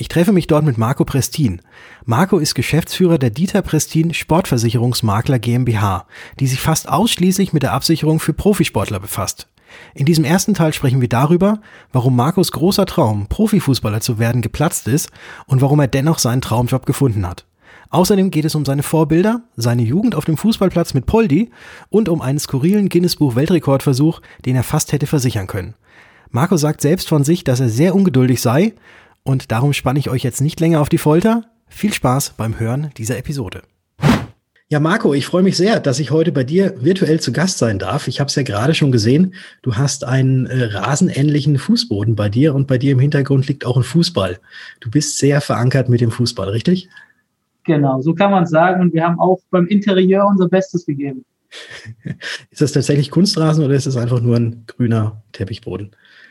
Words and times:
Ich 0.00 0.06
treffe 0.06 0.30
mich 0.30 0.46
dort 0.46 0.64
mit 0.64 0.78
Marco 0.78 1.04
Prestin. 1.04 1.60
Marco 2.04 2.38
ist 2.38 2.54
Geschäftsführer 2.54 3.18
der 3.18 3.30
Dieter 3.30 3.62
Prestin 3.62 4.14
Sportversicherungsmakler 4.14 5.40
GmbH, 5.40 6.06
die 6.38 6.46
sich 6.46 6.60
fast 6.60 6.88
ausschließlich 6.88 7.52
mit 7.52 7.64
der 7.64 7.72
Absicherung 7.72 8.20
für 8.20 8.32
Profisportler 8.32 9.00
befasst. 9.00 9.48
In 9.94 10.06
diesem 10.06 10.22
ersten 10.22 10.54
Teil 10.54 10.72
sprechen 10.72 11.00
wir 11.00 11.08
darüber, 11.08 11.60
warum 11.92 12.14
Marcos 12.14 12.52
großer 12.52 12.86
Traum, 12.86 13.26
Profifußballer 13.26 14.00
zu 14.00 14.20
werden, 14.20 14.40
geplatzt 14.40 14.86
ist 14.86 15.10
und 15.46 15.62
warum 15.62 15.80
er 15.80 15.88
dennoch 15.88 16.20
seinen 16.20 16.42
Traumjob 16.42 16.86
gefunden 16.86 17.26
hat. 17.26 17.44
Außerdem 17.90 18.30
geht 18.30 18.44
es 18.44 18.54
um 18.54 18.64
seine 18.64 18.84
Vorbilder, 18.84 19.42
seine 19.56 19.82
Jugend 19.82 20.14
auf 20.14 20.26
dem 20.26 20.36
Fußballplatz 20.36 20.94
mit 20.94 21.06
Poldi 21.06 21.50
und 21.90 22.08
um 22.08 22.22
einen 22.22 22.38
skurrilen 22.38 22.88
Guinness-Buch 22.88 23.34
Weltrekordversuch, 23.34 24.20
den 24.46 24.54
er 24.54 24.62
fast 24.62 24.92
hätte 24.92 25.08
versichern 25.08 25.48
können. 25.48 25.74
Marco 26.30 26.56
sagt 26.56 26.82
selbst 26.82 27.08
von 27.08 27.24
sich, 27.24 27.42
dass 27.42 27.58
er 27.58 27.68
sehr 27.68 27.96
ungeduldig 27.96 28.40
sei 28.40 28.74
und 29.28 29.52
darum 29.52 29.74
spanne 29.74 29.98
ich 29.98 30.08
euch 30.08 30.24
jetzt 30.24 30.40
nicht 30.40 30.58
länger 30.58 30.80
auf 30.80 30.88
die 30.88 30.96
Folter. 30.96 31.44
Viel 31.68 31.92
Spaß 31.92 32.34
beim 32.38 32.58
Hören 32.58 32.90
dieser 32.96 33.18
Episode. 33.18 33.60
Ja, 34.70 34.80
Marco, 34.80 35.12
ich 35.12 35.26
freue 35.26 35.42
mich 35.42 35.56
sehr, 35.56 35.80
dass 35.80 35.98
ich 35.98 36.10
heute 36.10 36.32
bei 36.32 36.44
dir 36.44 36.82
virtuell 36.82 37.20
zu 37.20 37.30
Gast 37.30 37.58
sein 37.58 37.78
darf. 37.78 38.08
Ich 38.08 38.20
habe 38.20 38.28
es 38.28 38.36
ja 38.36 38.42
gerade 38.42 38.72
schon 38.74 38.90
gesehen. 38.90 39.34
Du 39.60 39.76
hast 39.76 40.04
einen 40.04 40.46
äh, 40.46 40.64
rasenähnlichen 40.64 41.58
Fußboden 41.58 42.16
bei 42.16 42.30
dir 42.30 42.54
und 42.54 42.66
bei 42.66 42.78
dir 42.78 42.92
im 42.92 43.00
Hintergrund 43.00 43.46
liegt 43.48 43.66
auch 43.66 43.76
ein 43.76 43.82
Fußball. 43.82 44.38
Du 44.80 44.90
bist 44.90 45.18
sehr 45.18 45.42
verankert 45.42 45.90
mit 45.90 46.00
dem 46.00 46.10
Fußball, 46.10 46.48
richtig? 46.48 46.88
Genau, 47.64 48.00
so 48.00 48.14
kann 48.14 48.30
man 48.30 48.44
es 48.44 48.50
sagen. 48.50 48.80
Und 48.80 48.94
wir 48.94 49.04
haben 49.04 49.20
auch 49.20 49.40
beim 49.50 49.66
Interieur 49.66 50.26
unser 50.26 50.48
Bestes 50.48 50.86
gegeben. 50.86 51.26
ist 52.50 52.62
das 52.62 52.72
tatsächlich 52.72 53.10
Kunstrasen 53.10 53.62
oder 53.62 53.74
ist 53.74 53.86
es 53.86 53.96
einfach 53.98 54.22
nur 54.22 54.36
ein 54.36 54.64
grüner 54.66 55.22
Teppichboden? 55.32 55.90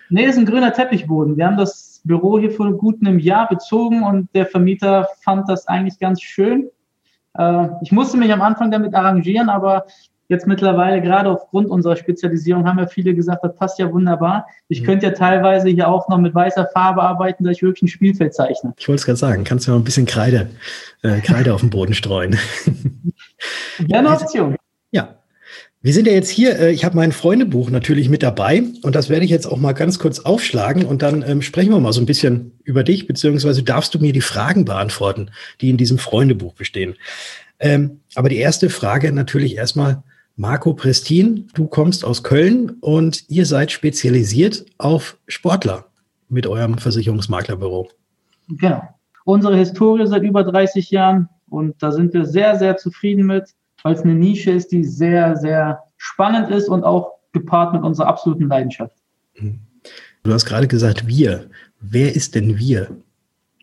Nee, 0.10 0.26
es 0.26 0.32
ist 0.32 0.40
ein 0.40 0.46
grüner 0.46 0.74
Teppichboden. 0.74 1.38
Wir 1.38 1.46
haben 1.46 1.58
das 1.58 1.87
Büro 2.08 2.40
hier 2.40 2.52
vor 2.52 2.72
gut 2.74 2.98
einem 3.02 3.20
Jahr 3.20 3.48
bezogen 3.48 4.04
und 4.04 4.30
der 4.34 4.46
Vermieter 4.46 5.08
fand 5.24 5.50
das 5.50 5.68
eigentlich 5.68 6.00
ganz 6.00 6.22
schön. 6.22 6.70
Äh, 7.38 7.68
ich 7.82 7.92
musste 7.92 8.18
mich 8.18 8.32
am 8.32 8.42
Anfang 8.42 8.72
damit 8.72 8.96
arrangieren, 8.96 9.50
aber 9.50 9.86
jetzt 10.30 10.48
mittlerweile, 10.48 11.02
gerade 11.02 11.30
aufgrund 11.30 11.70
unserer 11.70 11.96
Spezialisierung, 11.96 12.68
haben 12.68 12.80
ja 12.80 12.88
viele 12.88 13.14
gesagt, 13.14 13.44
das 13.44 13.56
passt 13.56 13.80
ja 13.80 13.92
wunderbar. 13.92 14.46
Ich 14.68 14.82
mhm. 14.82 14.86
könnte 14.86 15.06
ja 15.06 15.12
teilweise 15.14 15.70
hier 15.70 15.88
auch 15.88 16.10
noch 16.10 16.18
mit 16.18 16.36
weißer 16.36 16.68
Farbe 16.74 17.02
arbeiten, 17.02 17.44
dass 17.44 17.58
ich 17.58 17.64
wirklich 17.64 17.84
ein 17.84 17.88
Spielfeld 17.88 18.34
zeichne. 18.34 18.74
Ich 18.78 18.88
wollte 18.88 19.00
es 19.00 19.06
gerade 19.06 19.18
sagen, 19.18 19.44
kannst 19.44 19.68
du 19.68 19.72
noch 19.72 19.80
ein 19.80 19.84
bisschen 19.84 20.06
Kreide, 20.06 20.50
äh, 21.04 21.20
Kreide 21.22 21.54
auf 21.54 21.62
den 21.62 21.70
Boden 21.70 21.94
streuen. 21.94 22.38
Wäre 23.78 24.00
eine 24.00 24.10
Option. 24.22 24.56
Ja, 24.92 25.16
wir 25.88 25.94
sind 25.94 26.06
ja 26.06 26.12
jetzt 26.12 26.30
hier, 26.30 26.60
äh, 26.60 26.74
ich 26.74 26.84
habe 26.84 26.98
mein 26.98 27.14
Freundebuch 27.14 27.70
natürlich 27.70 28.10
mit 28.10 28.22
dabei 28.22 28.62
und 28.82 28.94
das 28.94 29.08
werde 29.08 29.24
ich 29.24 29.32
jetzt 29.32 29.46
auch 29.46 29.56
mal 29.56 29.72
ganz 29.72 30.00
kurz 30.00 30.20
aufschlagen 30.20 30.84
und 30.84 31.02
dann 31.02 31.24
ähm, 31.26 31.42
sprechen 31.42 31.72
wir 31.72 31.80
mal 31.80 31.94
so 31.94 32.02
ein 32.02 32.06
bisschen 32.06 32.52
über 32.66 32.84
dich, 32.84 33.08
beziehungsweise 33.08 33.64
darfst 33.64 33.96
du 33.96 34.00
mir 34.00 34.12
die 34.12 34.20
Fragen 34.20 34.66
beantworten, 34.66 35.32
die 35.62 35.70
in 35.70 35.78
diesem 35.78 35.98
Freundebuch 35.98 36.56
bestehen. 36.56 36.96
Ähm, 37.62 38.02
aber 38.16 38.28
die 38.28 38.36
erste 38.36 38.70
Frage 38.70 39.14
natürlich 39.14 39.56
erstmal, 39.56 40.04
Marco 40.36 40.74
Prestin, 40.74 41.48
du 41.54 41.68
kommst 41.68 42.04
aus 42.04 42.22
Köln 42.22 42.72
und 42.82 43.24
ihr 43.30 43.46
seid 43.46 43.72
spezialisiert 43.72 44.66
auf 44.78 45.16
Sportler 45.30 45.86
mit 46.28 46.48
eurem 46.48 46.80
Versicherungsmaklerbüro. 46.80 47.88
Genau. 48.50 48.82
Unsere 49.24 49.56
Historie 49.56 50.06
seit 50.06 50.24
über 50.24 50.44
30 50.44 50.92
Jahren 50.92 51.30
und 51.50 51.82
da 51.82 51.94
sind 51.94 52.14
wir 52.14 52.26
sehr, 52.26 52.60
sehr 52.60 52.76
zufrieden 52.76 53.26
mit 53.26 53.54
weil 53.84 53.94
es 53.96 54.02
eine 54.02 54.16
Nische 54.16 54.52
ist, 54.52 54.72
die 54.72 54.84
sehr, 54.84 55.36
sehr 55.38 55.84
spannend 55.98 56.50
ist 56.50 56.70
und 56.70 56.84
auch 56.84 57.14
gepaart 57.34 57.74
mit 57.74 57.84
unserer 57.84 58.08
absoluten 58.08 58.48
Leidenschaft. 58.48 58.96
Mhm. 59.36 59.60
Du 60.24 60.34
hast 60.34 60.46
gerade 60.46 60.68
gesagt, 60.68 61.08
wir. 61.08 61.50
Wer 61.80 62.16
ist 62.16 62.36
denn 62.36 62.58
wir? 62.58 62.90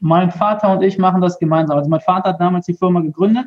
Mein 0.00 0.30
Vater 0.30 0.72
und 0.72 0.82
ich 0.82 0.98
machen 0.98 1.20
das 1.20 1.38
gemeinsam. 1.38 1.76
Also 1.76 1.90
mein 1.90 2.00
Vater 2.00 2.30
hat 2.30 2.40
damals 2.40 2.66
die 2.66 2.74
Firma 2.74 3.00
gegründet 3.00 3.46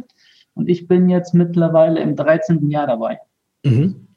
und 0.54 0.70
ich 0.70 0.88
bin 0.88 1.10
jetzt 1.10 1.34
mittlerweile 1.34 2.02
im 2.02 2.16
13. 2.16 2.70
Jahr 2.70 2.88
dabei. 2.88 3.20
Mhm. 3.64 4.08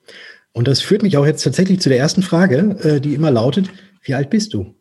Und 0.53 0.67
das 0.67 0.81
führt 0.81 1.03
mich 1.03 1.17
auch 1.17 1.27
jetzt 1.27 1.43
tatsächlich 1.45 1.81
zu 1.81 1.89
der 1.89 1.99
ersten 1.99 2.23
Frage, 2.23 2.77
äh, 2.83 3.01
die 3.01 3.15
immer 3.15 3.31
lautet, 3.31 3.71
wie 4.03 4.15
alt 4.15 4.31
bist 4.31 4.55
du? 4.55 4.75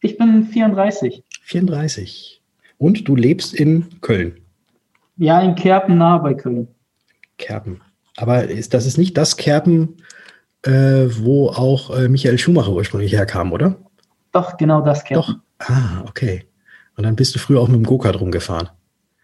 Ich 0.00 0.16
bin 0.16 0.46
34. 0.46 1.22
34. 1.42 2.42
Und 2.78 3.08
du 3.08 3.16
lebst 3.16 3.54
in 3.54 4.00
Köln? 4.00 4.38
Ja, 5.16 5.40
in 5.40 5.54
Kerpen 5.54 5.98
nahe 5.98 6.20
bei 6.20 6.34
Köln. 6.34 6.68
Kerpen. 7.38 7.80
Aber 8.16 8.44
ist, 8.44 8.74
das 8.74 8.86
ist 8.86 8.98
nicht 8.98 9.16
das 9.16 9.36
Kerpen, 9.36 9.96
äh, 10.62 11.06
wo 11.08 11.48
auch 11.48 11.96
äh, 11.96 12.08
Michael 12.08 12.38
Schumacher 12.38 12.72
ursprünglich 12.72 13.12
herkam, 13.12 13.52
oder? 13.52 13.76
Doch, 14.32 14.56
genau 14.56 14.80
das 14.80 15.04
Kerpen. 15.04 15.34
Doch. 15.58 15.68
Ah, 15.68 16.04
okay. 16.08 16.44
Und 16.96 17.04
dann 17.04 17.16
bist 17.16 17.34
du 17.34 17.38
früher 17.38 17.60
auch 17.60 17.68
mit 17.68 17.76
dem 17.76 17.84
Go-Kart 17.84 18.20
rumgefahren. 18.20 18.68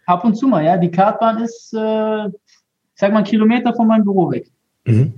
Ab 0.05 0.25
und 0.25 0.35
zu 0.35 0.47
mal, 0.47 0.63
ja. 0.63 0.77
Die 0.77 0.91
Kartbahn 0.91 1.41
ist, 1.41 1.73
äh, 1.73 1.77
sag 2.95 3.11
mal, 3.11 3.17
einen 3.17 3.25
Kilometer 3.25 3.73
von 3.73 3.87
meinem 3.87 4.03
Büro 4.03 4.29
weg. 4.31 4.49
Mhm. 4.85 5.13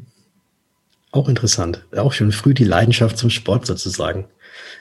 Auch 1.12 1.30
interessant. 1.30 1.86
Auch 1.96 2.12
schon 2.12 2.32
früh 2.32 2.54
die 2.54 2.64
Leidenschaft 2.64 3.18
zum 3.18 3.30
Sport 3.30 3.66
sozusagen 3.66 4.26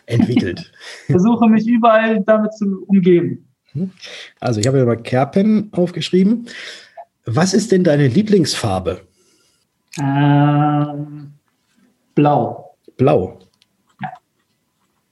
entwickelt. 0.07 0.73
ich 1.07 1.07
versuche 1.13 1.47
mich 1.49 1.67
überall 1.67 2.23
damit 2.23 2.55
zu 2.55 2.85
umgeben. 2.87 3.47
Mhm. 3.75 3.91
Also 4.41 4.61
ich 4.61 4.67
habe 4.67 4.85
mal 4.85 4.97
Kerpen 4.97 5.69
aufgeschrieben. 5.73 6.49
Was 7.25 7.55
ist 7.55 7.73
denn 7.73 7.85
deine 7.85 8.09
Lieblingsfarbe? 8.09 9.01
Ähm, 10.01 11.33
blau. 12.15 12.77
Blau. 12.97 13.39
Ja. 14.01 14.09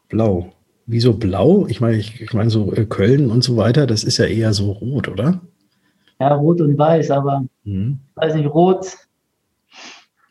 Blau. 0.09 0.53
Wieso 0.87 1.13
blau? 1.13 1.67
Ich 1.69 1.81
meine, 1.81 1.97
ich, 1.97 2.21
ich 2.21 2.33
meine 2.33 2.51
so 2.51 2.73
äh, 2.73 2.85
Köln 2.85 3.31
und 3.31 3.45
so 3.45 3.57
weiter, 3.57 3.87
das 3.87 4.03
ist 4.03 4.19
ja 4.19 4.25
eher 4.25 4.53
so 4.53 4.73
rot, 4.73 5.07
oder? 5.07 5.41
Ja, 6.19 6.35
rot 6.35 6.61
und 6.61 6.77
weiß, 6.77 7.13
aber 7.13 7.45
mhm. 7.65 8.01
weiß 8.17 8.35
nicht, 8.35 8.53
rot. 8.53 8.97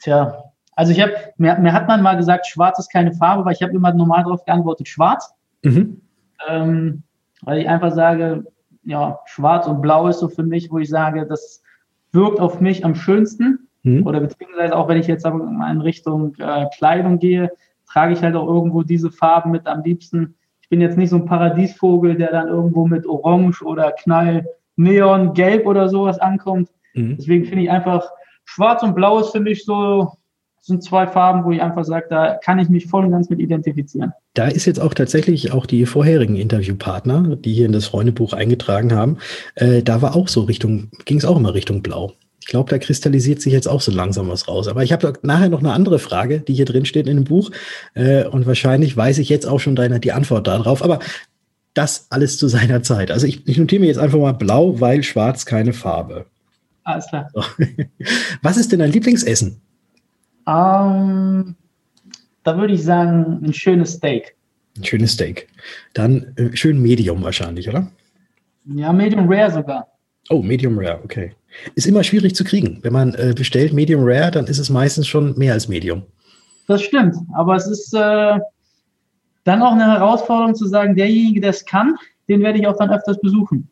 Tja, 0.01 0.43
also 0.75 0.91
ich 0.91 1.01
habe, 1.01 1.13
mir, 1.37 1.57
mir, 1.59 1.73
hat 1.73 1.87
man 1.87 2.01
mal 2.01 2.15
gesagt, 2.17 2.47
schwarz 2.47 2.77
ist 2.79 2.91
keine 2.91 3.13
Farbe, 3.13 3.41
aber 3.41 3.51
ich 3.51 3.61
habe 3.61 3.73
immer 3.73 3.93
normal 3.93 4.23
darauf 4.23 4.43
geantwortet, 4.45 4.87
schwarz. 4.87 5.33
Mhm. 5.63 6.01
Ähm, 6.47 7.03
weil 7.41 7.59
ich 7.59 7.69
einfach 7.69 7.93
sage, 7.93 8.45
ja, 8.83 9.19
schwarz 9.25 9.67
und 9.67 9.81
blau 9.81 10.07
ist 10.07 10.19
so 10.19 10.27
für 10.27 10.43
mich, 10.43 10.71
wo 10.71 10.79
ich 10.79 10.89
sage, 10.89 11.25
das 11.25 11.61
wirkt 12.11 12.39
auf 12.39 12.61
mich 12.61 12.85
am 12.85 12.95
schönsten. 12.95 13.67
Mhm. 13.83 14.05
Oder 14.05 14.19
beziehungsweise 14.19 14.75
auch 14.75 14.87
wenn 14.87 14.97
ich 14.97 15.07
jetzt 15.07 15.25
mal 15.25 15.71
in 15.71 15.81
Richtung 15.81 16.35
äh, 16.39 16.65
Kleidung 16.77 17.19
gehe, 17.19 17.51
trage 17.87 18.13
ich 18.13 18.21
halt 18.21 18.35
auch 18.35 18.47
irgendwo 18.47 18.83
diese 18.83 19.11
Farben 19.11 19.51
mit 19.51 19.67
am 19.67 19.83
liebsten. 19.83 20.35
Ich 20.61 20.69
bin 20.69 20.81
jetzt 20.81 20.97
nicht 20.97 21.09
so 21.09 21.15
ein 21.15 21.25
Paradiesvogel, 21.25 22.15
der 22.15 22.31
dann 22.31 22.47
irgendwo 22.47 22.85
mit 22.85 23.07
Orange 23.07 23.63
oder 23.63 23.91
Knall, 23.91 24.45
Neon, 24.75 25.33
Gelb 25.33 25.65
oder 25.65 25.89
sowas 25.89 26.19
ankommt. 26.19 26.69
Mhm. 26.93 27.15
Deswegen 27.17 27.45
finde 27.45 27.63
ich 27.63 27.71
einfach, 27.71 28.09
Schwarz 28.45 28.83
und 28.83 28.95
Blau 28.95 29.19
ist 29.19 29.31
für 29.31 29.39
mich 29.39 29.63
so 29.63 30.11
sind 30.61 30.83
zwei 30.83 31.07
Farben, 31.07 31.43
wo 31.45 31.51
ich 31.51 31.61
einfach 31.61 31.85
sage, 31.85 32.07
da 32.09 32.35
kann 32.35 32.59
ich 32.59 32.69
mich 32.69 32.87
voll 32.87 33.05
und 33.05 33.11
ganz 33.11 33.29
mit 33.29 33.39
identifizieren. 33.39 34.13
Da 34.33 34.47
ist 34.47 34.65
jetzt 34.65 34.79
auch 34.79 34.93
tatsächlich 34.93 35.51
auch 35.51 35.65
die 35.65 35.85
vorherigen 35.85 36.35
Interviewpartner, 36.35 37.35
die 37.35 37.53
hier 37.53 37.65
in 37.65 37.71
das 37.71 37.85
Freundebuch 37.85 38.33
eingetragen 38.33 38.93
haben, 38.93 39.17
äh, 39.55 39.81
da 39.81 40.01
war 40.01 40.15
auch 40.15 40.27
so 40.27 40.41
Richtung, 40.41 40.89
ging 41.05 41.17
es 41.17 41.25
auch 41.25 41.37
immer 41.37 41.53
Richtung 41.53 41.81
Blau. 41.81 42.13
Ich 42.41 42.47
glaube, 42.47 42.69
da 42.69 42.79
kristallisiert 42.79 43.41
sich 43.41 43.53
jetzt 43.53 43.67
auch 43.67 43.81
so 43.81 43.91
langsam 43.91 44.29
was 44.29 44.47
raus. 44.47 44.67
Aber 44.67 44.83
ich 44.83 44.91
habe 44.91 45.13
nachher 45.21 45.49
noch 45.49 45.59
eine 45.59 45.73
andere 45.73 45.99
Frage, 45.99 46.39
die 46.39 46.53
hier 46.53 46.65
drin 46.65 46.85
steht 46.85 47.07
in 47.07 47.17
dem 47.17 47.25
Buch. 47.25 47.51
Äh, 47.93 48.25
und 48.25 48.47
wahrscheinlich 48.47 48.95
weiß 48.95 49.19
ich 49.19 49.29
jetzt 49.29 49.45
auch 49.45 49.59
schon 49.59 49.75
deine, 49.75 49.99
die 49.99 50.13
Antwort 50.13 50.47
darauf. 50.47 50.83
Aber 50.83 50.99
das 51.73 52.07
alles 52.09 52.37
zu 52.37 52.47
seiner 52.47 52.81
Zeit. 52.81 53.11
Also 53.11 53.27
ich, 53.27 53.47
ich 53.47 53.57
notiere 53.57 53.81
mir 53.81 53.87
jetzt 53.87 53.99
einfach 53.99 54.17
mal 54.17 54.33
blau, 54.33 54.79
weil 54.79 55.03
schwarz 55.03 55.45
keine 55.45 55.73
Farbe. 55.73 56.25
Alles 56.83 57.07
klar. 57.07 57.29
So. 57.33 57.43
Was 58.41 58.57
ist 58.57 58.71
denn 58.71 58.79
dein 58.79 58.91
Lieblingsessen? 58.91 59.61
Ähm, 60.49 61.55
da 62.43 62.57
würde 62.57 62.73
ich 62.73 62.83
sagen, 62.83 63.39
ein 63.43 63.53
schönes 63.53 63.93
Steak. 63.93 64.35
Ein 64.77 64.83
schönes 64.83 65.11
Steak. 65.11 65.47
Dann 65.93 66.33
äh, 66.37 66.55
schön 66.55 66.81
Medium 66.81 67.21
wahrscheinlich, 67.21 67.69
oder? 67.69 67.91
Ja, 68.65 68.91
Medium 68.91 69.31
Rare 69.31 69.51
sogar. 69.51 69.87
Oh, 70.29 70.41
Medium 70.41 70.77
Rare, 70.79 71.01
okay. 71.03 71.33
Ist 71.75 71.87
immer 71.87 72.03
schwierig 72.03 72.35
zu 72.35 72.43
kriegen. 72.43 72.79
Wenn 72.81 72.93
man 72.93 73.13
äh, 73.15 73.33
bestellt 73.35 73.73
Medium 73.73 74.01
Rare, 74.03 74.31
dann 74.31 74.45
ist 74.45 74.59
es 74.59 74.69
meistens 74.69 75.07
schon 75.07 75.37
mehr 75.37 75.53
als 75.53 75.67
Medium. 75.67 76.03
Das 76.67 76.81
stimmt, 76.83 77.15
aber 77.33 77.55
es 77.55 77.67
ist 77.67 77.93
äh, 77.93 78.39
dann 79.43 79.61
auch 79.61 79.73
eine 79.73 79.85
Herausforderung 79.85 80.55
zu 80.55 80.67
sagen, 80.67 80.95
derjenige, 80.95 81.41
der 81.41 81.49
es 81.51 81.65
kann, 81.65 81.95
den 82.27 82.41
werde 82.41 82.59
ich 82.59 82.67
auch 82.67 82.77
dann 82.77 82.91
öfters 82.91 83.19
besuchen. 83.21 83.67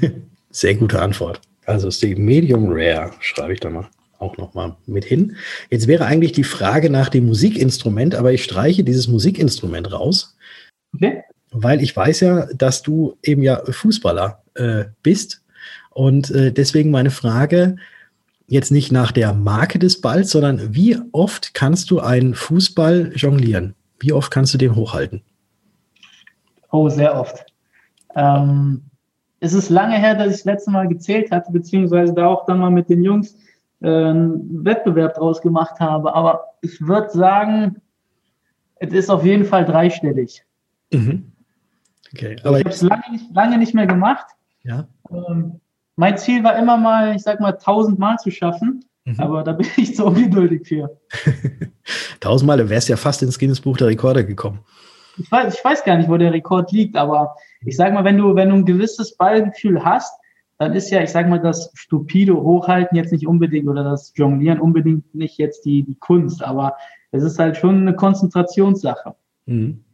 Sehr 0.50 0.74
gute 0.74 1.00
Antwort. 1.00 1.40
Also 1.66 1.88
Medium 2.16 2.66
Rare, 2.68 3.12
schreibe 3.20 3.54
ich 3.54 3.60
da 3.60 3.70
mal 3.70 3.88
auch 4.18 4.36
nochmal 4.36 4.76
mit 4.86 5.04
hin. 5.04 5.36
Jetzt 5.70 5.86
wäre 5.86 6.06
eigentlich 6.06 6.32
die 6.32 6.44
Frage 6.44 6.90
nach 6.90 7.08
dem 7.08 7.26
Musikinstrument, 7.26 8.14
aber 8.14 8.32
ich 8.32 8.44
streiche 8.44 8.84
dieses 8.84 9.08
Musikinstrument 9.08 9.92
raus. 9.92 10.36
Okay. 10.94 11.22
Weil 11.50 11.82
ich 11.82 11.96
weiß 11.96 12.20
ja, 12.20 12.46
dass 12.54 12.82
du 12.82 13.16
eben 13.22 13.42
ja 13.42 13.62
Fußballer 13.64 14.42
äh, 14.54 14.84
bist. 15.02 15.42
Und 15.90 16.30
äh, 16.30 16.52
deswegen 16.52 16.90
meine 16.90 17.10
Frage, 17.10 17.76
jetzt 18.46 18.70
nicht 18.70 18.92
nach 18.92 19.12
der 19.12 19.32
Marke 19.32 19.78
des 19.78 20.00
Balls, 20.00 20.30
sondern 20.30 20.74
wie 20.74 20.98
oft 21.12 21.54
kannst 21.54 21.90
du 21.90 22.00
einen 22.00 22.34
Fußball 22.34 23.12
jonglieren? 23.14 23.74
Wie 23.98 24.12
oft 24.12 24.30
kannst 24.30 24.52
du 24.54 24.58
den 24.58 24.74
hochhalten? 24.74 25.22
Oh, 26.70 26.88
sehr 26.88 27.18
oft. 27.18 27.46
Ähm, 28.16 28.82
es 29.40 29.52
ist 29.52 29.70
lange 29.70 29.96
her, 29.96 30.14
dass 30.14 30.26
ich 30.28 30.36
das 30.38 30.44
letzte 30.44 30.70
Mal 30.70 30.88
gezählt 30.88 31.30
hatte, 31.30 31.52
beziehungsweise 31.52 32.12
da 32.12 32.26
auch 32.26 32.46
dann 32.46 32.58
mal 32.58 32.70
mit 32.70 32.88
den 32.88 33.04
Jungs 33.04 33.36
einen 33.82 34.64
Wettbewerb 34.64 35.14
draus 35.14 35.42
gemacht 35.42 35.80
habe. 35.80 36.14
Aber 36.14 36.44
ich 36.62 36.80
würde 36.80 37.10
sagen, 37.10 37.80
es 38.76 38.92
ist 38.92 39.10
auf 39.10 39.24
jeden 39.24 39.44
Fall 39.44 39.64
dreistellig. 39.64 40.44
Mhm. 40.92 41.32
Okay, 42.12 42.36
ich 42.38 42.44
habe 42.44 42.68
es 42.68 42.82
lange 42.82 43.10
nicht, 43.10 43.34
lange 43.34 43.58
nicht 43.58 43.74
mehr 43.74 43.86
gemacht. 43.86 44.26
Ja. 44.62 44.86
Ähm, 45.10 45.60
mein 45.96 46.16
Ziel 46.18 46.44
war 46.44 46.56
immer 46.56 46.76
mal, 46.76 47.16
ich 47.16 47.22
sag 47.22 47.40
mal, 47.40 47.52
tausendmal 47.52 48.16
zu 48.18 48.30
schaffen. 48.30 48.84
Mhm. 49.04 49.20
Aber 49.20 49.42
da 49.42 49.52
bin 49.52 49.66
ich 49.76 49.94
zu 49.96 50.06
ungeduldig 50.06 50.66
für. 50.66 50.98
Tausendmal, 52.20 52.58
du 52.58 52.68
wärst 52.70 52.88
ja 52.88 52.96
fast 52.96 53.22
ins 53.22 53.38
Guinness 53.38 53.60
Buch 53.60 53.76
der 53.76 53.88
Rekorde 53.88 54.24
gekommen. 54.24 54.60
Ich 55.18 55.30
weiß, 55.30 55.54
ich 55.54 55.64
weiß 55.64 55.84
gar 55.84 55.96
nicht, 55.96 56.08
wo 56.08 56.16
der 56.16 56.32
Rekord 56.32 56.72
liegt, 56.72 56.96
aber 56.96 57.36
ich 57.64 57.76
sag 57.76 57.92
mal, 57.92 58.04
wenn 58.04 58.18
du, 58.18 58.34
wenn 58.34 58.48
du 58.48 58.56
ein 58.56 58.64
gewisses 58.64 59.16
Ballgefühl 59.16 59.84
hast, 59.84 60.12
dann 60.58 60.74
ist 60.74 60.90
ja, 60.90 61.02
ich 61.02 61.10
sag 61.10 61.28
mal, 61.28 61.40
das 61.40 61.70
stupide 61.74 62.34
Hochhalten 62.34 62.96
jetzt 62.96 63.12
nicht 63.12 63.26
unbedingt 63.26 63.68
oder 63.68 63.84
das 63.84 64.12
Jonglieren 64.14 64.60
unbedingt 64.60 65.14
nicht 65.14 65.38
jetzt 65.38 65.64
die, 65.64 65.82
die 65.82 65.96
Kunst, 65.96 66.42
aber 66.42 66.74
es 67.10 67.22
ist 67.22 67.38
halt 67.38 67.56
schon 67.56 67.82
eine 67.82 67.94
Konzentrationssache. 67.94 69.14
Mhm. 69.46 69.84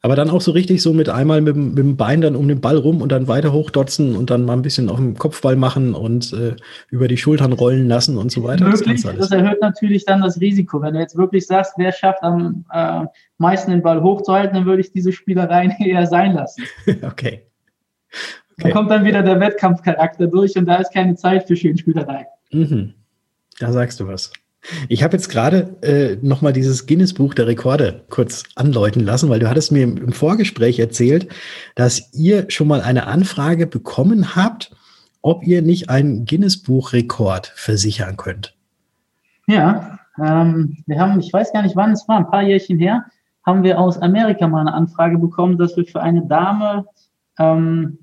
Aber 0.00 0.16
dann 0.16 0.30
auch 0.30 0.40
so 0.40 0.52
richtig 0.52 0.80
so 0.82 0.92
mit 0.92 1.08
einmal 1.08 1.40
mit, 1.40 1.56
mit, 1.56 1.78
dem 1.78 1.96
Bein 1.96 2.20
dann 2.20 2.36
um 2.36 2.48
den 2.48 2.60
Ball 2.60 2.76
rum 2.76 3.02
und 3.02 3.12
dann 3.12 3.28
weiter 3.28 3.52
hochdotzen 3.52 4.16
und 4.16 4.30
dann 4.30 4.44
mal 4.44 4.54
ein 4.54 4.62
bisschen 4.62 4.88
auf 4.88 4.96
dem 4.96 5.16
Kopfball 5.16 5.56
machen 5.56 5.94
und 5.94 6.32
äh, 6.32 6.56
über 6.90 7.08
die 7.08 7.16
Schultern 7.16 7.52
rollen 7.52 7.88
lassen 7.88 8.16
und 8.16 8.30
so 8.30 8.42
weiter. 8.42 8.64
Möglich, 8.64 9.02
das, 9.02 9.16
das, 9.16 9.30
erhöht 9.30 9.60
natürlich 9.60 10.04
dann 10.04 10.22
das 10.22 10.40
Risiko. 10.40 10.80
Wenn 10.80 10.94
du 10.94 11.00
jetzt 11.00 11.16
wirklich 11.16 11.46
sagst, 11.46 11.74
wer 11.76 11.92
schafft 11.92 12.22
am 12.22 12.64
äh, 12.72 13.04
meisten 13.38 13.70
den 13.70 13.82
Ball 13.82 14.02
hochzuhalten, 14.02 14.54
dann 14.54 14.66
würde 14.66 14.80
ich 14.80 14.92
diese 14.92 15.12
Spielereien 15.12 15.70
eher 15.78 16.06
sein 16.06 16.32
lassen. 16.32 16.64
okay. 17.02 17.42
Okay. 18.58 18.68
Da 18.68 18.70
kommt 18.70 18.90
dann 18.90 19.04
wieder 19.04 19.22
der 19.22 19.40
Wettkampfcharakter 19.40 20.26
durch 20.26 20.56
und 20.56 20.66
da 20.66 20.76
ist 20.76 20.92
keine 20.92 21.14
Zeit 21.16 21.46
für 21.46 21.56
Schönspielerei. 21.56 22.26
Mhm. 22.52 22.94
Da 23.58 23.72
sagst 23.72 24.00
du 24.00 24.06
was. 24.06 24.32
Ich 24.88 25.02
habe 25.02 25.16
jetzt 25.16 25.28
gerade 25.28 25.76
äh, 25.82 26.16
nochmal 26.22 26.52
dieses 26.52 26.86
Guinness-Buch 26.86 27.34
der 27.34 27.46
Rekorde 27.46 28.04
kurz 28.10 28.42
anläuten 28.56 29.04
lassen, 29.04 29.28
weil 29.28 29.38
du 29.38 29.48
hattest 29.48 29.70
mir 29.72 29.84
im, 29.84 29.96
im 29.96 30.12
Vorgespräch 30.12 30.78
erzählt, 30.78 31.28
dass 31.74 32.12
ihr 32.14 32.46
schon 32.50 32.68
mal 32.68 32.80
eine 32.80 33.06
Anfrage 33.06 33.66
bekommen 33.66 34.34
habt, 34.34 34.74
ob 35.22 35.44
ihr 35.46 35.62
nicht 35.62 35.88
einen 35.88 36.24
Guinness-Buch-Rekord 36.24 37.52
versichern 37.54 38.16
könnt. 38.16 38.54
Ja, 39.46 39.98
ähm, 40.22 40.78
wir 40.86 40.98
haben, 40.98 41.20
ich 41.20 41.32
weiß 41.32 41.52
gar 41.52 41.62
nicht 41.62 41.76
wann 41.76 41.92
es 41.92 42.08
war, 42.08 42.18
ein 42.18 42.30
paar 42.30 42.42
Jährchen 42.42 42.78
her, 42.78 43.04
haben 43.44 43.62
wir 43.62 43.78
aus 43.78 43.98
Amerika 43.98 44.48
mal 44.48 44.60
eine 44.60 44.74
Anfrage 44.74 45.18
bekommen, 45.18 45.58
dass 45.58 45.76
wir 45.76 45.84
für 45.84 46.02
eine 46.02 46.26
Dame 46.26 46.86
ähm, 47.38 47.98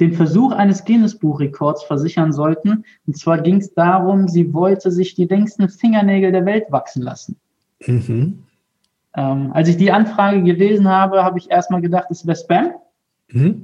den 0.00 0.12
Versuch 0.12 0.52
eines 0.52 0.84
Guinness-Buchrekords 0.84 1.84
versichern 1.84 2.32
sollten. 2.32 2.84
Und 3.06 3.16
zwar 3.16 3.38
ging 3.38 3.56
es 3.56 3.74
darum, 3.74 4.28
sie 4.28 4.52
wollte 4.52 4.92
sich 4.92 5.14
die 5.14 5.26
längsten 5.26 5.68
Fingernägel 5.68 6.32
der 6.32 6.46
Welt 6.46 6.66
wachsen 6.70 7.02
lassen. 7.02 7.36
Mhm. 7.86 8.44
Ähm, 9.16 9.50
als 9.52 9.68
ich 9.68 9.76
die 9.76 9.90
Anfrage 9.90 10.42
gelesen 10.42 10.88
habe, 10.88 11.24
habe 11.24 11.38
ich 11.38 11.50
erstmal 11.50 11.80
gedacht, 11.80 12.06
es 12.10 12.26
wäre 12.26 12.36
Spam. 12.36 12.70
Mhm. 13.30 13.62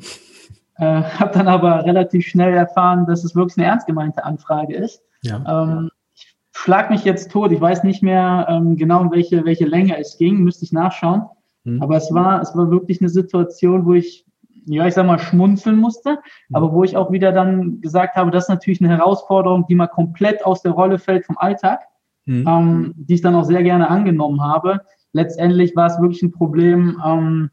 Äh, 0.76 0.84
habe 0.84 1.32
dann 1.32 1.46
aber 1.46 1.84
relativ 1.84 2.26
schnell 2.26 2.52
erfahren, 2.52 3.06
dass 3.06 3.22
es 3.22 3.36
wirklich 3.36 3.58
eine 3.58 3.66
ernst 3.66 3.86
gemeinte 3.86 4.24
Anfrage 4.24 4.74
ist. 4.74 5.02
Ja. 5.22 5.44
Ähm, 5.46 5.90
ich 6.14 6.34
schlag 6.52 6.90
mich 6.90 7.04
jetzt 7.04 7.30
tot. 7.30 7.52
Ich 7.52 7.60
weiß 7.60 7.84
nicht 7.84 8.02
mehr 8.02 8.46
ähm, 8.48 8.76
genau, 8.76 9.00
um 9.00 9.12
welche, 9.12 9.44
welche 9.44 9.66
Länge 9.66 9.96
es 9.98 10.18
ging, 10.18 10.38
müsste 10.38 10.64
ich 10.64 10.72
nachschauen. 10.72 11.26
Mhm. 11.62 11.80
Aber 11.80 11.96
es 11.96 12.12
war, 12.12 12.42
es 12.42 12.56
war 12.56 12.70
wirklich 12.70 13.00
eine 13.00 13.08
Situation, 13.08 13.86
wo 13.86 13.94
ich 13.94 14.23
ja, 14.66 14.86
ich 14.86 14.94
sag 14.94 15.06
mal, 15.06 15.18
schmunzeln 15.18 15.76
musste, 15.76 16.18
aber 16.52 16.72
wo 16.72 16.84
ich 16.84 16.96
auch 16.96 17.12
wieder 17.12 17.32
dann 17.32 17.80
gesagt 17.80 18.16
habe, 18.16 18.30
das 18.30 18.44
ist 18.44 18.48
natürlich 18.48 18.80
eine 18.80 18.96
Herausforderung, 18.96 19.66
die 19.66 19.74
mal 19.74 19.88
komplett 19.88 20.44
aus 20.44 20.62
der 20.62 20.72
Rolle 20.72 20.98
fällt 20.98 21.26
vom 21.26 21.38
Alltag, 21.38 21.80
mhm. 22.24 22.46
ähm, 22.48 22.94
die 22.96 23.14
ich 23.14 23.22
dann 23.22 23.34
auch 23.34 23.44
sehr 23.44 23.62
gerne 23.62 23.88
angenommen 23.90 24.42
habe. 24.42 24.80
Letztendlich 25.12 25.76
war 25.76 25.86
es 25.86 26.00
wirklich 26.00 26.22
ein 26.22 26.32
Problem, 26.32 27.00
ähm, 27.04 27.50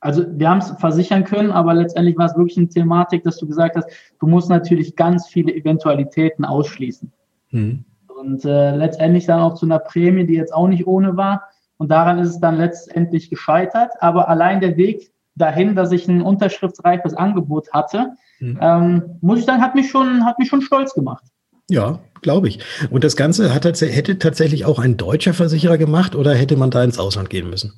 also 0.00 0.24
wir 0.28 0.50
haben 0.50 0.58
es 0.58 0.70
versichern 0.78 1.24
können, 1.24 1.50
aber 1.50 1.72
letztendlich 1.72 2.18
war 2.18 2.26
es 2.26 2.36
wirklich 2.36 2.58
eine 2.58 2.68
Thematik, 2.68 3.22
dass 3.24 3.38
du 3.38 3.46
gesagt 3.46 3.74
hast, 3.76 3.88
du 4.20 4.26
musst 4.26 4.50
natürlich 4.50 4.96
ganz 4.96 5.28
viele 5.28 5.54
Eventualitäten 5.54 6.44
ausschließen. 6.44 7.10
Mhm. 7.50 7.84
Und 8.20 8.44
äh, 8.44 8.76
letztendlich 8.76 9.26
dann 9.26 9.40
auch 9.40 9.54
zu 9.54 9.64
einer 9.64 9.78
Prämie, 9.78 10.26
die 10.26 10.34
jetzt 10.34 10.52
auch 10.52 10.68
nicht 10.68 10.86
ohne 10.86 11.16
war. 11.16 11.44
Und 11.78 11.90
daran 11.90 12.18
ist 12.18 12.28
es 12.28 12.40
dann 12.40 12.56
letztendlich 12.56 13.30
gescheitert. 13.30 13.92
Aber 14.00 14.28
allein 14.28 14.60
der 14.60 14.76
Weg 14.76 15.10
dahin, 15.36 15.74
dass 15.74 15.92
ich 15.92 16.08
ein 16.08 16.22
unterschriftsreifes 16.22 17.14
Angebot 17.14 17.72
hatte, 17.72 18.12
mhm. 18.40 18.58
ähm, 18.60 19.02
muss 19.20 19.40
ich 19.40 19.44
sagen, 19.44 19.62
hat 19.62 19.74
mich 19.74 19.90
schon, 19.90 20.24
hat 20.24 20.38
mich 20.38 20.48
schon 20.48 20.62
stolz 20.62 20.94
gemacht. 20.94 21.24
Ja, 21.70 22.00
glaube 22.22 22.48
ich. 22.48 22.60
Und 22.90 23.04
das 23.04 23.16
Ganze 23.16 23.54
hat, 23.54 23.64
hätte 23.64 24.18
tatsächlich 24.18 24.64
auch 24.64 24.78
ein 24.78 24.96
deutscher 24.96 25.34
Versicherer 25.34 25.78
gemacht 25.78 26.14
oder 26.14 26.34
hätte 26.34 26.56
man 26.56 26.70
da 26.70 26.84
ins 26.84 26.98
Ausland 26.98 27.30
gehen 27.30 27.48
müssen? 27.48 27.72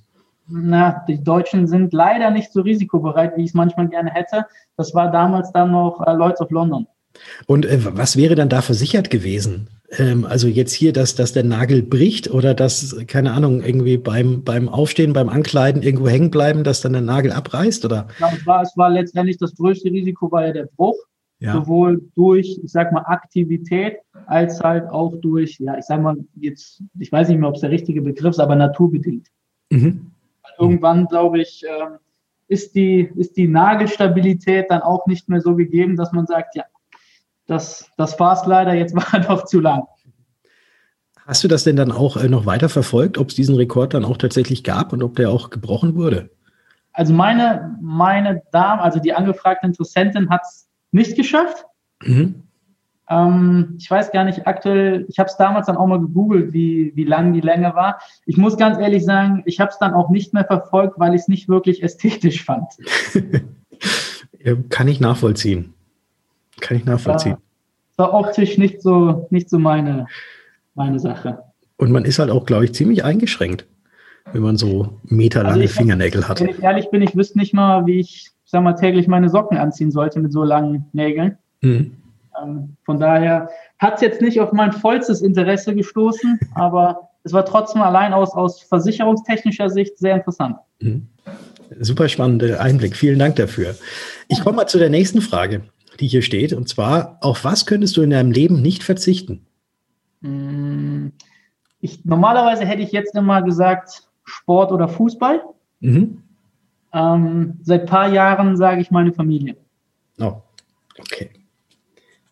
Na, 0.48 1.04
die 1.08 1.22
Deutschen 1.22 1.66
sind 1.66 1.92
leider 1.92 2.30
nicht 2.30 2.52
so 2.52 2.60
risikobereit, 2.60 3.36
wie 3.36 3.42
ich 3.42 3.48
es 3.48 3.54
manchmal 3.54 3.88
gerne 3.88 4.10
hätte. 4.10 4.46
Das 4.76 4.94
war 4.94 5.10
damals 5.10 5.50
dann 5.52 5.72
noch 5.72 6.00
äh, 6.06 6.12
Lloyds 6.12 6.40
of 6.40 6.50
London. 6.50 6.86
Und 7.46 7.66
äh, 7.66 7.78
was 7.96 8.16
wäre 8.16 8.34
dann 8.34 8.48
da 8.48 8.62
versichert 8.62 9.10
gewesen? 9.10 9.68
Ähm, 9.90 10.24
also 10.24 10.48
jetzt 10.48 10.72
hier, 10.72 10.92
dass, 10.92 11.14
dass 11.14 11.32
der 11.32 11.44
Nagel 11.44 11.82
bricht 11.82 12.30
oder 12.30 12.54
dass, 12.54 12.96
keine 13.06 13.32
Ahnung, 13.32 13.62
irgendwie 13.62 13.96
beim, 13.96 14.42
beim 14.42 14.68
Aufstehen, 14.68 15.12
beim 15.12 15.28
Ankleiden 15.28 15.82
irgendwo 15.82 16.08
hängen 16.08 16.30
bleiben, 16.30 16.64
dass 16.64 16.80
dann 16.80 16.92
der 16.92 17.02
Nagel 17.02 17.32
abreißt? 17.32 17.84
Oder? 17.84 18.08
Ja, 18.18 18.30
es, 18.34 18.46
war, 18.46 18.62
es 18.62 18.76
war 18.76 18.90
letztendlich 18.90 19.38
das 19.38 19.54
größte 19.54 19.90
Risiko 19.90 20.30
war 20.30 20.46
ja 20.46 20.52
der 20.52 20.68
Bruch. 20.76 20.96
Ja. 21.38 21.52
Sowohl 21.52 22.02
durch, 22.14 22.58
ich 22.64 22.72
sag 22.72 22.92
mal, 22.92 23.02
Aktivität 23.02 23.98
als 24.26 24.58
halt 24.60 24.88
auch 24.88 25.14
durch, 25.20 25.60
ja, 25.60 25.76
ich 25.76 25.84
sag 25.84 26.00
mal, 26.00 26.16
jetzt, 26.36 26.82
ich 26.98 27.12
weiß 27.12 27.28
nicht 27.28 27.38
mehr, 27.38 27.48
ob 27.50 27.56
es 27.56 27.60
der 27.60 27.70
richtige 27.70 28.00
Begriff 28.00 28.30
ist, 28.30 28.40
aber 28.40 28.56
naturbedingt. 28.56 29.28
Mhm. 29.70 30.12
Irgendwann, 30.58 31.06
glaube 31.06 31.40
ich, 31.42 31.62
ähm, 31.68 31.98
ist 32.48 32.74
die, 32.74 33.10
ist 33.16 33.36
die 33.36 33.48
Nagelstabilität 33.48 34.70
dann 34.70 34.80
auch 34.80 35.06
nicht 35.06 35.28
mehr 35.28 35.42
so 35.42 35.54
gegeben, 35.54 35.96
dass 35.96 36.12
man 36.12 36.26
sagt, 36.26 36.54
ja, 36.56 36.64
das, 37.46 37.90
das 37.96 38.18
war 38.18 38.34
es 38.34 38.46
leider, 38.46 38.74
jetzt 38.74 38.94
war 39.12 39.20
noch 39.20 39.44
zu 39.44 39.60
lang. 39.60 39.82
Hast 41.26 41.42
du 41.42 41.48
das 41.48 41.64
denn 41.64 41.76
dann 41.76 41.90
auch 41.90 42.16
äh, 42.16 42.28
noch 42.28 42.46
weiter 42.46 42.68
verfolgt, 42.68 43.18
ob 43.18 43.30
es 43.30 43.34
diesen 43.34 43.56
Rekord 43.56 43.94
dann 43.94 44.04
auch 44.04 44.16
tatsächlich 44.16 44.62
gab 44.62 44.92
und 44.92 45.02
ob 45.02 45.16
der 45.16 45.30
auch 45.30 45.50
gebrochen 45.50 45.96
wurde? 45.96 46.30
Also 46.92 47.12
meine, 47.12 47.76
meine 47.80 48.42
Dame, 48.52 48.80
also 48.80 49.00
die 49.00 49.12
angefragte 49.12 49.66
Interessentin 49.66 50.30
hat 50.30 50.42
es 50.44 50.68
nicht 50.92 51.16
geschafft. 51.16 51.66
Mhm. 52.02 52.46
Ähm, 53.08 53.74
ich 53.78 53.90
weiß 53.90 54.12
gar 54.12 54.24
nicht 54.24 54.46
aktuell, 54.46 55.04
ich 55.08 55.18
habe 55.18 55.28
es 55.28 55.36
damals 55.36 55.66
dann 55.66 55.76
auch 55.76 55.86
mal 55.86 56.00
gegoogelt, 56.00 56.52
wie, 56.52 56.92
wie 56.94 57.04
lang 57.04 57.32
die 57.32 57.40
Länge 57.40 57.74
war. 57.74 58.00
Ich 58.24 58.36
muss 58.36 58.56
ganz 58.56 58.78
ehrlich 58.78 59.04
sagen, 59.04 59.42
ich 59.46 59.60
habe 59.60 59.70
es 59.70 59.78
dann 59.78 59.94
auch 59.94 60.10
nicht 60.10 60.32
mehr 60.32 60.44
verfolgt, 60.44 60.98
weil 60.98 61.14
ich 61.14 61.22
es 61.22 61.28
nicht 61.28 61.48
wirklich 61.48 61.82
ästhetisch 61.82 62.44
fand. 62.44 62.66
Kann 64.68 64.88
ich 64.88 65.00
nachvollziehen. 65.00 65.74
Kann 66.66 66.78
ich 66.78 66.84
nachvollziehen. 66.84 67.36
War, 67.96 68.12
war 68.12 68.20
optisch 68.20 68.58
nicht 68.58 68.82
so, 68.82 69.28
nicht 69.30 69.48
so 69.48 69.58
meine, 69.60 70.06
meine 70.74 70.98
Sache. 70.98 71.38
Und 71.76 71.92
man 71.92 72.04
ist 72.04 72.18
halt 72.18 72.30
auch, 72.30 72.44
glaube 72.44 72.64
ich, 72.64 72.74
ziemlich 72.74 73.04
eingeschränkt, 73.04 73.66
wenn 74.32 74.42
man 74.42 74.56
so 74.56 74.98
meterlange 75.04 75.62
also 75.62 75.74
Fingernägel 75.74 76.26
hat. 76.26 76.40
Wenn 76.40 76.48
ich 76.48 76.62
ehrlich 76.62 76.90
bin, 76.90 77.02
ich 77.02 77.14
wüsste 77.14 77.38
nicht 77.38 77.54
mal, 77.54 77.86
wie 77.86 78.00
ich, 78.00 78.30
sag 78.44 78.64
mal, 78.64 78.72
täglich 78.72 79.06
meine 79.06 79.28
Socken 79.28 79.58
anziehen 79.58 79.92
sollte 79.92 80.18
mit 80.18 80.32
so 80.32 80.42
langen 80.42 80.86
Nägeln. 80.92 81.38
Mhm. 81.60 81.92
Ähm, 82.42 82.76
von 82.84 82.98
daher 82.98 83.48
hat 83.78 83.94
es 83.96 84.00
jetzt 84.00 84.20
nicht 84.20 84.40
auf 84.40 84.52
mein 84.52 84.72
vollstes 84.72 85.22
Interesse 85.22 85.72
gestoßen, 85.72 86.40
aber 86.56 87.10
es 87.22 87.32
war 87.32 87.44
trotzdem 87.44 87.82
allein 87.82 88.12
aus, 88.12 88.32
aus 88.34 88.60
versicherungstechnischer 88.62 89.70
Sicht 89.70 89.98
sehr 89.98 90.16
interessant. 90.16 90.56
Mhm. 90.80 91.06
Super 91.78 92.08
spannender 92.08 92.60
Einblick. 92.60 92.96
Vielen 92.96 93.20
Dank 93.20 93.36
dafür. 93.36 93.76
Ich 94.28 94.40
komme 94.40 94.56
mal 94.56 94.66
zu 94.66 94.78
der 94.78 94.90
nächsten 94.90 95.20
Frage 95.20 95.62
die 96.00 96.06
hier 96.06 96.22
steht. 96.22 96.52
Und 96.52 96.68
zwar, 96.68 97.18
auf 97.20 97.44
was 97.44 97.66
könntest 97.66 97.96
du 97.96 98.02
in 98.02 98.10
deinem 98.10 98.32
Leben 98.32 98.62
nicht 98.62 98.82
verzichten? 98.82 99.46
Mm, 100.20 101.08
ich, 101.80 102.04
normalerweise 102.04 102.64
hätte 102.64 102.82
ich 102.82 102.92
jetzt 102.92 103.14
immer 103.14 103.42
gesagt 103.42 104.08
Sport 104.24 104.72
oder 104.72 104.88
Fußball. 104.88 105.42
Mhm. 105.80 106.22
Ähm, 106.92 107.54
seit 107.62 107.82
ein 107.82 107.86
paar 107.86 108.12
Jahren 108.12 108.56
sage 108.56 108.80
ich 108.80 108.90
meine 108.90 109.12
Familie. 109.12 109.56
Oh, 110.18 110.36
okay. 110.98 111.30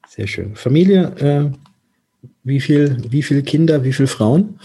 Sehr 0.09 0.26
schön. 0.26 0.54
Familie, 0.54 1.02
äh, 1.18 1.50
wie 2.44 2.61
viel, 2.61 2.99
wie 3.11 3.23
viele 3.23 3.42
Kinder, 3.42 3.85
wie 3.85 3.92
viele 3.92 4.09
Frauen? 4.09 4.59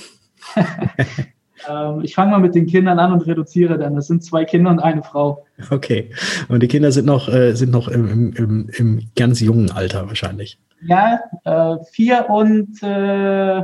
ähm, 1.67 2.01
ich 2.03 2.15
fange 2.15 2.31
mal 2.31 2.39
mit 2.39 2.55
den 2.55 2.67
Kindern 2.67 2.99
an 2.99 3.11
und 3.11 3.25
reduziere 3.25 3.77
dann. 3.77 3.95
Das 3.95 4.07
sind 4.07 4.23
zwei 4.23 4.45
Kinder 4.45 4.71
und 4.71 4.79
eine 4.79 5.03
Frau. 5.03 5.45
Okay. 5.69 6.11
Und 6.47 6.61
die 6.61 6.67
Kinder 6.67 6.91
sind 6.91 7.05
noch, 7.05 7.27
äh, 7.27 7.53
sind 7.53 7.71
noch 7.71 7.87
im, 7.87 8.33
im, 8.33 8.69
im, 8.69 9.01
ganz 9.15 9.39
jungen 9.39 9.71
Alter 9.71 10.07
wahrscheinlich. 10.07 10.59
Ja, 10.81 11.19
äh, 11.43 11.77
vier 11.91 12.29
und 12.29 12.81
äh, 12.81 13.63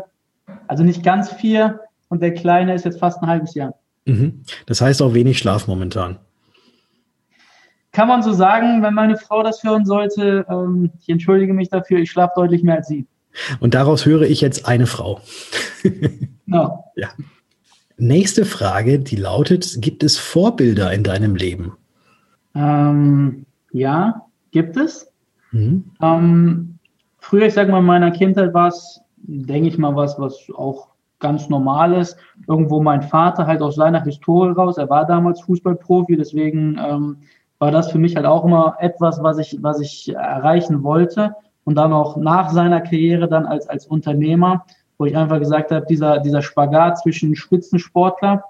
also 0.67 0.83
nicht 0.83 1.03
ganz 1.03 1.31
vier 1.31 1.79
und 2.09 2.21
der 2.21 2.33
Kleine 2.33 2.73
ist 2.73 2.85
jetzt 2.85 2.99
fast 2.99 3.21
ein 3.21 3.27
halbes 3.27 3.53
Jahr. 3.55 3.75
Mhm. 4.05 4.43
Das 4.65 4.81
heißt 4.81 5.01
auch 5.01 5.13
wenig 5.13 5.37
Schlaf 5.37 5.67
momentan. 5.67 6.17
Kann 7.91 8.09
man 8.09 8.23
so 8.23 8.33
sagen, 8.33 8.83
wenn 8.83 8.93
meine 8.93 9.15
Frau 9.15 9.41
das 9.41 9.63
hören 9.63 9.85
sollte, 9.85 10.45
ähm, 10.49 10.91
ich 10.99 11.07
entschuldige 11.07 11.53
mich 11.53 11.69
dafür, 11.69 11.99
ich 11.99 12.11
schlafe 12.11 12.33
deutlich 12.35 12.61
mehr 12.61 12.75
als 12.75 12.87
sie. 12.87 13.07
Und 13.59 13.73
daraus 13.73 14.05
höre 14.05 14.23
ich 14.23 14.41
jetzt 14.41 14.67
eine 14.67 14.87
Frau. 14.87 15.21
no. 16.45 16.83
Ja. 16.95 17.09
Nächste 17.97 18.45
Frage, 18.45 18.99
die 18.99 19.15
lautet: 19.15 19.77
Gibt 19.79 20.03
es 20.03 20.17
Vorbilder 20.17 20.91
in 20.91 21.03
deinem 21.03 21.35
Leben? 21.35 21.73
Ähm, 22.53 23.45
ja, 23.71 24.25
gibt 24.51 24.77
es. 24.77 25.11
Mhm. 25.51 25.91
Ähm, 26.01 26.79
früher, 27.19 27.47
ich 27.47 27.53
sage 27.53 27.71
mal, 27.71 27.79
in 27.79 27.85
meiner 27.85 28.11
Kindheit 28.11 28.53
war 28.53 28.67
es, 28.67 29.01
denke 29.17 29.69
ich 29.69 29.77
mal, 29.77 29.95
was, 29.95 30.19
was 30.19 30.47
auch 30.55 30.89
ganz 31.19 31.49
normal 31.49 31.93
ist. 31.93 32.17
Irgendwo 32.47 32.81
mein 32.81 33.01
Vater 33.01 33.47
halt 33.47 33.61
aus 33.61 33.75
seiner 33.75 34.03
Historie 34.03 34.51
raus. 34.51 34.77
Er 34.77 34.89
war 34.89 35.05
damals 35.05 35.41
Fußballprofi, 35.41 36.17
deswegen 36.17 36.77
ähm, 36.77 37.17
war 37.59 37.71
das 37.71 37.91
für 37.91 37.97
mich 37.97 38.15
halt 38.15 38.25
auch 38.25 38.43
immer 38.45 38.75
etwas, 38.79 39.23
was 39.23 39.37
ich, 39.37 39.57
was 39.61 39.79
ich 39.79 40.13
erreichen 40.13 40.83
wollte. 40.83 41.33
Und 41.63 41.75
dann 41.75 41.93
auch 41.93 42.15
nach 42.17 42.51
seiner 42.51 42.81
Karriere 42.81 43.27
dann 43.27 43.45
als, 43.45 43.67
als 43.67 43.87
Unternehmer, 43.87 44.65
wo 44.97 45.05
ich 45.05 45.15
einfach 45.15 45.39
gesagt 45.39 45.71
habe, 45.71 45.85
dieser, 45.85 46.19
dieser 46.19 46.41
Spagat 46.41 46.99
zwischen 46.99 47.35
Spitzensportler 47.35 48.43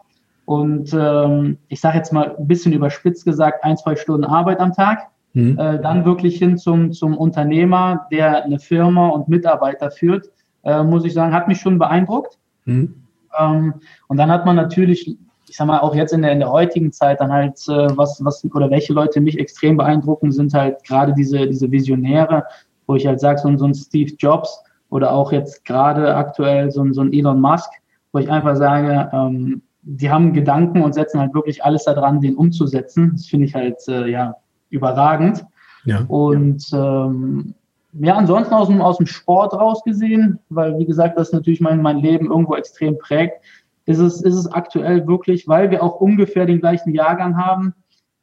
und 0.45 0.93
ähm, 0.93 1.57
ich 1.69 1.81
sage 1.81 1.97
jetzt 1.97 2.13
mal 2.13 2.35
ein 2.37 2.47
bisschen 2.47 2.73
überspitzt 2.73 3.25
gesagt, 3.25 3.63
ein, 3.63 3.77
zwei 3.77 3.95
Stunden 3.95 4.25
Arbeit 4.25 4.59
am 4.59 4.73
Tag, 4.73 5.07
mhm. 5.33 5.57
äh, 5.57 5.79
dann 5.79 6.05
wirklich 6.05 6.37
hin 6.37 6.57
zum, 6.57 6.93
zum 6.93 7.17
Unternehmer, 7.17 8.07
der 8.11 8.43
eine 8.43 8.59
Firma 8.59 9.09
und 9.09 9.27
Mitarbeiter 9.27 9.89
führt, 9.89 10.29
äh, 10.63 10.83
muss 10.83 11.05
ich 11.05 11.13
sagen, 11.13 11.33
hat 11.33 11.47
mich 11.47 11.59
schon 11.59 11.79
beeindruckt. 11.79 12.37
Mhm. 12.65 12.95
Ähm, 13.39 13.73
und 14.07 14.17
dann 14.17 14.31
hat 14.31 14.45
man 14.45 14.55
natürlich 14.55 15.17
ich 15.47 15.57
sag 15.57 15.67
mal, 15.67 15.79
auch 15.79 15.95
jetzt 15.95 16.11
in 16.11 16.21
der, 16.21 16.31
in 16.31 16.39
der 16.39 16.51
heutigen 16.51 16.91
Zeit 16.91 17.19
dann 17.19 17.31
halt, 17.31 17.57
äh, 17.67 17.95
was, 17.95 18.23
was, 18.23 18.43
oder 18.53 18.69
welche 18.69 18.93
Leute 18.93 19.21
mich 19.21 19.39
extrem 19.39 19.77
beeindrucken, 19.77 20.31
sind 20.31 20.53
halt 20.53 20.83
gerade 20.83 21.13
diese, 21.13 21.47
diese 21.47 21.69
Visionäre, 21.71 22.43
wo 22.87 22.95
ich 22.95 23.05
halt 23.05 23.19
sage, 23.19 23.39
so, 23.39 23.55
so 23.57 23.65
ein 23.65 23.73
Steve 23.73 24.11
Jobs 24.17 24.63
oder 24.89 25.11
auch 25.11 25.31
jetzt 25.31 25.65
gerade 25.65 26.15
aktuell 26.15 26.71
so, 26.71 26.85
so 26.91 27.01
ein 27.01 27.13
Elon 27.13 27.41
Musk, 27.41 27.69
wo 28.11 28.19
ich 28.19 28.29
einfach 28.29 28.55
sage, 28.55 29.09
ähm, 29.11 29.61
die 29.81 30.09
haben 30.09 30.33
Gedanken 30.33 30.81
und 30.81 30.93
setzen 30.93 31.19
halt 31.19 31.33
wirklich 31.33 31.63
alles 31.63 31.83
daran, 31.83 32.21
den 32.21 32.35
umzusetzen. 32.35 33.11
Das 33.13 33.27
finde 33.27 33.45
ich 33.45 33.55
halt, 33.55 33.77
äh, 33.87 34.09
ja, 34.09 34.35
überragend. 34.69 35.45
Ja. 35.85 36.03
Und 36.07 36.67
ähm, 36.73 37.53
ja, 37.93 38.15
ansonsten 38.15 38.53
aus 38.53 38.67
dem, 38.67 38.81
aus 38.81 38.97
dem 38.97 39.05
Sport 39.05 39.53
rausgesehen, 39.53 40.39
weil 40.49 40.77
wie 40.79 40.85
gesagt, 40.85 41.17
das 41.17 41.31
natürlich 41.31 41.61
mein, 41.61 41.81
mein 41.81 41.99
Leben 41.99 42.27
irgendwo 42.27 42.55
extrem 42.55 42.97
prägt, 42.97 43.41
ist 43.85 43.99
es, 43.99 44.21
ist 44.21 44.33
es 44.33 44.51
aktuell 44.51 45.07
wirklich, 45.07 45.47
weil 45.47 45.69
wir 45.69 45.83
auch 45.83 46.01
ungefähr 46.01 46.45
den 46.45 46.59
gleichen 46.59 46.93
Jahrgang 46.93 47.37
haben, 47.37 47.73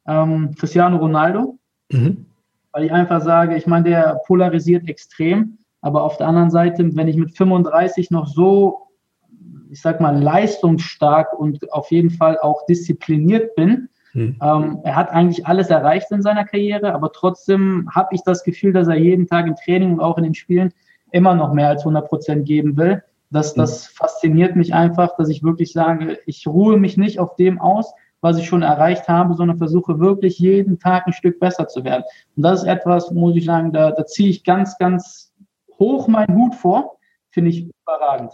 ähm, 0.07 0.55
Cristiano 0.59 0.97
Ronaldo. 0.97 1.59
Mhm. 1.91 2.27
Weil 2.73 2.85
ich 2.85 2.93
einfach 2.93 3.23
sage, 3.23 3.57
ich 3.57 3.67
meine, 3.67 3.89
der 3.89 4.21
polarisiert 4.27 4.89
extrem, 4.89 5.59
aber 5.83 6.05
auf 6.05 6.17
der 6.17 6.29
anderen 6.29 6.51
Seite, 6.51 6.97
wenn 6.97 7.09
ich 7.09 7.17
mit 7.17 7.37
35 7.37 8.11
noch 8.11 8.29
so, 8.29 8.89
ich 9.71 9.83
sag 9.83 10.01
mal, 10.01 10.17
leistungsstark 10.23 11.33
und 11.39 11.71
auf 11.73 11.91
jeden 11.91 12.11
Fall 12.11 12.39
auch 12.39 12.65
diszipliniert 12.67 13.55
bin, 13.57 13.89
mhm. 14.15 14.37
ähm, 14.41 14.79
er 14.85 14.97
hat 14.97 15.11
eigentlich 15.11 15.47
alles 15.47 15.71
erreicht 15.71 16.11
in 16.13 16.23
seiner 16.23 16.45
Karriere, 16.45 16.95
aber 16.95 17.13
trotzdem 17.13 17.89
habe 17.93 18.15
ich 18.15 18.23
das 18.23 18.45
Gefühl, 18.45 18.73
dass 18.73 18.87
er 18.87 18.97
jeden 18.97 19.27
Tag 19.27 19.47
im 19.47 19.57
Training 19.57 19.95
und 19.95 20.01
auch 20.01 20.17
in 20.19 20.25
den 20.25 20.35
Spielen 20.35 20.73
immer 21.11 21.35
noch 21.35 21.53
mehr 21.53 21.69
als 21.69 21.83
100 21.83 22.09
Prozent 22.09 22.47
geben 22.47 22.77
will. 22.77 23.03
Das, 23.31 23.55
das 23.55 23.87
fasziniert 23.87 24.57
mich 24.57 24.75
einfach, 24.75 25.17
dass 25.17 25.31
ich 25.31 25.43
wirklich 25.43 25.73
sage, 25.73 26.19
ich 26.27 26.47
ruhe 26.47 26.79
mich 26.79 26.97
nicht 26.97 27.19
auf 27.19 27.35
dem 27.37 27.61
aus, 27.61 27.93
was 28.21 28.39
ich 28.39 28.47
schon 28.47 28.63
erreicht 28.63 29.09
habe, 29.09 29.35
sondern 29.35 29.59
versuche 29.59 29.99
wirklich 29.99 30.39
jeden 30.39 30.79
Tag 30.79 31.07
ein 31.07 31.13
Stück 31.13 31.41
besser 31.41 31.67
zu 31.67 31.83
werden. 31.83 32.05
Und 32.37 32.45
das 32.45 32.63
ist 32.63 32.69
etwas, 32.69 33.11
muss 33.11 33.35
ich 33.35 33.47
sagen, 33.47 33.73
da, 33.73 33.91
da 33.91 34.07
ziehe 34.07 34.29
ich 34.29 34.45
ganz, 34.45 34.79
ganz 34.79 35.32
hoch 35.79 36.09
meinen 36.09 36.35
Hut 36.37 36.55
vor. 36.55 36.99
Finde 37.31 37.51
ich 37.51 37.69
überragend. 37.83 38.33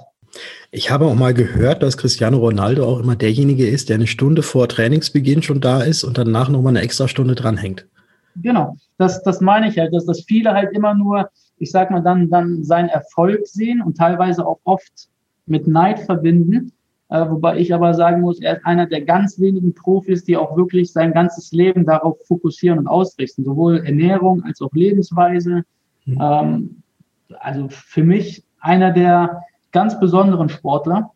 Ich 0.71 0.91
habe 0.91 1.07
auch 1.07 1.15
mal 1.15 1.33
gehört, 1.33 1.83
dass 1.83 1.97
Cristiano 1.97 2.39
Ronaldo 2.39 2.85
auch 2.85 3.01
immer 3.01 3.17
derjenige 3.17 3.67
ist, 3.67 3.89
der 3.89 3.97
eine 3.97 4.07
Stunde 4.07 4.43
vor 4.43 4.69
Trainingsbeginn 4.69 5.43
schon 5.43 5.61
da 5.61 5.83
ist 5.83 6.05
und 6.05 6.19
danach 6.19 6.49
nochmal 6.49 6.73
eine 6.77 6.83
extra 6.83 7.09
Stunde 7.09 7.35
dranhängt. 7.35 7.87
Genau, 8.37 8.77
das, 8.99 9.23
das 9.23 9.41
meine 9.41 9.69
ich 9.69 9.79
halt, 9.79 9.95
dass, 9.95 10.05
dass 10.05 10.23
viele 10.25 10.53
halt 10.53 10.73
immer 10.73 10.95
nur 10.95 11.31
ich 11.59 11.71
sag 11.71 11.91
mal, 11.91 12.03
dann, 12.03 12.31
dann 12.31 12.65
seinen 12.65 12.89
Erfolg 12.89 13.47
sehen 13.47 13.83
und 13.83 13.97
teilweise 13.97 14.47
auch 14.47 14.61
oft 14.65 15.09
mit 15.47 15.67
Neid 15.67 16.01
verbinden. 16.01 16.73
Äh, 17.11 17.29
wobei 17.29 17.59
ich 17.59 17.73
aber 17.73 17.95
sagen 17.95 18.21
muss, 18.21 18.41
er 18.41 18.59
ist 18.59 18.67
einer 18.67 18.87
der 18.87 19.03
ganz 19.03 19.41
wenigen 19.41 19.75
Profis, 19.75 20.25
die 20.25 20.37
auch 20.37 20.57
wirklich 20.57 20.93
sein 20.93 21.13
ganzes 21.13 21.53
Leben 21.53 21.87
darauf 21.87 22.19
fokussieren 22.27 22.79
und 22.79 22.87
ausrichten, 22.87 23.45
sowohl 23.45 23.79
Ernährung 23.79 24.43
als 24.45 24.61
auch 24.61 24.73
Lebensweise. 24.73 25.63
Mhm. 26.05 26.19
Ähm, 26.21 26.83
also 27.41 27.69
für 27.69 28.05
mich 28.05 28.45
einer 28.61 28.91
der 28.91 29.43
ganz 29.73 29.99
besonderen 30.01 30.49
Sportler, 30.49 31.13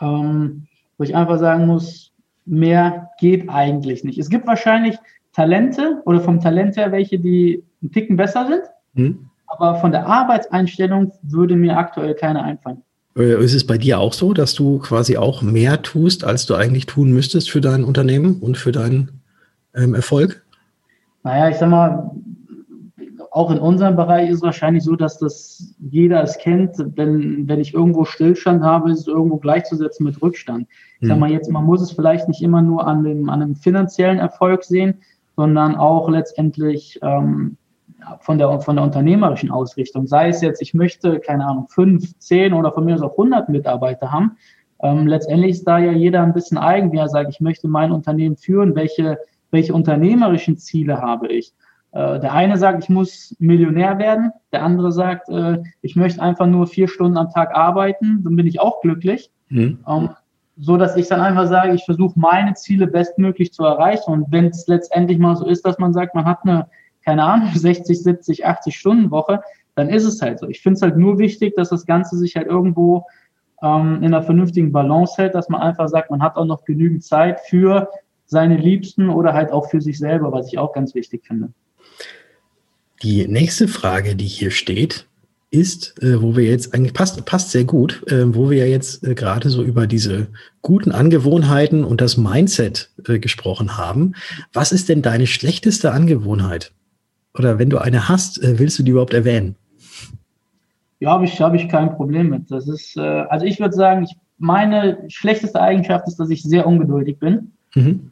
ähm, 0.00 0.66
wo 0.96 1.04
ich 1.04 1.14
einfach 1.14 1.38
sagen 1.38 1.66
muss, 1.66 2.12
mehr 2.44 3.10
geht 3.18 3.48
eigentlich 3.48 4.04
nicht. 4.04 4.18
Es 4.18 4.30
gibt 4.30 4.46
wahrscheinlich 4.46 4.96
Talente 5.32 6.02
oder 6.04 6.20
vom 6.20 6.40
Talent 6.40 6.76
her 6.76 6.90
welche, 6.90 7.18
die 7.18 7.62
einen 7.82 7.92
Ticken 7.92 8.16
besser 8.16 8.46
sind. 8.46 8.62
Mhm. 8.94 9.30
Aber 9.46 9.76
von 9.76 9.92
der 9.92 10.06
Arbeitseinstellung 10.06 11.12
würde 11.22 11.56
mir 11.56 11.76
aktuell 11.76 12.14
keine 12.14 12.42
einfallen. 12.42 12.82
Äh, 13.16 13.42
ist 13.42 13.54
es 13.54 13.66
bei 13.66 13.78
dir 13.78 13.98
auch 13.98 14.12
so, 14.12 14.32
dass 14.32 14.54
du 14.54 14.78
quasi 14.78 15.16
auch 15.16 15.42
mehr 15.42 15.82
tust, 15.82 16.24
als 16.24 16.46
du 16.46 16.54
eigentlich 16.54 16.86
tun 16.86 17.12
müsstest 17.12 17.50
für 17.50 17.60
dein 17.60 17.84
Unternehmen 17.84 18.40
und 18.40 18.58
für 18.58 18.72
deinen 18.72 19.20
ähm, 19.74 19.94
Erfolg? 19.94 20.44
Naja, 21.24 21.48
ich 21.48 21.56
sag 21.56 21.70
mal, 21.70 22.10
auch 23.30 23.50
in 23.50 23.58
unserem 23.58 23.96
Bereich 23.96 24.28
ist 24.28 24.36
es 24.36 24.42
wahrscheinlich 24.42 24.84
so, 24.84 24.96
dass 24.96 25.18
das 25.18 25.74
jeder 25.78 26.22
es 26.22 26.38
kennt. 26.38 26.76
Wenn, 26.96 27.48
wenn 27.48 27.60
ich 27.60 27.74
irgendwo 27.74 28.04
Stillstand 28.04 28.62
habe, 28.62 28.90
ist 28.90 29.00
es 29.00 29.06
irgendwo 29.06 29.36
gleichzusetzen 29.36 30.04
mit 30.04 30.20
Rückstand. 30.22 30.66
Ich 31.00 31.08
sag 31.08 31.14
hm. 31.14 31.20
mal 31.20 31.30
jetzt, 31.30 31.50
man 31.50 31.64
muss 31.64 31.82
es 31.82 31.92
vielleicht 31.92 32.28
nicht 32.28 32.42
immer 32.42 32.62
nur 32.62 32.86
an 32.86 33.04
dem, 33.04 33.28
an 33.28 33.40
dem 33.40 33.54
finanziellen 33.54 34.18
Erfolg 34.18 34.64
sehen, 34.64 34.98
sondern 35.36 35.76
auch 35.76 36.08
letztendlich 36.08 36.98
ähm, 37.02 37.56
von 38.20 38.38
der, 38.38 38.60
von 38.60 38.76
der 38.76 38.84
unternehmerischen 38.84 39.50
Ausrichtung. 39.50 40.06
Sei 40.06 40.28
es 40.28 40.40
jetzt, 40.40 40.62
ich 40.62 40.74
möchte, 40.74 41.20
keine 41.20 41.46
Ahnung, 41.46 41.66
fünf, 41.68 42.18
zehn 42.18 42.52
oder 42.52 42.72
von 42.72 42.84
mir 42.84 42.94
aus 42.94 43.02
auch 43.02 43.12
100 43.12 43.48
Mitarbeiter 43.48 44.10
haben. 44.10 44.36
Ähm, 44.80 45.06
letztendlich 45.06 45.52
ist 45.52 45.64
da 45.64 45.78
ja 45.78 45.92
jeder 45.92 46.22
ein 46.22 46.32
bisschen 46.32 46.58
eigen, 46.58 46.92
wie 46.92 46.98
er 46.98 47.08
sagt, 47.08 47.30
ich 47.30 47.40
möchte 47.40 47.68
mein 47.68 47.92
Unternehmen 47.92 48.36
führen, 48.36 48.74
welche, 48.74 49.18
welche 49.50 49.74
unternehmerischen 49.74 50.56
Ziele 50.56 51.00
habe 51.00 51.28
ich. 51.28 51.52
Äh, 51.92 52.20
der 52.20 52.32
eine 52.32 52.58
sagt, 52.58 52.84
ich 52.84 52.90
muss 52.90 53.34
Millionär 53.38 53.98
werden, 53.98 54.32
der 54.52 54.62
andere 54.62 54.92
sagt, 54.92 55.28
äh, 55.28 55.58
ich 55.80 55.96
möchte 55.96 56.22
einfach 56.22 56.46
nur 56.46 56.66
vier 56.66 56.88
Stunden 56.88 57.16
am 57.16 57.30
Tag 57.30 57.54
arbeiten, 57.54 58.22
dann 58.24 58.36
bin 58.36 58.46
ich 58.46 58.60
auch 58.60 58.80
glücklich. 58.80 59.30
Mhm. 59.48 59.78
Ähm, 59.88 60.10
so 60.60 60.76
dass 60.76 60.96
ich 60.96 61.06
dann 61.06 61.20
einfach 61.20 61.46
sage, 61.46 61.72
ich 61.72 61.84
versuche 61.84 62.18
meine 62.18 62.54
Ziele 62.54 62.88
bestmöglich 62.88 63.52
zu 63.52 63.64
erreichen. 63.64 64.10
Und 64.10 64.32
wenn 64.32 64.46
es 64.46 64.66
letztendlich 64.66 65.18
mal 65.18 65.36
so 65.36 65.46
ist, 65.46 65.64
dass 65.64 65.78
man 65.78 65.92
sagt, 65.92 66.16
man 66.16 66.24
hat 66.24 66.40
eine 66.42 66.66
keine 67.08 67.24
Ahnung, 67.24 67.48
60, 67.54 68.02
70, 68.02 68.44
80 68.44 68.78
Stunden 68.78 69.10
Woche, 69.10 69.40
dann 69.74 69.88
ist 69.88 70.04
es 70.04 70.20
halt 70.20 70.40
so. 70.40 70.46
Ich 70.46 70.60
finde 70.60 70.74
es 70.74 70.82
halt 70.82 70.98
nur 70.98 71.18
wichtig, 71.18 71.54
dass 71.56 71.70
das 71.70 71.86
Ganze 71.86 72.18
sich 72.18 72.36
halt 72.36 72.46
irgendwo 72.46 73.06
ähm, 73.62 74.02
in 74.02 74.12
einer 74.12 74.22
vernünftigen 74.22 74.72
Balance 74.72 75.14
hält, 75.16 75.34
dass 75.34 75.48
man 75.48 75.62
einfach 75.62 75.88
sagt, 75.88 76.10
man 76.10 76.22
hat 76.22 76.36
auch 76.36 76.44
noch 76.44 76.66
genügend 76.66 77.02
Zeit 77.02 77.40
für 77.40 77.88
seine 78.26 78.58
Liebsten 78.58 79.08
oder 79.08 79.32
halt 79.32 79.52
auch 79.52 79.70
für 79.70 79.80
sich 79.80 79.98
selber, 79.98 80.32
was 80.32 80.48
ich 80.48 80.58
auch 80.58 80.74
ganz 80.74 80.94
wichtig 80.94 81.24
finde. 81.24 81.48
Die 83.02 83.26
nächste 83.28 83.68
Frage, 83.68 84.16
die 84.16 84.26
hier 84.26 84.50
steht, 84.50 85.06
ist, 85.50 85.94
äh, 86.02 86.20
wo 86.20 86.36
wir 86.36 86.44
jetzt 86.44 86.74
eigentlich 86.74 86.92
passt, 86.92 87.24
passt 87.24 87.52
sehr 87.52 87.64
gut, 87.64 88.02
äh, 88.10 88.34
wo 88.34 88.50
wir 88.50 88.58
ja 88.58 88.66
jetzt 88.66 89.06
äh, 89.06 89.14
gerade 89.14 89.48
so 89.48 89.62
über 89.62 89.86
diese 89.86 90.26
guten 90.62 90.92
Angewohnheiten 90.92 91.84
und 91.84 92.00
das 92.00 92.16
Mindset 92.16 92.90
äh, 93.06 93.18
gesprochen 93.18 93.78
haben. 93.78 94.14
Was 94.52 94.72
ist 94.72 94.88
denn 94.88 95.00
deine 95.00 95.26
schlechteste 95.26 95.92
Angewohnheit? 95.92 96.72
oder 97.38 97.58
wenn 97.58 97.70
du 97.70 97.78
eine 97.78 98.08
hast, 98.08 98.42
äh, 98.42 98.58
willst 98.58 98.78
du 98.78 98.82
die 98.82 98.90
überhaupt 98.90 99.14
erwähnen? 99.14 99.56
Ja, 101.00 101.10
habe 101.10 101.24
ich, 101.24 101.40
hab 101.40 101.54
ich 101.54 101.68
kein 101.68 101.94
Problem 101.94 102.30
mit. 102.30 102.50
Das 102.50 102.66
ist, 102.66 102.96
äh, 102.96 103.00
also 103.00 103.46
ich 103.46 103.60
würde 103.60 103.74
sagen, 103.74 104.02
ich, 104.04 104.16
meine 104.38 105.04
schlechteste 105.08 105.60
Eigenschaft 105.60 106.08
ist, 106.08 106.16
dass 106.16 106.30
ich 106.30 106.42
sehr 106.42 106.66
ungeduldig 106.66 107.18
bin. 107.18 107.52
Mhm. 107.74 108.10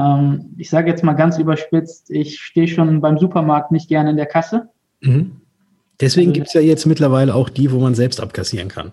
Ähm, 0.00 0.54
ich 0.56 0.70
sage 0.70 0.90
jetzt 0.90 1.04
mal 1.04 1.12
ganz 1.12 1.38
überspitzt, 1.38 2.10
ich 2.10 2.40
stehe 2.40 2.68
schon 2.68 3.00
beim 3.00 3.18
Supermarkt 3.18 3.70
nicht 3.70 3.88
gerne 3.88 4.10
in 4.10 4.16
der 4.16 4.26
Kasse. 4.26 4.68
Mhm. 5.00 5.40
Deswegen 6.00 6.30
also, 6.30 6.34
gibt 6.34 6.46
es 6.46 6.54
ja 6.54 6.60
jetzt 6.62 6.86
mittlerweile 6.86 7.34
auch 7.34 7.50
die, 7.50 7.70
wo 7.70 7.78
man 7.78 7.94
selbst 7.94 8.20
abkassieren 8.20 8.68
kann. 8.68 8.92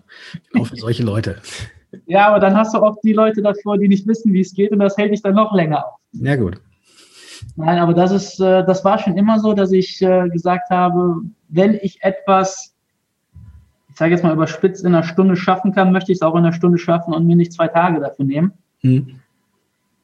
Genau 0.52 0.66
für 0.66 0.76
solche 0.76 1.04
Leute. 1.04 1.38
Ja, 2.06 2.28
aber 2.28 2.42
dann 2.42 2.56
hast 2.58 2.74
du 2.74 2.80
auch 2.80 2.98
die 3.02 3.14
Leute 3.14 3.42
davor, 3.42 3.78
die 3.78 3.88
nicht 3.88 4.06
wissen, 4.08 4.34
wie 4.34 4.42
es 4.42 4.54
geht 4.54 4.72
und 4.72 4.80
das 4.80 4.98
hält 4.98 5.14
dich 5.14 5.22
dann 5.22 5.36
noch 5.36 5.54
länger 5.54 5.86
auf. 5.88 5.94
Ja, 6.12 6.36
gut. 6.36 6.60
Nein, 7.56 7.80
aber 7.80 7.94
das 7.94 8.12
ist, 8.12 8.42
äh, 8.42 8.66
das 8.66 8.84
war 8.84 9.00
schon 9.00 9.18
immer 9.18 9.40
so, 9.40 9.54
dass 9.54 9.72
ich 9.72 10.02
äh, 10.02 10.28
gesagt 10.28 10.70
habe, 10.70 11.22
wenn 11.48 11.76
ich 11.82 12.04
etwas, 12.04 12.76
ich 13.90 13.96
sage 13.96 14.12
jetzt 14.12 14.22
mal 14.22 14.34
überspitzt, 14.34 14.84
in 14.84 14.94
einer 14.94 15.04
Stunde 15.04 15.38
schaffen 15.38 15.74
kann, 15.74 15.94
möchte 15.94 16.12
ich 16.12 16.18
es 16.18 16.22
auch 16.22 16.34
in 16.34 16.40
einer 16.40 16.52
Stunde 16.52 16.78
schaffen 16.78 17.14
und 17.14 17.26
mir 17.26 17.38
nicht 17.38 17.54
zwei 17.54 17.70
Tage 17.70 18.02
dafür 18.02 18.26
nehmen. 18.26 18.52
Mhm. 18.82 19.22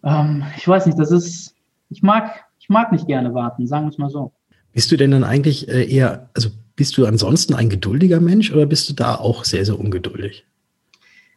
Ähm, 0.04 0.44
ich 0.58 0.68
weiß 0.68 0.86
nicht, 0.86 1.00
das 1.00 1.12
ist, 1.12 1.56
ich 1.90 2.04
mag, 2.04 2.46
ich 2.60 2.70
mag 2.70 2.92
nicht 2.92 3.08
gerne 3.08 3.34
warten, 3.34 3.68
sagen 3.68 3.86
wir 3.86 3.90
es 3.90 3.98
mal 3.98 4.10
so. 4.10 4.32
Bist 4.74 4.92
du 4.92 4.98
denn 4.98 5.12
dann 5.12 5.24
eigentlich 5.24 5.68
äh, 5.70 5.86
eher, 5.86 6.30
also 6.34 6.50
bist 6.76 6.98
du 6.98 7.06
ansonsten 7.06 7.54
ein 7.54 7.70
geduldiger 7.70 8.20
Mensch 8.20 8.52
oder 8.52 8.66
bist 8.66 8.90
du 8.90 8.94
da 8.94 9.16
auch 9.16 9.44
sehr, 9.44 9.66
sehr 9.66 9.80
ungeduldig? 9.80 10.46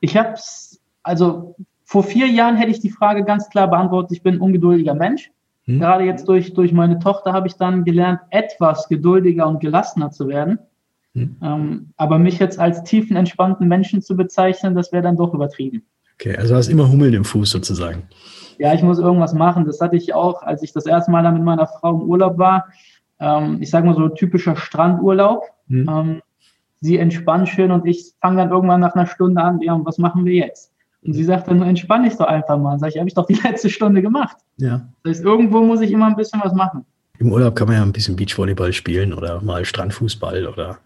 Ich 0.00 0.16
habe 0.16 0.32
es, 0.32 0.80
also 1.02 1.56
vor 1.84 2.02
vier 2.02 2.26
Jahren 2.26 2.56
hätte 2.56 2.70
ich 2.70 2.80
die 2.80 2.90
Frage 2.90 3.24
ganz 3.24 3.48
klar 3.48 3.68
beantwortet, 3.68 4.12
ich 4.12 4.22
bin 4.22 4.34
ein 4.34 4.40
ungeduldiger 4.40 4.94
Mensch. 4.94 5.30
Hm. 5.64 5.80
Gerade 5.80 6.04
jetzt 6.04 6.26
durch, 6.28 6.54
durch 6.54 6.72
meine 6.72 6.98
Tochter 6.98 7.32
habe 7.32 7.46
ich 7.46 7.54
dann 7.54 7.84
gelernt, 7.84 8.20
etwas 8.30 8.88
geduldiger 8.88 9.46
und 9.46 9.60
gelassener 9.60 10.10
zu 10.10 10.28
werden. 10.28 10.58
Hm. 11.14 11.36
Ähm, 11.42 11.90
aber 11.96 12.18
mich 12.18 12.38
jetzt 12.38 12.58
als 12.58 12.82
tiefen, 12.84 13.16
entspannten 13.16 13.68
Menschen 13.68 14.02
zu 14.02 14.16
bezeichnen, 14.16 14.74
das 14.74 14.92
wäre 14.92 15.02
dann 15.02 15.16
doch 15.16 15.34
übertrieben. 15.34 15.82
Okay, 16.14 16.36
also 16.36 16.54
hast 16.54 16.68
immer 16.68 16.90
Hummeln 16.90 17.12
im 17.12 17.24
Fuß 17.24 17.50
sozusagen. 17.50 18.04
Ja, 18.58 18.74
ich 18.74 18.82
muss 18.82 18.98
irgendwas 18.98 19.34
machen. 19.34 19.64
Das 19.64 19.80
hatte 19.80 19.96
ich 19.96 20.14
auch, 20.14 20.42
als 20.42 20.62
ich 20.62 20.72
das 20.72 20.86
erste 20.86 21.10
Mal 21.10 21.22
dann 21.22 21.34
mit 21.34 21.42
meiner 21.42 21.66
Frau 21.66 21.90
im 21.90 22.02
Urlaub 22.02 22.38
war 22.38 22.66
ähm, 23.20 23.58
ich 23.60 23.70
sage 23.70 23.86
mal 23.86 23.94
so 23.94 24.08
typischer 24.08 24.56
Strandurlaub. 24.56 25.44
Mhm. 25.68 25.88
Ähm, 25.88 26.22
sie 26.80 26.98
entspannt 26.98 27.48
schön 27.48 27.70
und 27.70 27.86
ich 27.86 28.12
fange 28.20 28.38
dann 28.38 28.50
irgendwann 28.50 28.80
nach 28.80 28.94
einer 28.94 29.06
Stunde 29.06 29.40
an, 29.40 29.60
ja, 29.60 29.72
und 29.74 29.86
was 29.86 29.98
machen 29.98 30.24
wir 30.24 30.34
jetzt? 30.34 30.72
Und 31.02 31.14
sie 31.14 31.24
sagt 31.24 31.48
dann, 31.48 31.62
entspann 31.62 32.04
dich 32.04 32.16
doch 32.16 32.26
einfach 32.26 32.58
mal. 32.58 32.78
Sag 32.78 32.90
ich, 32.90 32.98
habe 32.98 33.08
ich 33.08 33.14
doch 33.14 33.26
die 33.26 33.34
letzte 33.44 33.70
Stunde 33.70 34.02
gemacht. 34.02 34.36
Ja. 34.56 34.88
Das 35.02 35.16
heißt, 35.16 35.24
irgendwo 35.24 35.62
muss 35.62 35.80
ich 35.80 35.92
immer 35.92 36.06
ein 36.06 36.16
bisschen 36.16 36.40
was 36.42 36.52
machen. 36.52 36.84
Im 37.18 37.32
Urlaub 37.32 37.54
kann 37.54 37.68
man 37.68 37.76
ja 37.76 37.82
ein 37.82 37.92
bisschen 37.92 38.16
Beachvolleyball 38.16 38.72
spielen 38.72 39.14
oder 39.14 39.40
mal 39.40 39.64
Strandfußball 39.64 40.46
oder 40.46 40.78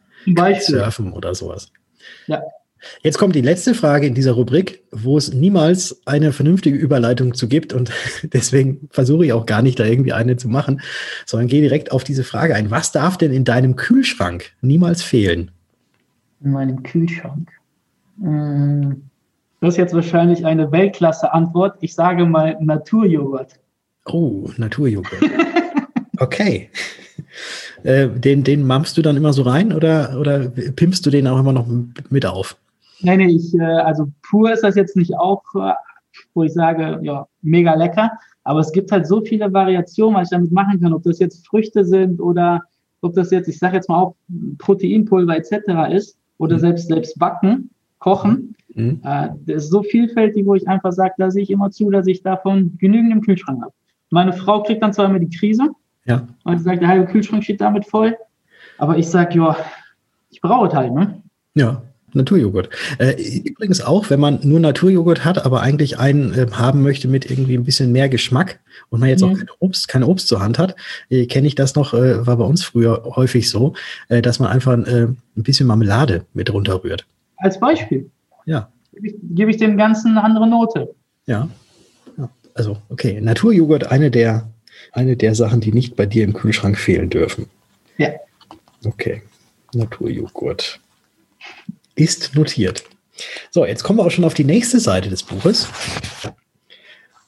Surfen 0.61 1.13
oder 1.13 1.35
sowas. 1.35 1.73
Ja. 2.27 2.41
Jetzt 3.03 3.19
kommt 3.19 3.35
die 3.35 3.41
letzte 3.41 3.75
Frage 3.75 4.07
in 4.07 4.15
dieser 4.15 4.33
Rubrik, 4.33 4.83
wo 4.91 5.17
es 5.17 5.33
niemals 5.33 6.01
eine 6.07 6.33
vernünftige 6.33 6.77
Überleitung 6.77 7.35
zu 7.35 7.49
gibt 7.49 7.73
und 7.73 7.93
deswegen 8.23 8.89
versuche 8.91 9.27
ich 9.27 9.33
auch 9.33 9.47
gar 9.47 9.63
nicht, 9.63 9.79
da 9.79 9.85
irgendwie 9.85 10.13
eine 10.13 10.37
zu 10.37 10.49
machen, 10.49 10.81
sondern 11.27 11.49
gehe 11.49 11.61
direkt 11.61 11.93
auf 11.93 12.05
diese 12.05 12.25
Frage 12.25 12.55
ein. 12.55 12.71
Was 12.71 12.93
darf 12.93 13.19
denn 13.19 13.33
in 13.33 13.45
deinem 13.45 13.77
Kühlschrank 13.77 14.53
niemals 14.61 15.03
fehlen? 15.03 15.51
In 16.43 16.53
meinem 16.53 16.83
Kühlschrank? 16.83 17.49
Hm, 18.21 19.03
das 19.61 19.75
ist 19.75 19.79
jetzt 19.79 19.95
wahrscheinlich 19.95 20.45
eine 20.47 20.73
Weltklasse-Antwort. 20.73 21.77
Ich 21.81 21.95
sage 21.95 22.25
mal 22.25 22.57
Naturjoghurt. 22.61 23.59
Oh, 24.07 24.49
Naturjoghurt. 24.57 25.21
Okay. 26.21 26.69
Äh, 27.83 28.09
den, 28.09 28.45
den 28.45 28.67
mampfst 28.67 28.93
du 28.95 29.01
dann 29.01 29.17
immer 29.17 29.33
so 29.33 29.41
rein 29.41 29.73
oder, 29.73 30.19
oder 30.21 30.51
pimpst 30.51 31.05
du 31.07 31.11
den 31.11 31.27
auch 31.27 31.39
immer 31.41 31.55
noch 31.55 31.67
mit 32.11 32.27
auf? 32.27 32.59
Nee, 33.03 33.27
ich, 33.27 33.55
äh, 33.55 33.63
also 33.63 34.09
pur 34.23 34.53
ist 34.53 34.63
das 34.63 34.75
jetzt 34.75 34.97
nicht 34.97 35.17
auch, 35.17 35.43
äh, 35.55 35.73
wo 36.35 36.43
ich 36.43 36.53
sage, 36.53 36.99
ja, 37.03 37.27
mega 37.43 37.75
lecker. 37.75 38.11
Aber 38.45 38.61
es 38.61 38.73
gibt 38.73 38.91
halt 38.91 39.07
so 39.07 39.21
viele 39.21 39.53
Variationen, 39.53 40.17
was 40.17 40.29
ich 40.29 40.37
damit 40.37 40.53
machen 40.53 40.81
kann, 40.81 40.93
ob 40.93 41.03
das 41.03 41.19
jetzt 41.19 41.47
Früchte 41.47 41.85
sind 41.85 42.21
oder 42.21 42.63
ob 43.01 43.15
das 43.15 43.31
jetzt, 43.31 43.49
ich 43.49 43.59
sage 43.59 43.77
jetzt 43.77 43.89
mal 43.89 43.99
auch 43.99 44.17
Proteinpulver 44.59 45.37
etc. 45.37 45.93
ist 45.93 46.19
oder 46.39 46.57
mhm. 46.57 46.61
selbst 46.61 46.89
selbst 46.89 47.19
backen, 47.19 47.71
kochen. 47.99 48.55
Mhm. 48.75 49.01
Äh, 49.05 49.29
das 49.47 49.65
ist 49.65 49.71
so 49.71 49.83
vielfältig, 49.83 50.47
wo 50.47 50.55
ich 50.55 50.67
einfach 50.69 50.93
sage, 50.93 51.15
da 51.19 51.31
sehe 51.31 51.43
ich 51.43 51.51
immer 51.51 51.71
zu, 51.71 51.91
dass 51.91 52.07
ich 52.07 52.23
davon 52.23 52.77
genügend 52.79 53.13
im 53.13 53.21
Kühlschrank 53.21 53.63
habe. 53.63 53.73
Meine 54.11 54.33
Frau 54.33 54.63
kriegt 54.63 54.83
dann 54.83 54.93
zwar 54.93 55.07
immer 55.07 55.19
die 55.19 55.31
Krise 55.31 55.69
ja. 56.05 56.27
und 56.45 56.59
sie 56.59 56.65
sagt, 56.65 56.81
der 56.81 56.89
halbe 56.89 57.07
Kühlschrank 57.07 57.45
steht 57.45 57.61
damit 57.61 57.87
voll. 57.87 58.17
Aber 58.79 58.99
ich 58.99 59.09
sage, 59.09 59.37
ja, 59.39 59.57
ich 60.31 60.41
brauche 60.41 60.69
es 60.69 60.75
halt, 60.75 60.93
ne? 60.93 61.23
Ja, 61.55 61.83
Naturjoghurt. 62.15 62.69
Äh, 62.99 63.41
übrigens 63.45 63.81
auch, 63.81 64.11
wenn 64.11 64.21
man 64.21 64.41
nur 64.43 64.61
Naturjoghurt 64.61 65.25
hat, 65.25 65.45
aber 65.45 65.61
eigentlich 65.61 65.99
einen 65.99 66.33
äh, 66.35 66.47
haben 66.53 66.83
möchte 66.83 67.09
mit 67.09 67.31
irgendwie 67.31 67.55
ein 67.55 67.65
bisschen 67.65 67.93
mehr 67.93 68.09
Geschmack 68.09 68.61
und 68.89 69.01
man 69.01 69.09
jetzt 69.09 69.23
mhm. 69.23 69.29
auch 69.29 69.39
kein 69.39 69.49
Obst, 69.59 69.89
kein 69.89 70.05
Obst 70.05 70.29
zur 70.29 70.41
Hand 70.41 70.59
hat, 70.59 70.77
äh, 71.09 71.27
kenne 71.27 71.47
ich 71.47 71.55
das 71.55 71.75
noch, 71.75 71.95
äh, 71.95 72.27
war 72.27 72.37
bei 72.37 72.45
uns 72.45 72.65
früher 72.65 73.03
häufig 73.17 73.49
so, 73.51 73.75
äh, 74.09 74.23
dass 74.23 74.39
man 74.39 74.51
einfach 74.51 74.73
äh, 74.73 75.05
ein 75.07 75.17
bisschen 75.37 75.67
Marmelade 75.67 76.25
mit 76.35 76.53
runterrührt. 76.53 77.07
Als 77.37 77.59
Beispiel. 77.59 78.11
Ja. 78.47 78.71
Gebe 78.93 79.07
ich, 79.07 79.15
geb 79.35 79.49
ich 79.49 79.57
dem 79.57 79.77
Ganzen 79.77 80.13
eine 80.13 80.25
andere 80.25 80.49
Note. 80.49 80.95
Ja. 81.27 81.49
ja. 82.19 82.29
Also, 82.55 82.77
okay. 82.89 83.21
Naturjoghurt, 83.21 83.91
eine 83.91 84.11
der, 84.11 84.51
eine 84.93 85.17
der 85.17 85.35
Sachen, 85.35 85.61
die 85.61 85.73
nicht 85.73 85.97
bei 85.97 86.07
dir 86.07 86.25
im 86.25 86.35
Kühlschrank 86.35 86.77
fehlen 86.77 87.11
dürfen. 87.11 87.47
Ja. 87.99 88.11
Okay. 88.85 89.23
Naturjoghurt 89.75 90.81
ist 92.01 92.35
notiert. 92.35 92.85
So, 93.51 93.67
jetzt 93.67 93.83
kommen 93.85 93.99
wir 93.99 94.07
auch 94.07 94.11
schon 94.11 94.25
auf 94.25 94.35
die 94.35 94.45
nächste 94.45 94.81
Seite 94.81 95.11
des 95.11 95.23
Buches. 95.23 95.69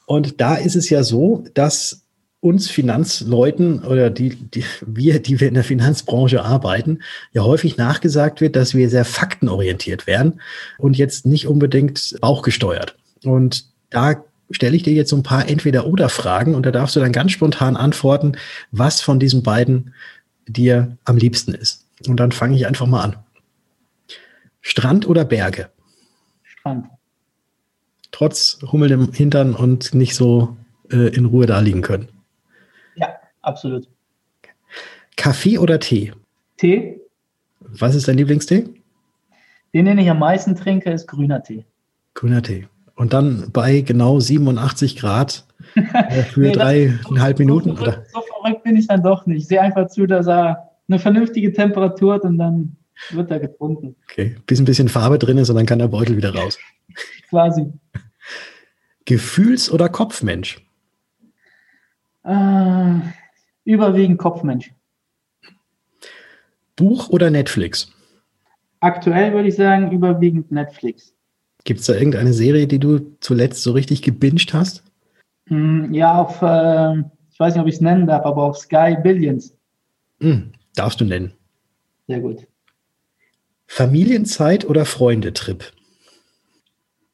Und 0.06 0.40
da 0.40 0.54
ist 0.54 0.74
es 0.74 0.88
ja 0.90 1.02
so, 1.02 1.44
dass 1.54 2.02
uns 2.40 2.68
Finanzleuten 2.68 3.84
oder 3.84 4.10
die, 4.10 4.30
die, 4.30 4.64
wir, 4.84 5.20
die 5.20 5.38
wir 5.38 5.46
in 5.46 5.54
der 5.54 5.62
Finanzbranche 5.62 6.42
arbeiten, 6.42 6.98
ja 7.32 7.44
häufig 7.44 7.76
nachgesagt 7.76 8.40
wird, 8.40 8.56
dass 8.56 8.74
wir 8.74 8.90
sehr 8.90 9.04
faktenorientiert 9.04 10.08
werden 10.08 10.40
und 10.78 10.96
jetzt 10.96 11.24
nicht 11.24 11.46
unbedingt 11.46 12.16
bauchgesteuert. 12.20 12.96
Und 13.22 13.66
da 13.90 14.24
stelle 14.50 14.74
ich 14.74 14.82
dir 14.82 14.92
jetzt 14.92 15.10
so 15.10 15.16
ein 15.16 15.22
paar 15.22 15.48
Entweder-Oder-Fragen 15.48 16.56
und 16.56 16.66
da 16.66 16.72
darfst 16.72 16.96
du 16.96 17.00
dann 17.00 17.12
ganz 17.12 17.30
spontan 17.30 17.76
antworten, 17.76 18.32
was 18.72 19.00
von 19.00 19.20
diesen 19.20 19.44
beiden 19.44 19.94
dir 20.48 20.96
am 21.04 21.16
liebsten 21.16 21.54
ist. 21.54 21.86
Und 22.08 22.16
dann 22.18 22.32
fange 22.32 22.56
ich 22.56 22.66
einfach 22.66 22.86
mal 22.86 23.02
an. 23.02 23.16
Strand 24.62 25.06
oder 25.06 25.24
Berge? 25.24 25.68
Strand. 26.42 26.86
Trotz 28.12 28.58
Hummel 28.70 28.92
im 28.92 29.12
Hintern 29.12 29.54
und 29.54 29.94
nicht 29.94 30.14
so 30.14 30.56
äh, 30.90 31.14
in 31.14 31.26
Ruhe 31.26 31.46
da 31.46 31.60
liegen 31.60 31.82
können. 31.82 32.08
Ja, 32.94 33.08
absolut. 33.42 33.88
Kaffee 35.16 35.58
oder 35.58 35.80
Tee? 35.80 36.12
Tee. 36.56 37.00
Was 37.60 37.94
ist 37.94 38.08
dein 38.08 38.16
Lieblingstee? 38.16 38.68
Den, 39.74 39.84
den 39.86 39.98
ich 39.98 40.08
am 40.08 40.18
meisten 40.18 40.54
trinke, 40.54 40.90
ist 40.90 41.06
grüner 41.06 41.42
Tee. 41.42 41.64
Grüner 42.14 42.42
Tee. 42.42 42.68
Und 42.94 43.12
dann 43.12 43.50
bei 43.52 43.80
genau 43.80 44.20
87 44.20 44.96
Grad 44.96 45.44
äh, 45.74 46.22
für 46.22 46.40
nee, 46.40 46.52
dreieinhalb 46.52 47.38
Minuten? 47.38 47.76
So, 47.76 47.82
oder? 47.82 48.04
so 48.12 48.20
verrückt 48.20 48.62
bin 48.62 48.76
ich 48.76 48.86
dann 48.86 49.02
doch 49.02 49.26
nicht. 49.26 49.42
Ich 49.42 49.48
sehe 49.48 49.60
einfach 49.60 49.88
zu, 49.88 50.06
dass 50.06 50.26
er 50.26 50.70
eine 50.88 50.98
vernünftige 50.98 51.52
Temperatur 51.52 52.14
hat 52.14 52.22
und 52.22 52.38
dann 52.38 52.76
wird 53.10 53.30
da 53.30 53.38
getrunken. 53.38 53.96
Okay, 54.04 54.36
bis 54.46 54.58
ein 54.58 54.64
bisschen 54.64 54.88
Farbe 54.88 55.18
drin 55.18 55.38
ist 55.38 55.50
und 55.50 55.56
dann 55.56 55.66
kann 55.66 55.78
der 55.78 55.88
Beutel 55.88 56.16
wieder 56.16 56.34
raus. 56.34 56.58
Quasi. 57.28 57.72
Gefühls- 59.04 59.70
oder 59.70 59.88
Kopfmensch? 59.88 60.64
Äh, 62.24 62.94
überwiegend 63.64 64.18
Kopfmensch. 64.18 64.72
Buch 66.76 67.08
oder 67.10 67.30
Netflix? 67.30 67.92
Aktuell 68.80 69.32
würde 69.32 69.48
ich 69.48 69.56
sagen, 69.56 69.92
überwiegend 69.92 70.50
Netflix. 70.50 71.14
Gibt 71.64 71.80
es 71.80 71.86
da 71.86 71.94
irgendeine 71.94 72.32
Serie, 72.32 72.66
die 72.66 72.78
du 72.78 73.16
zuletzt 73.20 73.62
so 73.62 73.72
richtig 73.72 74.02
gebinged 74.02 74.52
hast? 74.52 74.82
Hm, 75.46 75.92
ja, 75.92 76.20
auf, 76.20 76.42
äh, 76.42 76.98
ich 77.30 77.38
weiß 77.38 77.54
nicht, 77.54 77.62
ob 77.62 77.68
ich 77.68 77.76
es 77.76 77.80
nennen 77.80 78.06
darf, 78.06 78.24
aber 78.24 78.42
auf 78.42 78.56
Sky 78.56 78.96
Billions. 79.00 79.56
Hm, 80.20 80.52
darfst 80.74 81.00
du 81.00 81.04
nennen. 81.04 81.32
Sehr 82.08 82.20
gut. 82.20 82.46
Familienzeit 83.74 84.68
oder 84.68 84.84
Freundetrip? 84.84 85.72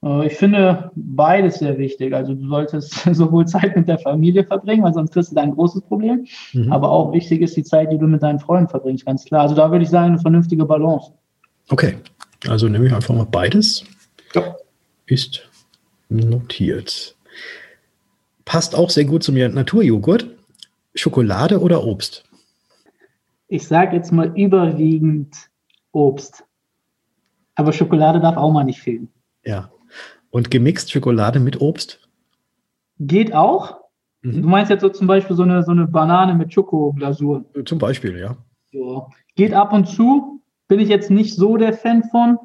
Äh, 0.02 0.26
ich 0.26 0.34
finde 0.34 0.90
beides 0.96 1.60
sehr 1.60 1.78
wichtig. 1.78 2.12
Also 2.12 2.34
du 2.34 2.48
solltest 2.48 2.94
sowohl 3.14 3.46
Zeit 3.46 3.76
mit 3.76 3.86
der 3.86 4.00
Familie 4.00 4.42
verbringen, 4.42 4.82
weil 4.82 4.92
sonst 4.92 5.12
kriegst 5.12 5.30
du 5.30 5.36
da 5.36 5.42
ein 5.42 5.54
großes 5.54 5.82
Problem. 5.82 6.26
Mhm. 6.52 6.72
Aber 6.72 6.90
auch 6.90 7.12
wichtig 7.12 7.42
ist 7.42 7.56
die 7.56 7.62
Zeit, 7.62 7.92
die 7.92 7.98
du 7.98 8.08
mit 8.08 8.24
deinen 8.24 8.40
Freunden 8.40 8.68
verbringst, 8.68 9.06
ganz 9.06 9.24
klar. 9.24 9.42
Also 9.42 9.54
da 9.54 9.70
würde 9.70 9.84
ich 9.84 9.88
sagen, 9.88 10.08
eine 10.08 10.18
vernünftige 10.18 10.64
Balance. 10.64 11.12
Okay, 11.70 11.94
also 12.48 12.66
nehme 12.68 12.88
ich 12.88 12.92
einfach 12.92 13.14
mal 13.14 13.26
beides. 13.30 13.84
Ja. 14.34 14.56
Ist 15.06 15.48
notiert. 16.08 17.14
Passt 18.44 18.74
auch 18.74 18.90
sehr 18.90 19.04
gut 19.04 19.22
zu 19.22 19.30
mir 19.30 19.48
Naturjoghurt. 19.48 20.26
Schokolade 20.96 21.60
oder 21.60 21.84
Obst? 21.84 22.24
Ich 23.46 23.68
sage 23.68 23.94
jetzt 23.94 24.10
mal 24.10 24.36
überwiegend 24.36 25.36
Obst. 25.92 26.47
Aber 27.58 27.72
Schokolade 27.72 28.20
darf 28.20 28.36
auch 28.36 28.52
mal 28.52 28.62
nicht 28.62 28.80
fehlen. 28.80 29.08
Ja. 29.44 29.72
Und 30.30 30.48
gemixt 30.48 30.92
Schokolade 30.92 31.40
mit 31.40 31.60
Obst? 31.60 32.08
Geht 33.00 33.34
auch. 33.34 33.80
Mhm. 34.22 34.42
Du 34.42 34.48
meinst 34.48 34.70
jetzt 34.70 34.82
so 34.82 34.88
zum 34.90 35.08
Beispiel 35.08 35.34
so 35.34 35.42
eine, 35.42 35.64
so 35.64 35.72
eine 35.72 35.88
Banane 35.88 36.34
mit 36.34 36.54
Schokoglasur? 36.54 37.44
Zum 37.64 37.80
Beispiel, 37.80 38.16
ja. 38.16 38.36
ja. 38.70 39.08
Geht 39.34 39.54
ab 39.54 39.72
und 39.72 39.88
zu, 39.88 40.40
bin 40.68 40.78
ich 40.78 40.88
jetzt 40.88 41.10
nicht 41.10 41.34
so 41.34 41.56
der 41.56 41.72
Fan 41.72 42.04
von, 42.04 42.38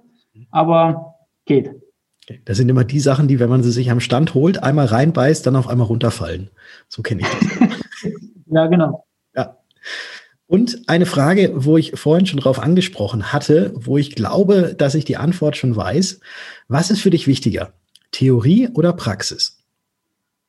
aber 0.49 1.13
geht. 1.45 1.69
Das 2.45 2.57
sind 2.57 2.69
immer 2.69 2.83
die 2.83 2.99
Sachen, 2.99 3.27
die, 3.27 3.39
wenn 3.39 3.49
man 3.51 3.61
sie 3.61 3.71
sich 3.71 3.91
am 3.91 3.99
Stand 3.99 4.33
holt, 4.33 4.63
einmal 4.63 4.87
reinbeißt, 4.87 5.45
dann 5.45 5.55
auf 5.55 5.67
einmal 5.67 5.85
runterfallen. 5.85 6.49
So 6.87 7.03
kenne 7.03 7.21
ich 7.21 7.27
das. 7.27 7.69
ja, 8.47 8.65
genau. 8.65 9.05
Ja. 10.53 10.59
Und 10.59 10.87
eine 10.87 11.05
Frage, 11.05 11.51
wo 11.55 11.77
ich 11.77 11.99
vorhin 11.99 12.25
schon 12.25 12.39
drauf 12.39 12.59
angesprochen 12.59 13.33
hatte, 13.33 13.73
wo 13.75 13.97
ich 13.97 14.15
glaube, 14.15 14.75
dass 14.77 14.95
ich 14.95 15.03
die 15.03 15.17
Antwort 15.17 15.57
schon 15.57 15.75
weiß. 15.75 16.19
Was 16.67 16.91
ist 16.91 17.01
für 17.01 17.09
dich 17.09 17.27
wichtiger? 17.27 17.73
Theorie 18.11 18.69
oder 18.73 18.93
Praxis? 18.93 19.59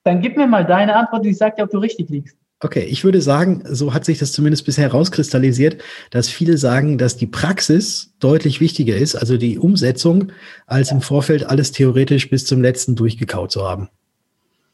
Dann 0.04 0.20
gib 0.20 0.36
mir 0.36 0.46
mal 0.46 0.66
deine 0.66 0.94
Antwort, 0.94 1.24
ich 1.24 1.38
sage 1.38 1.56
dir, 1.56 1.64
ob 1.64 1.70
du 1.70 1.78
richtig 1.78 2.10
liegst. 2.10 2.36
Okay, 2.60 2.84
ich 2.84 3.04
würde 3.04 3.20
sagen, 3.20 3.62
so 3.66 3.92
hat 3.92 4.04
sich 4.04 4.18
das 4.18 4.32
zumindest 4.32 4.64
bisher 4.64 4.84
herauskristallisiert, 4.84 5.82
dass 6.10 6.28
viele 6.28 6.56
sagen, 6.56 6.98
dass 6.98 7.16
die 7.16 7.26
Praxis 7.26 8.14
deutlich 8.20 8.60
wichtiger 8.60 8.96
ist, 8.96 9.16
also 9.16 9.36
die 9.36 9.58
Umsetzung, 9.58 10.32
als 10.66 10.92
im 10.92 11.00
Vorfeld 11.00 11.44
alles 11.44 11.72
theoretisch 11.72 12.30
bis 12.30 12.46
zum 12.46 12.62
letzten 12.62 12.94
durchgekaut 12.96 13.50
zu 13.50 13.68
haben. 13.68 13.88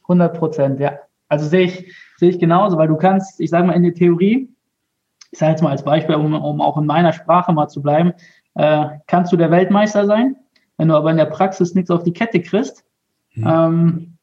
100 0.03 0.37
Prozent, 0.37 0.79
ja. 0.79 0.99
Also 1.27 1.47
sehe 1.47 1.65
ich, 1.65 1.93
sehe 2.17 2.29
ich 2.29 2.39
genauso, 2.39 2.77
weil 2.77 2.87
du 2.87 2.97
kannst, 2.97 3.39
ich 3.39 3.49
sage 3.49 3.67
mal, 3.67 3.73
in 3.73 3.83
der 3.83 3.93
Theorie, 3.93 4.49
ich 5.31 5.39
sage 5.39 5.51
jetzt 5.51 5.61
mal 5.61 5.69
als 5.71 5.83
Beispiel, 5.83 6.15
um, 6.15 6.33
um 6.33 6.61
auch 6.61 6.77
in 6.77 6.85
meiner 6.85 7.13
Sprache 7.13 7.53
mal 7.53 7.67
zu 7.67 7.81
bleiben, 7.81 8.13
äh, 8.55 8.85
kannst 9.07 9.31
du 9.31 9.37
der 9.37 9.51
Weltmeister 9.51 10.05
sein, 10.05 10.35
wenn 10.77 10.89
du 10.89 10.95
aber 10.95 11.11
in 11.11 11.17
der 11.17 11.25
Praxis 11.25 11.73
nichts 11.73 11.89
auf 11.89 12.03
die 12.03 12.13
Kette 12.13 12.41
kriegst, 12.41 12.83
hm. 13.31 13.47
ähm, 13.47 14.17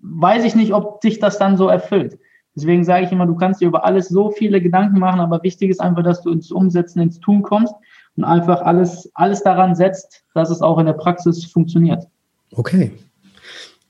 weiß 0.00 0.44
ich 0.44 0.54
nicht, 0.54 0.72
ob 0.72 1.02
sich 1.02 1.18
das 1.18 1.38
dann 1.38 1.56
so 1.56 1.68
erfüllt. 1.68 2.18
Deswegen 2.54 2.84
sage 2.84 3.04
ich 3.04 3.12
immer, 3.12 3.26
du 3.26 3.34
kannst 3.34 3.60
dir 3.60 3.68
über 3.68 3.84
alles 3.84 4.08
so 4.08 4.30
viele 4.30 4.62
Gedanken 4.62 4.98
machen, 4.98 5.20
aber 5.20 5.42
wichtig 5.42 5.70
ist 5.70 5.80
einfach, 5.80 6.02
dass 6.02 6.22
du 6.22 6.30
ins 6.30 6.50
Umsetzen, 6.50 7.00
ins 7.00 7.20
Tun 7.20 7.42
kommst 7.42 7.74
und 8.16 8.24
einfach 8.24 8.62
alles, 8.62 9.10
alles 9.14 9.42
daran 9.42 9.74
setzt, 9.74 10.24
dass 10.34 10.50
es 10.50 10.62
auch 10.62 10.78
in 10.78 10.86
der 10.86 10.94
Praxis 10.94 11.44
funktioniert. 11.44 12.06
Okay. 12.52 12.92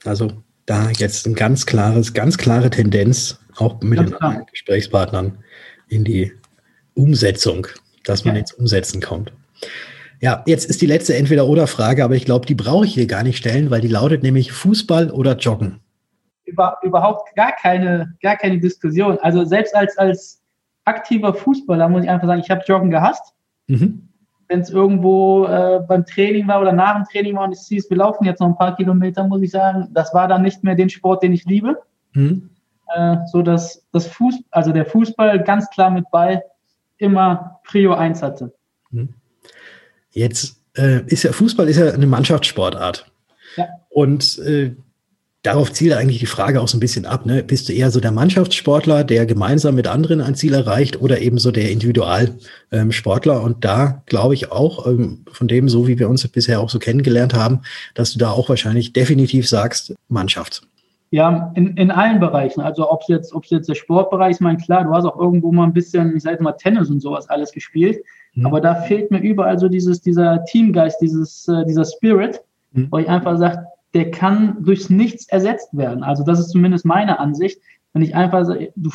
Also 0.05 0.33
da 0.64 0.90
jetzt 0.90 1.26
ein 1.26 1.35
ganz 1.35 1.64
klares, 1.66 2.12
ganz 2.12 2.38
klare 2.38 2.70
Tendenz, 2.70 3.38
auch 3.57 3.81
mit 3.83 3.98
ganz 3.98 4.11
den 4.11 4.18
klar. 4.18 4.46
Gesprächspartnern 4.50 5.38
in 5.88 6.05
die 6.05 6.33
Umsetzung, 6.94 7.66
dass 8.05 8.25
man 8.25 8.35
ja. 8.35 8.40
ins 8.40 8.53
Umsetzen 8.53 9.01
kommt. 9.01 9.33
Ja, 10.20 10.42
jetzt 10.46 10.68
ist 10.70 10.81
die 10.81 10.87
letzte 10.87 11.14
Entweder-Oder-Frage, 11.14 12.03
aber 12.03 12.14
ich 12.14 12.25
glaube, 12.25 12.46
die 12.46 12.55
brauche 12.55 12.87
ich 12.87 12.94
hier 12.94 13.07
gar 13.07 13.22
nicht 13.22 13.37
stellen, 13.37 13.70
weil 13.70 13.83
die 13.83 13.88
lautet 13.88 14.22
nämlich 14.22 14.53
Fußball 14.53 15.11
oder 15.11 15.37
Joggen 15.37 15.81
über, 16.46 16.79
überhaupt 16.83 17.35
gar 17.37 17.53
keine, 17.53 18.14
gar 18.22 18.37
keine 18.37 18.59
Diskussion. 18.59 19.18
Also 19.20 19.44
selbst 19.44 19.75
als, 19.77 19.99
als 19.99 20.42
aktiver 20.85 21.35
Fußballer 21.35 21.88
muss 21.88 22.05
ich 22.05 22.11
einfach 22.11 22.27
sagen, 22.27 22.40
ich 22.40 22.51
habe 22.51 22.64
Joggen 22.66 22.90
gehasst. 22.90 23.35
Mhm. 23.66 24.09
Wenn 24.49 24.61
es 24.61 24.70
irgendwo 24.70 25.46
äh, 25.46 25.81
beim 25.87 26.07
Training 26.07 26.46
war 26.46 26.61
oder 26.61 26.72
nach 26.72 26.94
dem 26.94 27.05
Training 27.05 27.35
war 27.35 27.44
und 27.44 27.53
es 27.53 27.66
hieß, 27.66 27.90
wir 27.90 27.96
laufen 27.96 28.25
jetzt 28.25 28.40
noch 28.40 28.46
ein 28.46 28.57
paar 28.57 28.77
Kilometer, 28.77 29.27
muss 29.27 29.42
ich 29.42 29.51
sagen, 29.51 29.88
das 29.92 30.14
war 30.14 30.29
dann 30.29 30.42
nicht 30.42 30.62
mehr 30.62 30.77
den 30.77 30.88
Sport, 30.88 31.25
den 31.25 31.33
ich 31.33 31.44
liebe. 31.44 31.79
Mhm. 32.12 32.51
Äh, 32.94 33.16
so 33.33 33.42
dass 33.42 33.85
das 33.92 34.07
Fuß, 34.07 34.37
also 34.51 34.72
der 34.72 34.87
Fußball 34.87 35.42
ganz 35.42 35.68
klar 35.70 35.90
mit 35.90 36.11
Ball 36.11 36.42
immer 36.99 37.61
Prio 37.64 37.94
1 37.94 38.22
hatte. 38.22 38.53
Mhm. 38.90 39.14
Jetzt 40.11 40.61
äh, 40.77 41.03
ist 41.07 41.25
ja 41.25 41.33
Fußball 41.33 41.68
ist 41.68 41.79
ja 41.79 41.90
eine 41.90 42.07
Mannschaftssportart. 42.07 43.11
Ja. 43.57 43.68
Und 43.88 44.38
äh, 44.38 44.75
darauf 45.42 45.72
zielt 45.72 45.92
eigentlich 45.94 46.18
die 46.18 46.27
Frage 46.27 46.61
auch 46.61 46.68
so 46.68 46.77
ein 46.77 46.81
bisschen 46.81 47.07
ab. 47.07 47.27
Ne? 47.27 47.42
Bist 47.42 47.68
du 47.68 47.72
eher 47.72 47.90
so 47.90 48.01
der 48.01 48.12
Mannschaftssportler, 48.12 49.05
der 49.05 49.27
gemeinsam 49.27 49.75
mit 49.75 49.87
anderen 49.87 50.20
ein 50.20 50.35
Ziel 50.35 50.55
erreicht 50.55 51.01
oder 51.01 51.20
eben 51.20 51.38
so 51.38 51.51
der 51.51 51.70
Individualsportler? 51.70 53.42
Und 53.42 53.64
da 53.64 54.03
glaube 54.07 54.35
ich 54.35 54.51
auch, 54.53 54.87
ähm, 54.87 55.25
von 55.31 55.49
dem, 55.49 55.68
so 55.68 55.87
wie 55.87 55.99
wir 55.99 56.09
uns 56.09 56.27
bisher 56.29 56.61
auch 56.61 56.70
so 56.70 56.79
kennengelernt 56.79 57.35
haben, 57.35 57.62
dass 57.94 58.12
du 58.12 58.18
da 58.18 58.31
auch 58.31 58.49
wahrscheinlich 58.49 58.92
definitiv 58.92 59.49
sagst, 59.49 59.94
Mannschaft. 60.09 60.62
Ja, 61.10 61.52
in, 61.54 61.76
in 61.76 61.90
allen 61.90 62.18
Bereichen. 62.18 62.60
Also 62.60 62.90
ob 62.90 63.02
es 63.02 63.08
jetzt, 63.08 63.32
ob 63.32 63.44
es 63.44 63.50
jetzt 63.50 63.68
der 63.68 63.74
Sportbereich 63.74 64.32
ist, 64.32 64.40
mein 64.40 64.58
klar, 64.58 64.84
du 64.84 64.90
hast 64.90 65.04
auch 65.04 65.18
irgendwo 65.18 65.52
mal 65.52 65.64
ein 65.64 65.72
bisschen, 65.72 66.16
ich 66.16 66.24
sage 66.24 66.42
mal, 66.42 66.52
Tennis 66.52 66.90
und 66.90 67.00
sowas 67.00 67.28
alles 67.28 67.52
gespielt. 67.52 68.02
Mhm. 68.34 68.46
Aber 68.46 68.60
da 68.60 68.74
fehlt 68.74 69.10
mir 69.10 69.20
überall 69.20 69.58
so 69.58 69.68
dieses, 69.68 70.00
dieser 70.00 70.44
Teamgeist, 70.44 71.00
dieses, 71.00 71.46
äh, 71.48 71.64
dieser 71.64 71.84
Spirit, 71.84 72.42
mhm. 72.72 72.88
wo 72.90 72.98
ich 72.98 73.08
einfach 73.08 73.38
sage, 73.38 73.66
der 73.94 74.10
kann 74.10 74.62
durchs 74.64 74.90
Nichts 74.90 75.28
ersetzt 75.28 75.68
werden. 75.76 76.02
Also 76.02 76.24
das 76.24 76.40
ist 76.40 76.50
zumindest 76.50 76.84
meine 76.84 77.18
Ansicht. 77.18 77.60
Wenn 77.92 78.02
ich 78.02 78.14
einfach 78.14 78.44
sage, 78.44 78.72
du 78.76 78.90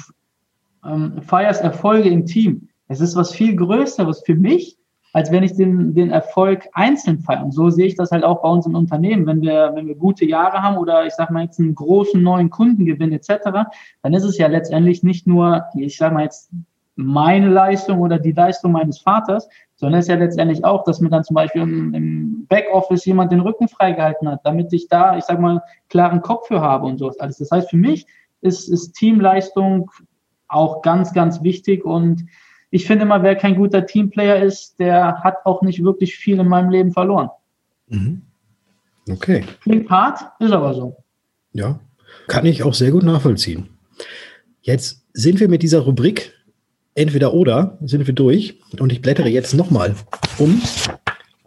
ähm, 0.85 1.21
feierst 1.21 1.63
Erfolge 1.63 2.09
im 2.09 2.25
Team, 2.25 2.67
es 2.87 2.99
ist 2.99 3.15
was 3.15 3.33
viel 3.33 3.55
Größeres 3.55 4.21
für 4.25 4.35
mich, 4.35 4.77
als 5.13 5.31
wenn 5.31 5.43
ich 5.43 5.53
den, 5.53 5.93
den 5.93 6.09
Erfolg 6.09 6.67
einzeln 6.73 7.19
feiere. 7.19 7.43
Und 7.43 7.51
so 7.51 7.69
sehe 7.69 7.85
ich 7.85 7.95
das 7.95 8.11
halt 8.11 8.23
auch 8.23 8.41
bei 8.41 8.49
uns 8.49 8.65
im 8.65 8.75
Unternehmen. 8.75 9.25
Wenn 9.25 9.41
wir, 9.41 9.71
wenn 9.73 9.87
wir 9.87 9.95
gute 9.95 10.25
Jahre 10.25 10.63
haben 10.63 10.77
oder 10.77 11.05
ich 11.05 11.13
sage 11.13 11.33
mal 11.33 11.43
jetzt 11.43 11.59
einen 11.59 11.75
großen 11.75 12.21
neuen 12.21 12.49
Kundengewinn 12.49 13.11
etc., 13.11 13.67
dann 14.03 14.13
ist 14.13 14.23
es 14.23 14.37
ja 14.37 14.47
letztendlich 14.47 15.03
nicht 15.03 15.27
nur, 15.27 15.65
ich 15.75 15.97
sage 15.97 16.13
mal 16.13 16.23
jetzt 16.23 16.51
meine 16.95 17.49
Leistung 17.49 17.99
oder 17.99 18.19
die 18.19 18.31
Leistung 18.31 18.73
meines 18.73 18.99
Vaters, 18.99 19.49
sondern 19.75 19.99
es 19.99 20.05
ist 20.05 20.09
ja 20.09 20.15
letztendlich 20.15 20.63
auch, 20.63 20.83
dass 20.83 21.01
mir 21.01 21.09
dann 21.09 21.23
zum 21.23 21.35
Beispiel 21.35 21.61
im, 21.61 22.45
Backoffice 22.47 23.05
jemand 23.05 23.31
den 23.31 23.39
Rücken 23.39 23.69
freigehalten 23.69 24.27
hat, 24.27 24.41
damit 24.43 24.73
ich 24.73 24.87
da, 24.89 25.17
ich 25.17 25.23
sag 25.23 25.39
mal, 25.39 25.61
klaren 25.89 26.21
Kopf 26.21 26.47
für 26.47 26.59
habe 26.59 26.85
und 26.85 26.97
sowas 26.97 27.17
alles. 27.19 27.37
Das 27.37 27.49
heißt, 27.49 27.69
für 27.69 27.77
mich 27.77 28.05
ist, 28.41 28.67
ist 28.67 28.93
Teamleistung 28.93 29.89
auch 30.49 30.81
ganz, 30.81 31.13
ganz 31.13 31.43
wichtig 31.43 31.85
und 31.85 32.25
ich 32.71 32.87
finde 32.87 33.03
immer, 33.03 33.21
wer 33.21 33.35
kein 33.35 33.55
guter 33.55 33.85
Teamplayer 33.85 34.41
ist, 34.41 34.79
der 34.79 35.19
hat 35.23 35.45
auch 35.45 35.61
nicht 35.61 35.83
wirklich 35.83 36.15
viel 36.15 36.39
in 36.39 36.47
meinem 36.47 36.69
Leben 36.69 36.91
verloren. 36.91 37.29
Mhm. 37.87 38.21
Okay. 39.09 39.43
Klingt 39.61 39.89
hart, 39.89 40.19
ist 40.39 40.51
aber 40.51 40.73
so. 40.73 40.95
Ja, 41.53 41.79
kann 42.27 42.45
ich 42.45 42.63
auch 42.63 42.73
sehr 42.73 42.91
gut 42.91 43.03
nachvollziehen. 43.03 43.69
Jetzt 44.61 45.05
sind 45.13 45.39
wir 45.41 45.49
mit 45.49 45.63
dieser 45.63 45.81
Rubrik 45.81 46.33
entweder 46.95 47.33
oder 47.33 47.77
sind 47.81 48.07
wir 48.07 48.13
durch. 48.13 48.59
Und 48.79 48.91
ich 48.91 49.01
blättere 49.01 49.29
jetzt 49.29 49.53
nochmal 49.53 49.95
um 50.37 50.61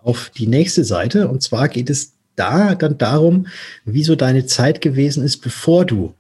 auf 0.03 0.31
die 0.31 0.47
nächste 0.47 0.85
Seite. 0.85 1.29
Und 1.29 1.43
zwar 1.43 1.69
geht 1.69 1.89
es 1.89 2.15
da 2.37 2.75
dann 2.75 2.99
darum, 2.99 3.47
wieso 3.85 4.15
deine 4.15 4.45
Zeit 4.45 4.81
gewesen 4.81 5.25
ist, 5.25 5.39
bevor 5.39 5.87
du 5.87 6.15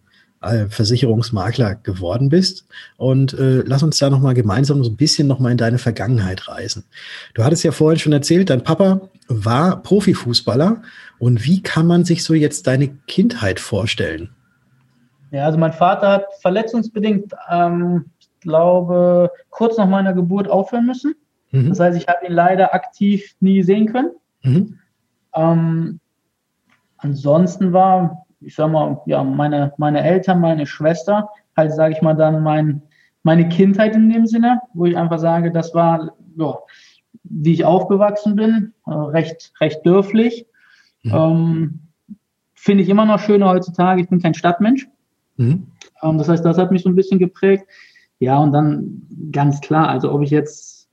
Versicherungsmakler 0.68 1.76
geworden 1.76 2.28
bist. 2.28 2.66
Und 2.96 3.34
äh, 3.34 3.62
lass 3.66 3.82
uns 3.82 3.98
da 3.98 4.10
nochmal 4.10 4.34
gemeinsam 4.34 4.82
so 4.84 4.90
ein 4.90 4.96
bisschen 4.96 5.26
nochmal 5.26 5.52
in 5.52 5.58
deine 5.58 5.78
Vergangenheit 5.78 6.48
reisen. 6.48 6.84
Du 7.34 7.44
hattest 7.44 7.64
ja 7.64 7.72
vorhin 7.72 7.98
schon 7.98 8.12
erzählt, 8.12 8.50
dein 8.50 8.62
Papa 8.62 9.08
war 9.28 9.82
Profifußballer. 9.82 10.82
Und 11.18 11.44
wie 11.44 11.62
kann 11.62 11.86
man 11.86 12.04
sich 12.04 12.24
so 12.24 12.34
jetzt 12.34 12.66
deine 12.66 12.88
Kindheit 13.06 13.60
vorstellen? 13.60 14.30
Ja, 15.30 15.46
also 15.46 15.58
mein 15.58 15.72
Vater 15.72 16.08
hat 16.08 16.26
verletzungsbedingt 16.40 17.32
ähm, 17.50 18.04
glaube, 18.44 19.30
kurz 19.50 19.76
nach 19.76 19.88
meiner 19.88 20.14
Geburt 20.14 20.48
aufhören 20.48 20.86
müssen. 20.86 21.14
Mhm. 21.50 21.70
Das 21.70 21.80
heißt, 21.80 21.98
ich 21.98 22.06
habe 22.06 22.26
ihn 22.26 22.32
leider 22.32 22.72
aktiv 22.72 23.34
nie 23.40 23.62
sehen 23.64 23.86
können. 23.86 24.10
Mhm. 24.42 24.78
Ähm, 25.34 26.00
ansonsten 26.98 27.72
war, 27.72 28.23
ich 28.44 28.54
sag 28.54 28.70
mal, 28.70 29.00
ja, 29.06 29.22
meine, 29.22 29.72
meine 29.78 30.02
Eltern, 30.02 30.40
meine 30.40 30.66
Schwester, 30.66 31.30
halt, 31.56 31.72
sage 31.72 31.94
ich 31.94 32.02
mal, 32.02 32.14
dann 32.14 32.42
mein, 32.42 32.82
meine 33.22 33.48
Kindheit 33.48 33.94
in 33.94 34.10
dem 34.10 34.26
Sinne, 34.26 34.60
wo 34.74 34.86
ich 34.86 34.96
einfach 34.96 35.18
sage, 35.18 35.50
das 35.50 35.74
war, 35.74 36.12
ja, 36.36 36.58
wie 37.24 37.52
ich 37.52 37.64
aufgewachsen 37.64 38.36
bin, 38.36 38.74
äh, 38.86 38.92
recht, 38.92 39.52
recht 39.60 39.84
dürflich. 39.84 40.46
Mhm. 41.02 41.12
Ähm, 41.14 41.80
Finde 42.54 42.82
ich 42.82 42.88
immer 42.88 43.04
noch 43.04 43.18
schöner 43.18 43.48
heutzutage. 43.48 44.00
Ich 44.00 44.08
bin 44.08 44.22
kein 44.22 44.34
Stadtmensch. 44.34 44.88
Mhm. 45.36 45.66
Ähm, 46.02 46.18
das 46.18 46.28
heißt, 46.28 46.44
das 46.44 46.58
hat 46.58 46.70
mich 46.70 46.82
so 46.82 46.88
ein 46.88 46.96
bisschen 46.96 47.18
geprägt. 47.18 47.66
Ja, 48.20 48.38
und 48.38 48.52
dann 48.52 49.02
ganz 49.32 49.60
klar, 49.60 49.88
also 49.88 50.12
ob 50.12 50.22
ich 50.22 50.30
jetzt 50.30 50.88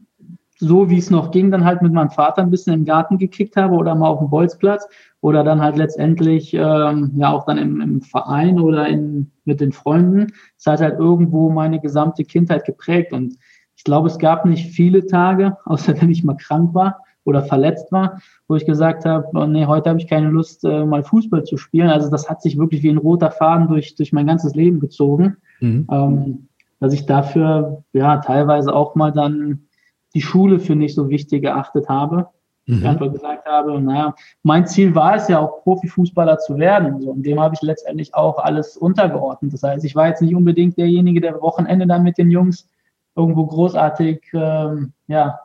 so 0.57 0.89
wie 0.89 0.97
es 0.97 1.09
noch 1.09 1.31
ging, 1.31 1.49
dann 1.49 1.65
halt 1.65 1.81
mit 1.81 1.91
meinem 1.91 2.11
Vater 2.11 2.41
ein 2.41 2.51
bisschen 2.51 2.73
im 2.73 2.85
Garten 2.85 3.17
gekickt 3.17 3.57
habe 3.57 3.73
oder 3.75 3.95
mal 3.95 4.09
auf 4.09 4.19
dem 4.19 4.29
Bolzplatz 4.29 4.87
oder 5.21 5.43
dann 5.43 5.61
halt 5.61 5.77
letztendlich 5.77 6.53
ähm, 6.53 7.11
ja 7.15 7.31
auch 7.31 7.45
dann 7.45 7.57
im, 7.57 7.79
im 7.79 8.01
Verein 8.01 8.59
oder 8.59 8.87
in, 8.87 9.31
mit 9.45 9.61
den 9.61 9.71
Freunden. 9.71 10.33
Das 10.57 10.73
hat 10.73 10.81
halt 10.81 10.99
irgendwo 10.99 11.49
meine 11.49 11.79
gesamte 11.79 12.23
Kindheit 12.23 12.65
geprägt 12.65 13.13
und 13.13 13.37
ich 13.75 13.83
glaube, 13.83 14.07
es 14.07 14.19
gab 14.19 14.45
nicht 14.45 14.71
viele 14.75 15.05
Tage, 15.05 15.57
außer 15.65 15.99
wenn 16.01 16.11
ich 16.11 16.23
mal 16.23 16.37
krank 16.37 16.73
war 16.73 16.99
oder 17.23 17.43
verletzt 17.43 17.91
war, 17.91 18.19
wo 18.47 18.55
ich 18.55 18.65
gesagt 18.65 19.05
habe, 19.05 19.27
oh 19.33 19.45
nee, 19.45 19.65
heute 19.67 19.89
habe 19.89 19.99
ich 19.99 20.07
keine 20.07 20.29
Lust, 20.29 20.63
äh, 20.65 20.85
mal 20.85 21.03
Fußball 21.03 21.43
zu 21.43 21.57
spielen. 21.57 21.89
Also 21.89 22.09
das 22.09 22.29
hat 22.29 22.41
sich 22.41 22.57
wirklich 22.57 22.81
wie 22.81 22.89
ein 22.89 22.97
roter 22.97 23.29
Faden 23.31 23.67
durch, 23.67 23.95
durch 23.95 24.11
mein 24.11 24.25
ganzes 24.25 24.55
Leben 24.55 24.79
gezogen. 24.79 25.37
Mhm. 25.59 25.87
Ähm, 25.91 26.47
dass 26.79 26.93
ich 26.93 27.05
dafür 27.05 27.83
ja 27.93 28.17
teilweise 28.17 28.73
auch 28.73 28.95
mal 28.95 29.11
dann 29.11 29.67
die 30.15 30.21
Schule 30.21 30.59
für 30.59 30.75
nicht 30.75 30.95
so 30.95 31.09
wichtig 31.09 31.43
geachtet 31.43 31.87
habe. 31.87 32.27
Mhm. 32.67 32.85
Einfach 32.85 33.11
gesagt 33.11 33.45
habe, 33.45 33.81
naja, 33.81 34.15
mein 34.43 34.67
Ziel 34.67 34.93
war 34.93 35.15
es 35.15 35.27
ja 35.27 35.39
auch 35.39 35.63
Profifußballer 35.63 36.37
zu 36.37 36.57
werden. 36.57 37.01
So, 37.01 37.11
und 37.11 37.23
dem 37.23 37.39
habe 37.39 37.55
ich 37.55 37.61
letztendlich 37.61 38.13
auch 38.13 38.37
alles 38.37 38.77
untergeordnet. 38.77 39.53
Das 39.53 39.63
heißt, 39.63 39.83
ich 39.83 39.95
war 39.95 40.07
jetzt 40.07 40.21
nicht 40.21 40.35
unbedingt 40.35 40.77
derjenige, 40.77 41.21
der 41.21 41.41
Wochenende 41.41 41.87
dann 41.87 42.03
mit 42.03 42.17
den 42.17 42.29
Jungs 42.29 42.67
irgendwo 43.15 43.45
großartig 43.45 44.21
ähm, 44.33 44.93
ja, 45.07 45.39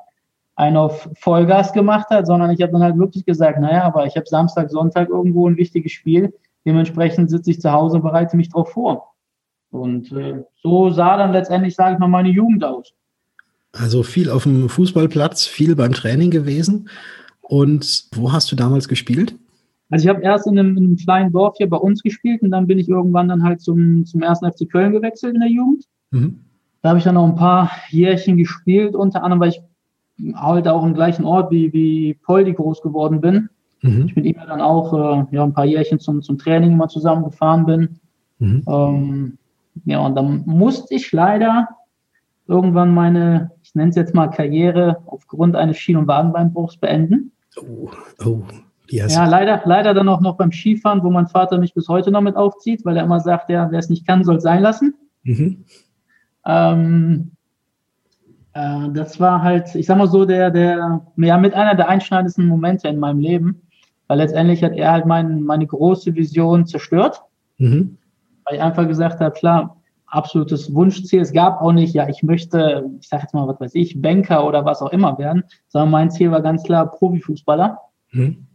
einen 0.56 0.76
auf 0.76 1.08
Vollgas 1.18 1.72
gemacht 1.72 2.08
hat, 2.10 2.26
sondern 2.26 2.50
ich 2.50 2.62
habe 2.62 2.72
dann 2.72 2.82
halt 2.82 2.98
wirklich 2.98 3.24
gesagt, 3.24 3.58
naja, 3.60 3.84
aber 3.84 4.06
ich 4.06 4.16
habe 4.16 4.26
Samstag, 4.26 4.70
Sonntag 4.70 5.08
irgendwo 5.08 5.48
ein 5.48 5.56
wichtiges 5.56 5.92
Spiel. 5.92 6.34
Dementsprechend 6.64 7.30
sitze 7.30 7.50
ich 7.50 7.60
zu 7.60 7.72
Hause 7.72 7.96
und 7.96 8.02
bereite 8.02 8.36
mich 8.36 8.48
darauf 8.48 8.70
vor. 8.70 9.14
Und 9.70 10.12
äh, 10.12 10.44
so 10.56 10.90
sah 10.90 11.16
dann 11.16 11.32
letztendlich, 11.32 11.74
sage 11.74 11.94
ich 11.94 11.98
mal, 11.98 12.08
meine 12.08 12.30
Jugend 12.30 12.64
aus. 12.64 12.94
Also 13.78 14.02
viel 14.02 14.30
auf 14.30 14.44
dem 14.44 14.68
Fußballplatz, 14.68 15.46
viel 15.46 15.76
beim 15.76 15.92
Training 15.92 16.30
gewesen. 16.30 16.88
Und 17.42 18.06
wo 18.14 18.32
hast 18.32 18.50
du 18.50 18.56
damals 18.56 18.88
gespielt? 18.88 19.36
Also 19.90 20.04
ich 20.04 20.08
habe 20.08 20.22
erst 20.22 20.46
in 20.46 20.58
einem, 20.58 20.76
in 20.76 20.84
einem, 20.84 20.96
kleinen 20.96 21.32
Dorf 21.32 21.56
hier 21.58 21.68
bei 21.68 21.76
uns 21.76 22.02
gespielt 22.02 22.42
und 22.42 22.50
dann 22.50 22.66
bin 22.66 22.78
ich 22.78 22.88
irgendwann 22.88 23.28
dann 23.28 23.44
halt 23.44 23.60
zum, 23.60 24.04
zum 24.04 24.22
ersten 24.22 24.50
FC 24.50 24.68
Köln 24.68 24.92
gewechselt 24.92 25.34
in 25.34 25.40
der 25.40 25.50
Jugend. 25.50 25.84
Mhm. 26.10 26.40
Da 26.82 26.90
habe 26.90 26.98
ich 26.98 27.04
dann 27.04 27.14
noch 27.14 27.26
ein 27.26 27.36
paar 27.36 27.70
Jährchen 27.90 28.36
gespielt, 28.36 28.94
unter 28.96 29.22
anderem, 29.22 29.40
weil 29.40 29.50
ich 29.50 29.62
halt 30.34 30.66
auch 30.66 30.84
im 30.84 30.94
gleichen 30.94 31.24
Ort 31.24 31.50
wie, 31.52 31.72
wie 31.72 32.14
Poldi 32.14 32.52
groß 32.54 32.82
geworden 32.82 33.20
bin. 33.20 33.48
Mhm. 33.82 34.06
Ich 34.08 34.16
mit 34.16 34.24
ihm 34.24 34.36
dann 34.46 34.60
auch 34.60 34.92
äh, 34.92 35.36
ja, 35.36 35.44
ein 35.44 35.52
paar 35.52 35.66
Jährchen 35.66 36.00
zum, 36.00 36.22
zum 36.22 36.38
Training 36.38 36.72
immer 36.72 36.88
zusammengefahren 36.88 37.66
bin. 37.66 38.00
Mhm. 38.38 38.64
Ähm, 38.66 39.38
ja, 39.84 40.00
und 40.00 40.16
dann 40.16 40.42
musste 40.46 40.94
ich 40.94 41.12
leider 41.12 41.68
irgendwann 42.48 42.94
meine, 42.94 43.50
nenne 43.76 43.90
es 43.90 43.96
jetzt 43.96 44.14
mal 44.14 44.28
Karriere, 44.28 45.02
aufgrund 45.06 45.54
eines 45.54 45.76
Schien- 45.78 45.96
und 45.96 46.08
Wadenbeinbruchs 46.08 46.78
beenden. 46.78 47.32
Oh, 47.60 47.90
oh. 48.24 48.42
Yes. 48.88 49.14
Ja, 49.14 49.26
leider, 49.26 49.62
leider 49.64 49.94
dann 49.94 50.08
auch 50.08 50.20
noch 50.20 50.36
beim 50.36 50.52
Skifahren, 50.52 51.02
wo 51.02 51.10
mein 51.10 51.26
Vater 51.26 51.58
mich 51.58 51.74
bis 51.74 51.88
heute 51.88 52.10
noch 52.10 52.20
mit 52.20 52.36
aufzieht, 52.36 52.84
weil 52.84 52.96
er 52.96 53.04
immer 53.04 53.20
sagt, 53.20 53.50
ja, 53.50 53.70
wer 53.70 53.78
es 53.78 53.88
nicht 53.88 54.06
kann, 54.06 54.22
soll 54.22 54.36
es 54.36 54.44
sein 54.44 54.62
lassen. 54.62 54.94
Mhm. 55.24 55.64
Ähm, 56.46 57.32
äh, 58.52 58.88
das 58.92 59.18
war 59.18 59.42
halt, 59.42 59.74
ich 59.74 59.86
sag 59.86 59.98
mal 59.98 60.06
so, 60.06 60.24
der, 60.24 60.50
der, 60.50 61.02
ja, 61.16 61.38
mit 61.38 61.54
einer 61.54 61.74
der 61.74 61.88
einschneidendsten 61.88 62.46
Momente 62.46 62.86
in 62.86 63.00
meinem 63.00 63.18
Leben, 63.18 63.62
weil 64.06 64.18
letztendlich 64.18 64.62
hat 64.62 64.76
er 64.76 64.92
halt 64.92 65.06
mein, 65.06 65.42
meine 65.42 65.66
große 65.66 66.14
Vision 66.14 66.66
zerstört. 66.66 67.22
Mhm. 67.58 67.98
Weil 68.44 68.56
ich 68.56 68.62
einfach 68.62 68.86
gesagt 68.86 69.18
habe, 69.18 69.32
klar, 69.32 69.76
absolutes 70.06 70.72
Wunschziel. 70.74 71.20
Es 71.20 71.32
gab 71.32 71.60
auch 71.60 71.72
nicht, 71.72 71.94
ja, 71.94 72.08
ich 72.08 72.22
möchte, 72.22 72.90
ich 73.00 73.08
sage 73.08 73.22
jetzt 73.22 73.34
mal, 73.34 73.48
was 73.48 73.60
weiß 73.60 73.74
ich, 73.74 74.00
Banker 74.00 74.46
oder 74.46 74.64
was 74.64 74.82
auch 74.82 74.92
immer 74.92 75.18
werden, 75.18 75.44
sondern 75.68 75.90
mein 75.90 76.10
Ziel 76.10 76.30
war 76.30 76.42
ganz 76.42 76.62
klar 76.62 76.90
Profifußballer. 76.90 77.78
Mhm. 78.12 78.46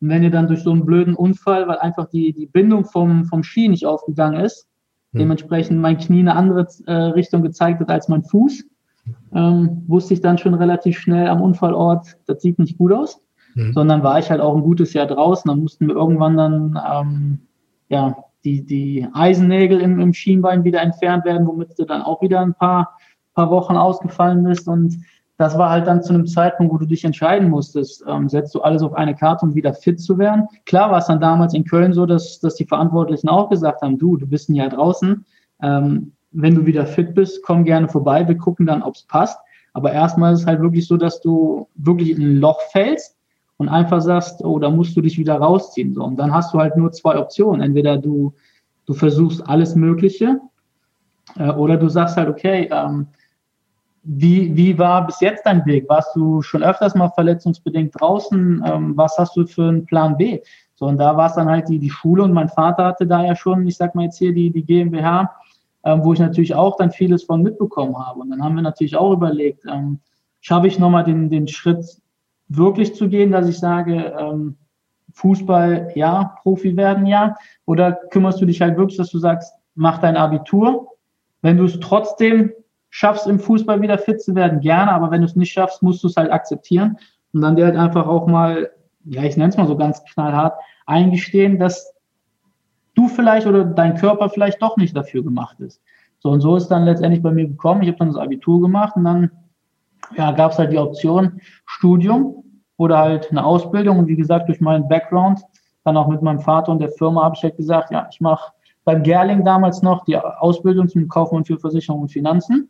Und 0.00 0.08
wenn 0.08 0.22
ihr 0.22 0.30
dann 0.30 0.46
durch 0.46 0.62
so 0.62 0.72
einen 0.72 0.84
blöden 0.84 1.14
Unfall, 1.14 1.66
weil 1.66 1.78
einfach 1.78 2.08
die, 2.10 2.32
die 2.32 2.46
Bindung 2.46 2.84
vom, 2.84 3.24
vom 3.24 3.42
Ski 3.42 3.68
nicht 3.68 3.86
aufgegangen 3.86 4.40
ist, 4.40 4.68
mhm. 5.12 5.20
dementsprechend 5.20 5.80
mein 5.80 5.98
Knie 5.98 6.20
eine 6.20 6.36
andere 6.36 6.66
äh, 6.86 6.92
Richtung 6.92 7.42
gezeigt 7.42 7.80
hat 7.80 7.90
als 7.90 8.08
mein 8.08 8.24
Fuß, 8.24 8.64
ähm, 9.34 9.84
wusste 9.86 10.14
ich 10.14 10.20
dann 10.20 10.38
schon 10.38 10.54
relativ 10.54 10.98
schnell 10.98 11.28
am 11.28 11.40
Unfallort, 11.40 12.16
das 12.26 12.42
sieht 12.42 12.58
nicht 12.58 12.78
gut 12.78 12.92
aus. 12.92 13.20
Mhm. 13.54 13.72
Sondern 13.72 14.02
war 14.02 14.18
ich 14.18 14.30
halt 14.30 14.40
auch 14.40 14.54
ein 14.56 14.62
gutes 14.62 14.92
Jahr 14.94 15.06
draußen. 15.06 15.48
Dann 15.48 15.60
mussten 15.60 15.86
wir 15.86 15.94
irgendwann 15.94 16.36
dann 16.36 16.80
ähm, 16.90 17.38
ja, 17.88 18.16
die, 18.44 18.64
die 18.64 19.06
Eisennägel 19.12 19.80
im, 19.80 19.98
im 20.00 20.12
Schienbein 20.12 20.64
wieder 20.64 20.82
entfernt 20.82 21.24
werden, 21.24 21.46
womit 21.46 21.78
du 21.78 21.84
dann 21.84 22.02
auch 22.02 22.20
wieder 22.22 22.40
ein 22.40 22.54
paar, 22.54 22.96
paar 23.34 23.50
Wochen 23.50 23.76
ausgefallen 23.76 24.44
bist. 24.44 24.68
Und 24.68 24.98
das 25.36 25.58
war 25.58 25.70
halt 25.70 25.86
dann 25.86 26.02
zu 26.02 26.12
einem 26.12 26.26
Zeitpunkt, 26.26 26.72
wo 26.72 26.78
du 26.78 26.86
dich 26.86 27.04
entscheiden 27.04 27.50
musstest, 27.50 28.04
ähm, 28.06 28.28
setzt 28.28 28.54
du 28.54 28.60
alles 28.60 28.82
auf 28.82 28.94
eine 28.94 29.14
Karte, 29.14 29.46
um 29.46 29.54
wieder 29.54 29.74
fit 29.74 30.00
zu 30.00 30.18
werden. 30.18 30.46
Klar 30.66 30.90
war 30.90 30.98
es 30.98 31.06
dann 31.06 31.20
damals 31.20 31.54
in 31.54 31.64
Köln 31.64 31.92
so, 31.92 32.06
dass, 32.06 32.38
dass 32.40 32.54
die 32.54 32.66
Verantwortlichen 32.66 33.28
auch 33.28 33.48
gesagt 33.48 33.82
haben, 33.82 33.98
du, 33.98 34.16
du 34.16 34.26
bist 34.26 34.48
Jahr 34.48 34.68
draußen, 34.68 35.24
ähm, 35.62 36.12
wenn 36.30 36.54
du 36.54 36.66
wieder 36.66 36.86
fit 36.86 37.14
bist, 37.14 37.42
komm 37.42 37.64
gerne 37.64 37.88
vorbei, 37.88 38.26
wir 38.28 38.36
gucken 38.36 38.66
dann, 38.66 38.82
ob 38.82 38.94
es 38.94 39.02
passt. 39.04 39.38
Aber 39.72 39.92
erstmal 39.92 40.34
ist 40.34 40.40
es 40.40 40.46
halt 40.46 40.60
wirklich 40.60 40.86
so, 40.86 40.96
dass 40.96 41.20
du 41.20 41.68
wirklich 41.74 42.10
in 42.10 42.22
ein 42.22 42.36
Loch 42.36 42.60
fällst 42.70 43.13
und 43.56 43.68
einfach 43.68 44.00
sagst, 44.00 44.44
oh, 44.44 44.58
da 44.58 44.70
musst 44.70 44.96
du 44.96 45.00
dich 45.00 45.18
wieder 45.18 45.36
rausziehen. 45.36 45.94
So. 45.94 46.04
Und 46.04 46.16
dann 46.16 46.32
hast 46.32 46.52
du 46.52 46.58
halt 46.58 46.76
nur 46.76 46.92
zwei 46.92 47.18
Optionen. 47.18 47.60
Entweder 47.60 47.98
du, 47.98 48.34
du 48.86 48.94
versuchst 48.94 49.46
alles 49.48 49.74
Mögliche 49.74 50.40
äh, 51.36 51.50
oder 51.50 51.76
du 51.76 51.88
sagst 51.88 52.16
halt, 52.16 52.28
okay, 52.28 52.68
ähm, 52.72 53.06
wie, 54.02 54.54
wie 54.54 54.78
war 54.78 55.06
bis 55.06 55.20
jetzt 55.20 55.46
dein 55.46 55.64
Weg? 55.64 55.88
Warst 55.88 56.14
du 56.14 56.42
schon 56.42 56.62
öfters 56.62 56.94
mal 56.94 57.08
verletzungsbedingt 57.08 57.98
draußen? 57.98 58.62
Ähm, 58.66 58.96
was 58.96 59.16
hast 59.18 59.36
du 59.36 59.46
für 59.46 59.68
einen 59.68 59.86
Plan 59.86 60.16
B? 60.16 60.40
So, 60.74 60.86
und 60.86 60.98
da 60.98 61.16
war 61.16 61.28
es 61.28 61.34
dann 61.34 61.48
halt 61.48 61.68
die, 61.68 61.78
die 61.78 61.90
Schule 61.90 62.24
und 62.24 62.32
mein 62.32 62.48
Vater 62.48 62.84
hatte 62.84 63.06
da 63.06 63.24
ja 63.24 63.34
schon, 63.34 63.66
ich 63.66 63.76
sag 63.76 63.94
mal 63.94 64.04
jetzt 64.04 64.18
hier 64.18 64.34
die, 64.34 64.50
die 64.50 64.64
GmbH, 64.64 65.30
ähm, 65.84 66.04
wo 66.04 66.12
ich 66.12 66.18
natürlich 66.18 66.54
auch 66.54 66.76
dann 66.76 66.90
vieles 66.90 67.24
von 67.24 67.42
mitbekommen 67.42 67.96
habe. 67.96 68.20
Und 68.20 68.30
dann 68.30 68.42
haben 68.42 68.56
wir 68.56 68.62
natürlich 68.62 68.96
auch 68.96 69.12
überlegt, 69.12 69.64
ähm, 69.70 70.00
schaffe 70.40 70.66
ich 70.66 70.78
nochmal 70.78 71.04
den, 71.04 71.30
den 71.30 71.48
Schritt 71.48 72.02
wirklich 72.48 72.94
zu 72.94 73.08
gehen, 73.08 73.32
dass 73.32 73.48
ich 73.48 73.58
sage, 73.58 74.14
ähm, 74.18 74.56
Fußball 75.12 75.92
ja, 75.94 76.36
Profi 76.42 76.76
werden 76.76 77.06
ja, 77.06 77.36
oder 77.66 77.92
kümmerst 77.92 78.40
du 78.40 78.46
dich 78.46 78.60
halt 78.60 78.76
wirklich, 78.76 78.98
dass 78.98 79.10
du 79.10 79.18
sagst, 79.18 79.54
mach 79.74 79.98
dein 79.98 80.16
Abitur. 80.16 80.88
Wenn 81.42 81.56
du 81.56 81.64
es 81.64 81.78
trotzdem 81.80 82.52
schaffst, 82.90 83.26
im 83.26 83.38
Fußball 83.38 83.80
wieder 83.80 83.98
fit 83.98 84.22
zu 84.22 84.34
werden, 84.34 84.60
gerne, 84.60 84.92
aber 84.92 85.10
wenn 85.10 85.20
du 85.20 85.26
es 85.26 85.36
nicht 85.36 85.52
schaffst, 85.52 85.82
musst 85.82 86.02
du 86.02 86.08
es 86.08 86.16
halt 86.16 86.30
akzeptieren 86.32 86.98
und 87.32 87.42
dann 87.42 87.56
dir 87.56 87.66
halt 87.66 87.76
einfach 87.76 88.06
auch 88.06 88.26
mal, 88.26 88.70
ja, 89.04 89.22
ich 89.22 89.36
nenne 89.36 89.50
es 89.50 89.56
mal 89.56 89.66
so 89.66 89.76
ganz 89.76 90.02
knallhart, 90.04 90.58
eingestehen, 90.86 91.58
dass 91.58 91.92
du 92.94 93.08
vielleicht 93.08 93.46
oder 93.46 93.64
dein 93.64 93.96
Körper 93.96 94.28
vielleicht 94.28 94.62
doch 94.62 94.76
nicht 94.76 94.96
dafür 94.96 95.22
gemacht 95.22 95.60
ist. 95.60 95.80
So 96.18 96.30
und 96.30 96.40
so 96.40 96.56
ist 96.56 96.68
dann 96.68 96.84
letztendlich 96.84 97.22
bei 97.22 97.32
mir 97.32 97.46
gekommen. 97.46 97.82
Ich 97.82 97.88
habe 97.88 97.98
dann 97.98 98.08
das 98.08 98.16
Abitur 98.16 98.60
gemacht 98.60 98.96
und 98.96 99.04
dann 99.04 99.30
ja, 100.16 100.32
gab 100.32 100.52
es 100.52 100.58
halt 100.58 100.72
die 100.72 100.78
Option 100.78 101.40
Studium 101.66 102.44
oder 102.76 102.98
halt 102.98 103.30
eine 103.30 103.44
Ausbildung. 103.44 103.98
Und 103.98 104.08
wie 104.08 104.16
gesagt, 104.16 104.48
durch 104.48 104.60
meinen 104.60 104.88
Background, 104.88 105.40
dann 105.84 105.96
auch 105.96 106.08
mit 106.08 106.22
meinem 106.22 106.40
Vater 106.40 106.72
und 106.72 106.80
der 106.80 106.90
Firma, 106.90 107.24
habe 107.24 107.34
ich 107.36 107.42
halt 107.42 107.56
gesagt, 107.56 107.90
ja, 107.90 108.08
ich 108.10 108.20
mache 108.20 108.52
beim 108.84 109.02
Gerling 109.02 109.44
damals 109.44 109.82
noch 109.82 110.04
die 110.04 110.16
Ausbildung 110.16 110.88
zum 110.88 111.08
Kaufmann 111.08 111.44
für 111.44 111.58
Versicherung 111.58 112.02
und 112.02 112.12
Finanzen. 112.12 112.68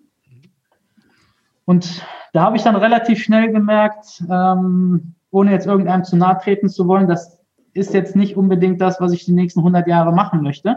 Und 1.64 2.04
da 2.32 2.42
habe 2.42 2.56
ich 2.56 2.62
dann 2.62 2.76
relativ 2.76 3.22
schnell 3.22 3.50
gemerkt, 3.50 4.22
ähm, 4.30 5.14
ohne 5.30 5.50
jetzt 5.50 5.66
irgendeinem 5.66 6.04
zu 6.04 6.16
nahe 6.16 6.38
treten 6.38 6.68
zu 6.68 6.86
wollen, 6.86 7.08
das 7.08 7.40
ist 7.72 7.94
jetzt 7.94 8.14
nicht 8.14 8.36
unbedingt 8.36 8.80
das, 8.80 9.00
was 9.00 9.12
ich 9.12 9.24
die 9.24 9.32
nächsten 9.32 9.60
100 9.60 9.86
Jahre 9.88 10.12
machen 10.12 10.42
möchte. 10.42 10.76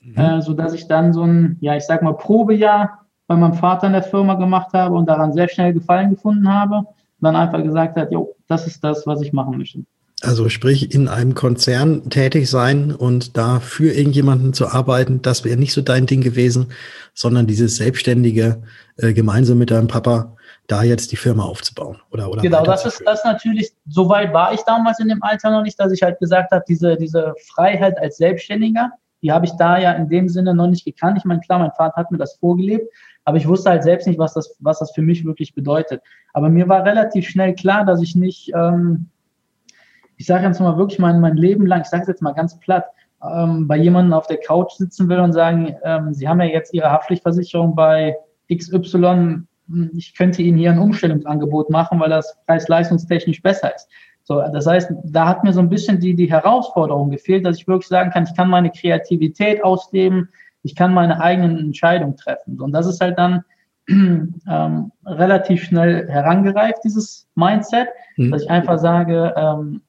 Mhm. 0.00 0.16
Äh, 0.16 0.42
so 0.42 0.54
dass 0.54 0.72
ich 0.72 0.88
dann 0.88 1.12
so 1.12 1.22
ein, 1.22 1.58
ja, 1.60 1.76
ich 1.76 1.84
sag 1.84 2.02
mal, 2.02 2.14
Probejahr 2.14 3.05
bei 3.26 3.36
meinem 3.36 3.54
Vater 3.54 3.88
in 3.88 3.92
der 3.92 4.02
Firma 4.02 4.34
gemacht 4.34 4.72
habe 4.72 4.94
und 4.94 5.06
daran 5.06 5.32
sehr 5.32 5.48
schnell 5.48 5.72
Gefallen 5.72 6.10
gefunden 6.10 6.48
habe. 6.52 6.86
Dann 7.20 7.34
einfach 7.34 7.62
gesagt 7.62 7.96
hat, 7.96 8.12
jo, 8.12 8.36
das 8.46 8.66
ist 8.66 8.84
das, 8.84 9.06
was 9.06 9.20
ich 9.22 9.32
machen 9.32 9.58
möchte. 9.58 9.80
Also 10.22 10.48
sprich, 10.48 10.94
in 10.94 11.08
einem 11.08 11.34
Konzern 11.34 12.08
tätig 12.08 12.48
sein 12.48 12.92
und 12.92 13.36
da 13.36 13.60
für 13.60 13.92
irgendjemanden 13.92 14.54
zu 14.54 14.68
arbeiten, 14.68 15.20
das 15.20 15.44
wäre 15.44 15.58
nicht 15.58 15.72
so 15.72 15.82
dein 15.82 16.06
Ding 16.06 16.22
gewesen, 16.22 16.68
sondern 17.12 17.46
dieses 17.46 17.76
selbstständige, 17.76 18.62
äh, 18.96 19.12
gemeinsam 19.12 19.58
mit 19.58 19.70
deinem 19.70 19.88
Papa, 19.88 20.36
da 20.66 20.82
jetzt 20.82 21.12
die 21.12 21.16
Firma 21.16 21.44
aufzubauen 21.44 21.98
oder 22.10 22.28
oder 22.28 22.42
genau 22.42 22.64
das 22.64 22.84
ist 22.84 23.02
das 23.06 23.24
natürlich 23.24 23.72
so 23.88 24.08
weit 24.08 24.32
war 24.32 24.52
ich 24.52 24.60
damals 24.62 24.98
in 24.98 25.08
dem 25.08 25.22
Alter 25.22 25.50
noch 25.50 25.62
nicht 25.62 25.78
dass 25.78 25.92
ich 25.92 26.02
halt 26.02 26.18
gesagt 26.18 26.50
habe 26.50 26.64
diese 26.68 26.96
diese 26.96 27.34
Freiheit 27.54 27.96
als 27.98 28.16
Selbstständiger 28.16 28.90
die 29.26 29.32
habe 29.32 29.44
ich 29.44 29.52
da 29.52 29.76
ja 29.76 29.92
in 29.92 30.08
dem 30.08 30.28
Sinne 30.28 30.54
noch 30.54 30.68
nicht 30.68 30.84
gekannt 30.84 31.18
ich 31.18 31.24
meine 31.24 31.40
klar 31.40 31.58
mein 31.58 31.72
Vater 31.72 31.96
hat 31.96 32.12
mir 32.12 32.18
das 32.18 32.36
vorgelebt 32.36 32.88
aber 33.24 33.36
ich 33.38 33.48
wusste 33.48 33.70
halt 33.70 33.82
selbst 33.82 34.06
nicht 34.06 34.20
was 34.20 34.34
das 34.34 34.56
was 34.60 34.78
das 34.78 34.92
für 34.92 35.02
mich 35.02 35.24
wirklich 35.24 35.52
bedeutet 35.52 36.00
aber 36.32 36.48
mir 36.48 36.68
war 36.68 36.84
relativ 36.84 37.28
schnell 37.28 37.54
klar 37.54 37.84
dass 37.84 38.00
ich 38.00 38.14
nicht 38.14 38.52
ähm, 38.54 39.10
ich 40.16 40.26
sage 40.26 40.46
jetzt 40.46 40.60
mal 40.60 40.78
wirklich 40.78 41.00
mein 41.00 41.20
mein 41.20 41.36
Leben 41.36 41.66
lang 41.66 41.80
ich 41.80 41.88
sage 41.88 42.02
es 42.02 42.08
jetzt 42.08 42.22
mal 42.22 42.34
ganz 42.34 42.56
platt 42.60 42.86
ähm, 43.20 43.66
bei 43.66 43.76
jemandem 43.76 44.12
auf 44.12 44.28
der 44.28 44.38
Couch 44.38 44.72
sitzen 44.72 45.08
will 45.08 45.18
und 45.18 45.32
sagen, 45.32 45.74
ähm, 45.82 46.12
Sie 46.12 46.28
haben 46.28 46.40
ja 46.40 46.46
jetzt 46.46 46.74
Ihre 46.74 46.90
Haftpflichtversicherung 46.90 47.74
bei 47.74 48.14
XY 48.54 49.46
ich 49.94 50.14
könnte 50.14 50.42
Ihnen 50.42 50.58
hier 50.58 50.70
ein 50.70 50.78
Umstellungsangebot 50.78 51.70
machen, 51.70 51.98
weil 51.98 52.10
das 52.10 52.36
preis-leistungstechnisch 52.46 53.42
besser 53.42 53.74
ist. 53.74 53.88
So, 54.28 54.40
das 54.40 54.66
heißt, 54.66 54.90
da 55.04 55.28
hat 55.28 55.44
mir 55.44 55.52
so 55.52 55.60
ein 55.60 55.68
bisschen 55.68 56.00
die, 56.00 56.16
die 56.16 56.28
Herausforderung 56.28 57.10
gefehlt, 57.10 57.46
dass 57.46 57.58
ich 57.58 57.68
wirklich 57.68 57.86
sagen 57.86 58.10
kann, 58.10 58.24
ich 58.24 58.36
kann 58.36 58.50
meine 58.50 58.72
Kreativität 58.72 59.62
ausleben, 59.62 60.30
ich 60.64 60.74
kann 60.74 60.92
meine 60.92 61.20
eigenen 61.20 61.58
Entscheidungen 61.58 62.16
treffen. 62.16 62.60
Und 62.60 62.72
das 62.72 62.86
ist 62.86 63.00
halt 63.00 63.16
dann 63.18 63.44
ähm, 63.88 64.90
relativ 65.04 65.62
schnell 65.62 66.08
herangereift, 66.08 66.82
dieses 66.82 67.28
Mindset, 67.36 67.86
mhm. 68.16 68.32
dass 68.32 68.42
ich 68.42 68.50
einfach 68.50 68.80
sage, 68.80 69.32
ähm, 69.36 69.82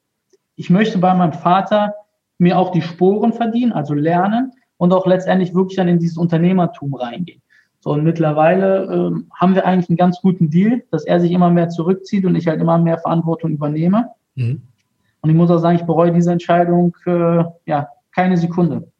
ich 0.54 0.70
möchte 0.70 0.98
bei 0.98 1.12
meinem 1.14 1.32
Vater 1.32 1.94
mir 2.38 2.60
auch 2.60 2.70
die 2.70 2.82
Sporen 2.82 3.32
verdienen, 3.32 3.72
also 3.72 3.92
lernen 3.92 4.52
und 4.76 4.92
auch 4.92 5.04
letztendlich 5.04 5.52
wirklich 5.52 5.78
dann 5.78 5.88
in 5.88 5.98
dieses 5.98 6.16
Unternehmertum 6.16 6.94
reingehen. 6.94 7.42
So, 7.80 7.90
und 7.90 8.04
mittlerweile 8.04 8.84
ähm, 8.84 9.32
haben 9.34 9.56
wir 9.56 9.66
eigentlich 9.66 9.88
einen 9.88 9.96
ganz 9.96 10.20
guten 10.20 10.48
Deal, 10.48 10.84
dass 10.92 11.04
er 11.04 11.18
sich 11.18 11.32
immer 11.32 11.50
mehr 11.50 11.70
zurückzieht 11.70 12.24
und 12.24 12.36
ich 12.36 12.46
halt 12.46 12.60
immer 12.60 12.78
mehr 12.78 12.98
Verantwortung 12.98 13.50
übernehme. 13.50 14.10
Mhm. 14.38 14.62
Und 15.20 15.30
ich 15.30 15.36
muss 15.36 15.50
auch 15.50 15.58
sagen, 15.58 15.78
ich 15.78 15.84
bereue 15.84 16.12
diese 16.12 16.32
Entscheidung 16.32 16.96
äh, 17.06 17.42
ja 17.66 17.88
keine 18.14 18.36
Sekunde. 18.36 18.90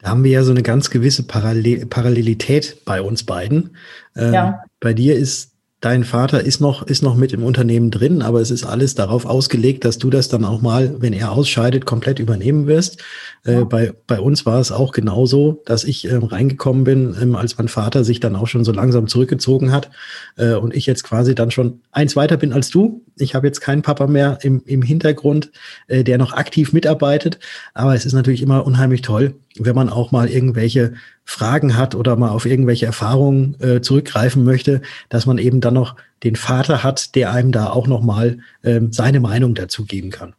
Da 0.00 0.10
haben 0.10 0.24
wir 0.24 0.32
ja 0.32 0.42
so 0.42 0.50
eine 0.50 0.62
ganz 0.62 0.90
gewisse 0.90 1.26
Parallel 1.26 1.86
Parallelität 1.86 2.84
bei 2.84 3.00
uns 3.00 3.24
beiden. 3.24 3.76
Ähm, 4.16 4.34
ja. 4.34 4.62
Bei 4.80 4.92
dir 4.92 5.16
ist 5.16 5.53
dein 5.84 6.04
Vater 6.04 6.42
ist 6.42 6.60
noch, 6.60 6.82
ist 6.86 7.02
noch 7.02 7.14
mit 7.14 7.34
im 7.34 7.42
Unternehmen 7.42 7.90
drin, 7.90 8.22
aber 8.22 8.40
es 8.40 8.50
ist 8.50 8.64
alles 8.64 8.94
darauf 8.94 9.26
ausgelegt, 9.26 9.84
dass 9.84 9.98
du 9.98 10.08
das 10.08 10.28
dann 10.28 10.44
auch 10.44 10.62
mal, 10.62 10.96
wenn 11.00 11.12
er 11.12 11.32
ausscheidet, 11.32 11.84
komplett 11.84 12.18
übernehmen 12.18 12.66
wirst. 12.66 13.02
Äh, 13.44 13.64
bei, 13.64 13.92
bei 14.06 14.18
uns 14.18 14.46
war 14.46 14.60
es 14.60 14.72
auch 14.72 14.92
genauso, 14.92 15.62
dass 15.66 15.84
ich 15.84 16.06
äh, 16.06 16.14
reingekommen 16.16 16.84
bin, 16.84 17.14
ähm, 17.20 17.36
als 17.36 17.58
mein 17.58 17.68
Vater 17.68 18.02
sich 18.02 18.18
dann 18.18 18.34
auch 18.34 18.46
schon 18.46 18.64
so 18.64 18.72
langsam 18.72 19.08
zurückgezogen 19.08 19.72
hat 19.72 19.90
äh, 20.36 20.54
und 20.54 20.74
ich 20.74 20.86
jetzt 20.86 21.04
quasi 21.04 21.34
dann 21.34 21.50
schon 21.50 21.80
eins 21.92 22.16
weiter 22.16 22.38
bin 22.38 22.54
als 22.54 22.70
du. 22.70 23.02
Ich 23.16 23.34
habe 23.34 23.46
jetzt 23.46 23.60
keinen 23.60 23.82
Papa 23.82 24.06
mehr 24.06 24.38
im, 24.40 24.62
im 24.64 24.80
Hintergrund, 24.80 25.50
äh, 25.88 26.02
der 26.02 26.16
noch 26.16 26.32
aktiv 26.32 26.72
mitarbeitet, 26.72 27.38
aber 27.74 27.94
es 27.94 28.06
ist 28.06 28.14
natürlich 28.14 28.40
immer 28.40 28.64
unheimlich 28.64 29.02
toll, 29.02 29.34
wenn 29.58 29.74
man 29.74 29.88
auch 29.88 30.10
mal 30.12 30.28
irgendwelche 30.28 30.94
Fragen 31.24 31.76
hat 31.76 31.94
oder 31.94 32.16
mal 32.16 32.30
auf 32.30 32.46
irgendwelche 32.46 32.86
Erfahrungen 32.86 33.56
äh, 33.60 33.80
zurückgreifen 33.80 34.44
möchte, 34.44 34.82
dass 35.08 35.26
man 35.26 35.38
eben 35.38 35.60
dann 35.60 35.74
noch 35.74 35.96
den 36.22 36.36
Vater 36.36 36.82
hat, 36.82 37.14
der 37.14 37.32
einem 37.32 37.52
da 37.52 37.70
auch 37.70 37.86
noch 37.86 38.02
mal 38.02 38.38
ähm, 38.64 38.92
seine 38.92 39.20
Meinung 39.20 39.54
dazu 39.54 39.84
geben 39.84 40.10
kann. 40.10 40.34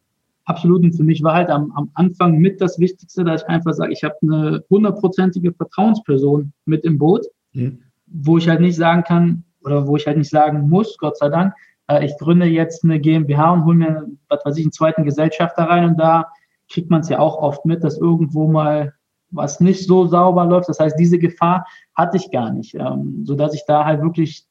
Absolut. 0.46 0.84
Und 0.84 0.94
für 0.94 1.04
mich 1.04 1.24
war 1.24 1.34
halt 1.34 1.50
am, 1.50 1.72
am 1.76 1.90
Anfang 1.96 2.38
mit 2.38 2.62
das 2.62 2.78
Wichtigste, 2.78 3.24
dass 3.24 3.42
ich 3.42 3.48
einfach 3.48 3.74
sage, 3.74 3.94
ich 3.94 4.04
habe 4.04 4.16
eine 4.22 4.64
hundertprozentige 4.70 5.54
Vertrauensperson 5.54 6.52
mit 6.66 6.84
im 6.84 6.98
Boot, 6.98 7.26
mhm. 7.54 7.80
wo 8.06 8.38
ich 8.38 8.48
halt 8.48 8.62
nicht 8.62 8.76
sagen 8.76 9.04
kann 9.04 9.44
oder 9.64 9.88
wo 9.88 9.96
ich 9.96 10.06
halt 10.06 10.18
nicht 10.18 10.30
sagen 10.30 10.70
muss, 10.70 10.98
Gott 10.98 11.18
sei 11.18 11.30
Dank, 11.30 11.54
äh, 11.88 12.06
ich 12.06 12.16
gründe 12.18 12.46
jetzt 12.46 12.84
eine 12.84 13.00
GmbH 13.00 13.54
und 13.54 13.66
hole 13.66 13.78
mir, 13.78 14.08
was 14.30 14.46
weiß 14.46 14.58
ich, 14.58 14.66
einen 14.66 14.72
zweiten 14.72 15.04
Gesellschafter 15.04 15.64
rein 15.64 15.86
und 15.86 15.98
da 15.98 16.28
kriegt 16.70 16.90
man 16.90 17.02
es 17.02 17.10
ja 17.10 17.20
auch 17.20 17.38
oft 17.38 17.66
mit, 17.66 17.84
dass 17.84 17.98
irgendwo 17.98 18.48
mal 18.48 18.94
was 19.36 19.60
nicht 19.60 19.86
so 19.86 20.08
sauber 20.08 20.46
läuft. 20.46 20.70
Das 20.70 20.80
heißt, 20.80 20.98
diese 21.00 21.20
Gefahr 21.20 21.68
hatte 21.96 22.18
ich 22.18 22.32
gar 22.32 22.52
nicht, 22.52 22.76
ähm, 22.76 23.24
so 23.26 23.36
dass 23.36 23.54
ich 23.54 23.64
da 23.68 23.86
halt 23.86 24.02
wirklich 24.02 24.46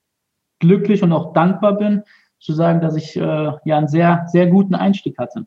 glücklich 0.60 1.02
und 1.02 1.12
auch 1.12 1.32
dankbar 1.32 1.76
bin, 1.76 2.02
zu 2.38 2.52
sagen, 2.52 2.80
dass 2.80 2.96
ich 2.96 3.16
äh, 3.16 3.20
ja 3.20 3.78
einen 3.78 3.88
sehr, 3.88 4.26
sehr 4.30 4.46
guten 4.46 4.74
Einstieg 4.74 5.18
hatte. 5.18 5.46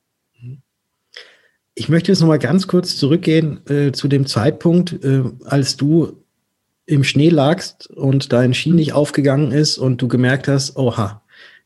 Ich 1.76 1.90
möchte 1.90 2.12
jetzt 2.12 2.22
noch 2.22 2.28
mal 2.28 2.40
ganz 2.40 2.68
kurz 2.68 2.98
zurückgehen 2.98 3.62
äh, 3.70 3.92
zu 3.92 4.08
dem 4.08 4.26
Zeitpunkt, 4.26 5.04
äh, 5.04 5.24
als 5.46 5.78
du 5.78 6.24
im 6.88 7.04
Schnee 7.04 7.30
lagst 7.30 7.88
und 7.88 8.34
dein 8.34 8.56
Ski 8.56 8.72
nicht 8.72 8.94
aufgegangen 8.94 9.52
ist 9.52 9.78
und 9.78 10.02
du 10.02 10.08
gemerkt 10.08 10.48
hast, 10.48 10.76
oha, 10.78 11.22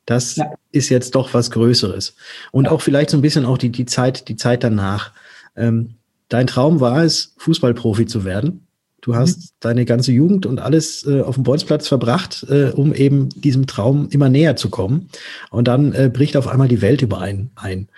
das 0.06 0.36
ja. 0.36 0.52
ist 0.72 0.90
jetzt 0.90 1.16
doch 1.16 1.34
was 1.34 1.52
Größeres. 1.52 2.16
Und 2.52 2.66
ja. 2.66 2.72
auch 2.72 2.82
vielleicht 2.82 3.12
so 3.12 3.18
ein 3.18 3.22
bisschen 3.22 3.46
auch 3.46 3.58
die, 3.58 3.70
die 3.70 3.86
Zeit, 3.86 4.28
die 4.28 4.36
Zeit 4.36 4.64
danach. 4.64 5.14
Ähm, 5.56 5.96
dein 6.32 6.48
Traum 6.48 6.80
war 6.80 7.04
es, 7.04 7.36
Fußballprofi 7.38 8.06
zu 8.06 8.24
werden. 8.24 8.66
Du 9.02 9.16
hast 9.16 9.40
mhm. 9.40 9.46
deine 9.60 9.86
ganze 9.86 10.12
Jugend 10.12 10.46
und 10.46 10.60
alles 10.60 11.06
äh, 11.06 11.22
auf 11.22 11.36
dem 11.36 11.44
Bolzplatz 11.44 11.88
verbracht, 11.88 12.46
äh, 12.50 12.72
um 12.74 12.94
eben 12.94 13.30
diesem 13.30 13.68
Traum 13.68 14.08
immer 14.10 14.30
näher 14.30 14.56
zu 14.56 14.70
kommen. 14.70 15.10
Und 15.50 15.68
dann 15.68 15.94
äh, 15.94 16.10
bricht 16.12 16.38
auf 16.38 16.48
einmal 16.48 16.68
die 16.68 16.82
Welt 16.82 17.02
über 17.02 17.20
einen 17.20 17.52
ein. 17.56 17.90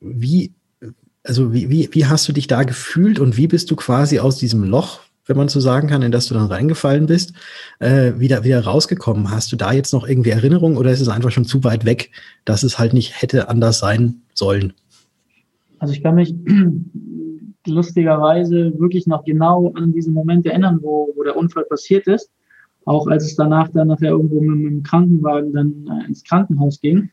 Wie, 0.00 0.52
also 1.22 1.52
wie, 1.52 1.70
wie, 1.70 1.88
wie 1.92 2.06
hast 2.06 2.26
du 2.28 2.32
dich 2.32 2.46
da 2.46 2.64
gefühlt 2.64 3.20
und 3.20 3.36
wie 3.36 3.46
bist 3.46 3.70
du 3.70 3.76
quasi 3.76 4.18
aus 4.18 4.38
diesem 4.38 4.64
Loch, 4.64 5.00
wenn 5.26 5.36
man 5.36 5.48
so 5.48 5.60
sagen 5.60 5.88
kann, 5.88 6.02
in 6.02 6.12
das 6.12 6.26
du 6.26 6.34
dann 6.34 6.46
reingefallen 6.46 7.06
bist, 7.06 7.34
äh, 7.78 8.12
wieder, 8.16 8.42
wieder 8.42 8.64
rausgekommen? 8.64 9.30
Hast 9.30 9.52
du 9.52 9.56
da 9.56 9.72
jetzt 9.72 9.92
noch 9.92 10.08
irgendwie 10.08 10.30
Erinnerungen 10.30 10.78
oder 10.78 10.90
ist 10.90 11.00
es 11.00 11.08
einfach 11.08 11.30
schon 11.30 11.44
zu 11.44 11.62
weit 11.62 11.84
weg, 11.84 12.10
dass 12.44 12.62
es 12.64 12.78
halt 12.78 12.94
nicht 12.94 13.20
hätte 13.20 13.48
anders 13.48 13.78
sein 13.78 14.22
sollen? 14.34 14.72
Also 15.78 15.92
ich 15.92 16.02
kann 16.02 16.16
mich 16.16 16.34
lustigerweise 17.68 18.78
wirklich 18.78 19.06
noch 19.06 19.24
genau 19.24 19.72
an 19.74 19.92
diesen 19.92 20.14
Moment 20.14 20.46
erinnern, 20.46 20.80
wo, 20.82 21.08
wo 21.14 21.22
der 21.22 21.36
Unfall 21.36 21.64
passiert 21.64 22.06
ist. 22.06 22.30
Auch 22.84 23.06
als 23.06 23.24
es 23.24 23.36
danach 23.36 23.68
dann 23.68 23.88
nachher 23.88 24.10
irgendwo 24.10 24.40
mit, 24.40 24.58
mit 24.58 24.72
dem 24.72 24.82
Krankenwagen 24.82 25.52
dann 25.52 25.86
äh, 25.86 26.06
ins 26.06 26.24
Krankenhaus 26.24 26.80
ging. 26.80 27.10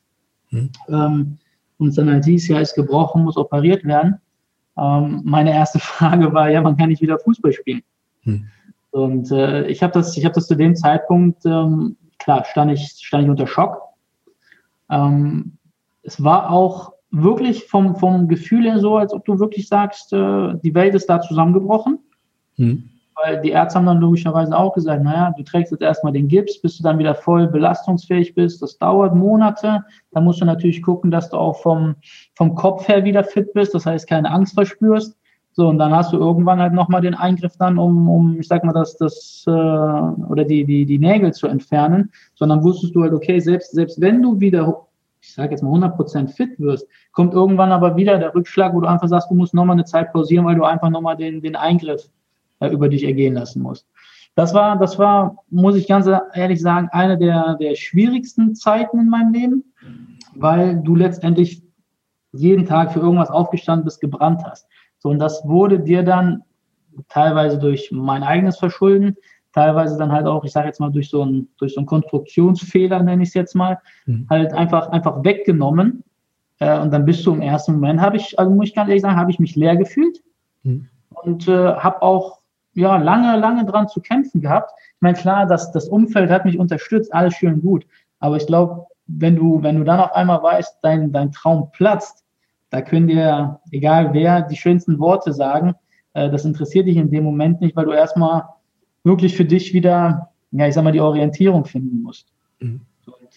Hm. 0.49 0.69
Ähm, 0.89 1.37
und 1.77 1.97
dann 1.97 2.09
halt 2.09 2.25
hieß, 2.25 2.47
ja, 2.47 2.59
ist 2.59 2.75
gebrochen, 2.75 3.23
muss 3.23 3.37
operiert 3.37 3.83
werden. 3.83 4.19
Ähm, 4.77 5.21
meine 5.25 5.53
erste 5.53 5.79
Frage 5.79 6.33
war, 6.33 6.49
ja, 6.49 6.63
wann 6.63 6.77
kann 6.77 6.91
ich 6.91 7.01
wieder 7.01 7.19
Fußball 7.19 7.53
spielen? 7.53 7.81
Hm. 8.21 8.45
Und 8.91 9.31
äh, 9.31 9.67
ich 9.67 9.83
habe 9.83 9.91
das, 9.91 10.15
ich 10.15 10.23
habe 10.23 10.35
das 10.35 10.47
zu 10.47 10.55
dem 10.55 10.75
Zeitpunkt, 10.75 11.45
ähm, 11.45 11.97
klar, 12.17 12.45
stand 12.45 12.71
ich, 12.71 12.87
stand 13.01 13.25
ich 13.25 13.29
unter 13.29 13.47
Schock. 13.47 13.81
Ähm, 14.89 15.57
es 16.03 16.23
war 16.23 16.49
auch 16.49 16.94
wirklich 17.21 17.65
vom, 17.65 17.95
vom 17.95 18.27
Gefühl 18.27 18.65
her 18.65 18.79
so, 18.79 18.97
als 18.97 19.13
ob 19.13 19.25
du 19.25 19.39
wirklich 19.39 19.67
sagst, 19.67 20.13
äh, 20.13 20.53
die 20.63 20.75
Welt 20.75 20.95
ist 20.95 21.09
da 21.09 21.21
zusammengebrochen. 21.21 21.99
Hm. 22.57 22.89
Weil 23.15 23.41
die 23.41 23.51
Ärzte 23.51 23.79
haben 23.79 23.85
dann 23.85 24.01
logischerweise 24.01 24.57
auch 24.57 24.73
gesagt, 24.73 25.01
naja, 25.01 25.33
du 25.37 25.43
trägst 25.43 25.71
jetzt 25.71 25.81
erstmal 25.81 26.11
den 26.11 26.27
Gips, 26.27 26.61
bis 26.61 26.77
du 26.77 26.83
dann 26.83 26.99
wieder 26.99 27.15
voll 27.15 27.47
belastungsfähig 27.47 28.35
bist. 28.35 28.61
Das 28.61 28.77
dauert 28.77 29.15
Monate. 29.15 29.85
Da 30.11 30.19
musst 30.19 30.41
du 30.41 30.45
natürlich 30.45 30.81
gucken, 30.81 31.11
dass 31.11 31.29
du 31.29 31.37
auch 31.37 31.61
vom, 31.61 31.95
vom 32.35 32.55
Kopf 32.55 32.87
her 32.89 33.05
wieder 33.05 33.23
fit 33.23 33.53
bist. 33.53 33.73
Das 33.73 33.85
heißt, 33.85 34.07
keine 34.07 34.31
Angst 34.31 34.53
verspürst. 34.53 35.17
So, 35.53 35.69
und 35.69 35.77
dann 35.77 35.95
hast 35.95 36.11
du 36.11 36.17
irgendwann 36.17 36.59
halt 36.59 36.73
nochmal 36.73 36.99
den 36.99 37.13
Eingriff 37.13 37.55
dann, 37.57 37.77
um, 37.77 38.09
um, 38.09 38.41
ich 38.41 38.47
sag 38.49 38.65
mal, 38.65 38.73
das, 38.73 38.97
das, 38.97 39.45
äh, 39.47 39.51
oder 39.51 40.43
die, 40.43 40.65
die, 40.65 40.85
die 40.85 40.99
Nägel 40.99 41.33
zu 41.33 41.47
entfernen, 41.47 42.11
sondern 42.33 42.61
wusstest 42.61 42.93
du 42.93 43.03
halt, 43.03 43.13
okay, 43.13 43.39
selbst, 43.39 43.71
selbst 43.71 44.01
wenn 44.01 44.21
du 44.21 44.41
wieder 44.41 44.85
ich 45.25 45.33
sage 45.33 45.51
jetzt 45.51 45.63
mal 45.63 45.73
100% 45.73 46.29
fit 46.29 46.59
wirst, 46.59 46.87
kommt 47.11 47.33
irgendwann 47.33 47.71
aber 47.71 47.95
wieder 47.95 48.17
der 48.19 48.33
Rückschlag, 48.33 48.73
wo 48.73 48.81
du 48.81 48.87
einfach 48.87 49.07
sagst, 49.07 49.29
du 49.31 49.35
musst 49.35 49.53
nochmal 49.53 49.75
eine 49.75 49.85
Zeit 49.85 50.13
pausieren, 50.13 50.45
weil 50.45 50.55
du 50.55 50.63
einfach 50.63 50.89
nochmal 50.89 51.17
den, 51.17 51.41
den 51.41 51.55
Eingriff 51.55 52.09
äh, 52.59 52.69
über 52.69 52.89
dich 52.89 53.03
ergehen 53.03 53.33
lassen 53.33 53.61
musst. 53.61 53.87
Das 54.35 54.53
war, 54.53 54.77
das 54.77 54.99
war, 54.99 55.43
muss 55.49 55.75
ich 55.75 55.87
ganz 55.87 56.07
ehrlich 56.33 56.61
sagen, 56.61 56.89
eine 56.91 57.17
der, 57.17 57.55
der 57.55 57.75
schwierigsten 57.75 58.53
Zeiten 58.53 58.99
in 58.99 59.09
meinem 59.09 59.33
Leben, 59.33 59.73
weil 60.35 60.75
du 60.75 60.95
letztendlich 60.95 61.63
jeden 62.31 62.65
Tag 62.65 62.91
für 62.91 62.99
irgendwas 62.99 63.31
aufgestanden 63.31 63.85
bist, 63.85 64.01
gebrannt 64.01 64.43
hast. 64.45 64.67
So, 64.99 65.09
und 65.09 65.19
das 65.19 65.41
wurde 65.45 65.79
dir 65.79 66.03
dann 66.03 66.43
teilweise 67.09 67.57
durch 67.57 67.89
mein 67.91 68.23
eigenes 68.23 68.57
Verschulden, 68.57 69.15
teilweise 69.55 69.97
dann 69.97 70.11
halt 70.11 70.27
auch, 70.27 70.43
ich 70.43 70.51
sage 70.51 70.67
jetzt 70.67 70.81
mal, 70.81 70.91
durch 70.91 71.09
so 71.09 71.21
einen, 71.21 71.47
durch 71.57 71.73
so 71.73 71.79
einen 71.79 71.87
Konstruktionsfehler, 71.87 73.01
nenne 73.01 73.23
ich 73.23 73.29
es 73.29 73.35
jetzt 73.35 73.55
mal, 73.55 73.79
mhm. 74.05 74.27
halt 74.29 74.53
einfach, 74.53 74.89
einfach 74.89 75.23
weggenommen. 75.23 76.03
Äh, 76.59 76.77
und 76.79 76.91
dann 76.91 77.05
bist 77.05 77.25
du 77.25 77.33
im 77.33 77.41
ersten 77.41 77.73
Moment, 77.73 78.01
habe 78.01 78.17
ich, 78.17 78.37
also 78.37 78.51
muss 78.51 78.67
ich 78.67 78.75
ganz 78.75 78.89
ehrlich 78.89 79.01
sagen, 79.01 79.15
habe 79.15 79.31
ich 79.31 79.39
mich 79.39 79.55
leer 79.55 79.77
gefühlt 79.77 80.21
mhm. 80.63 80.89
und 81.09 81.47
äh, 81.47 81.73
habe 81.73 82.01
auch 82.01 82.39
ja, 82.73 82.97
lange, 82.97 83.37
lange 83.37 83.65
dran 83.65 83.87
zu 83.87 84.01
kämpfen 84.01 84.41
gehabt. 84.41 84.71
Ich 84.77 85.01
meine, 85.01 85.17
klar, 85.17 85.45
das, 85.45 85.71
das 85.71 85.87
Umfeld 85.87 86.29
hat 86.29 86.43
mich 86.43 86.59
unterstützt, 86.59 87.13
alles 87.13 87.35
schön 87.35 87.61
gut. 87.61 87.87
Aber 88.19 88.35
ich 88.35 88.47
glaube, 88.47 88.87
wenn 89.07 89.37
du, 89.37 89.63
wenn 89.63 89.77
du 89.77 89.85
dann 89.85 90.01
auf 90.01 90.13
einmal 90.13 90.43
weißt, 90.43 90.79
dein, 90.81 91.13
dein 91.13 91.31
Traum 91.31 91.71
platzt, 91.71 92.25
da 92.71 92.81
können 92.81 93.07
dir, 93.07 93.61
egal 93.71 94.13
wer, 94.13 94.41
die 94.41 94.57
schönsten 94.57 94.99
Worte 94.99 95.31
sagen. 95.31 95.75
Äh, 96.13 96.29
das 96.29 96.43
interessiert 96.43 96.87
dich 96.87 96.97
in 96.97 97.09
dem 97.09 97.23
Moment 97.23 97.61
nicht, 97.61 97.77
weil 97.77 97.85
du 97.85 97.93
erstmal 97.93 98.43
wirklich 99.05 99.35
für 99.35 99.45
dich 99.45 99.73
wieder, 99.73 100.29
ja, 100.51 100.67
ich 100.67 100.73
sag 100.73 100.83
mal, 100.83 100.91
die 100.91 101.01
Orientierung 101.01 101.63
finden 101.65 102.01
musst. 102.01 102.27
Mhm. 102.59 102.81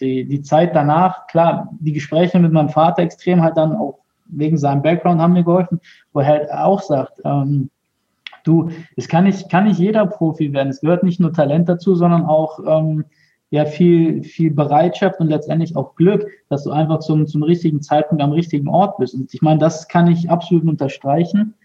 Die, 0.01 0.25
die 0.25 0.41
Zeit 0.41 0.75
danach, 0.75 1.27
klar, 1.27 1.69
die 1.79 1.93
Gespräche 1.93 2.39
mit 2.39 2.51
meinem 2.51 2.69
Vater 2.69 3.03
extrem 3.03 3.41
halt 3.41 3.57
dann 3.57 3.75
auch 3.75 3.99
wegen 4.25 4.57
seinem 4.57 4.81
Background 4.81 5.21
haben 5.21 5.33
mir 5.33 5.43
geholfen, 5.43 5.79
wo 6.13 6.19
er 6.19 6.27
halt 6.27 6.51
auch 6.51 6.81
sagt, 6.81 7.19
ähm, 7.25 7.69
du, 8.43 8.69
es 8.95 9.07
kann 9.07 9.25
nicht, 9.25 9.49
kann 9.49 9.65
nicht 9.65 9.79
jeder 9.79 10.05
Profi 10.05 10.53
werden. 10.53 10.69
Es 10.69 10.81
gehört 10.81 11.03
nicht 11.03 11.19
nur 11.19 11.33
Talent 11.33 11.67
dazu, 11.67 11.95
sondern 11.95 12.25
auch 12.25 12.59
ähm, 12.65 13.05
ja 13.49 13.65
viel, 13.65 14.23
viel 14.23 14.51
Bereitschaft 14.51 15.19
und 15.19 15.27
letztendlich 15.27 15.75
auch 15.75 15.95
Glück, 15.95 16.27
dass 16.49 16.63
du 16.63 16.71
einfach 16.71 16.99
zum, 16.99 17.27
zum 17.27 17.43
richtigen 17.43 17.81
Zeitpunkt 17.81 18.23
am 18.23 18.31
richtigen 18.31 18.67
Ort 18.67 18.97
bist. 18.97 19.15
Und 19.15 19.33
ich 19.33 19.41
meine, 19.41 19.59
das 19.59 19.87
kann 19.87 20.07
ich 20.07 20.29
absolut 20.29 20.63
unterstreichen, 20.63 21.55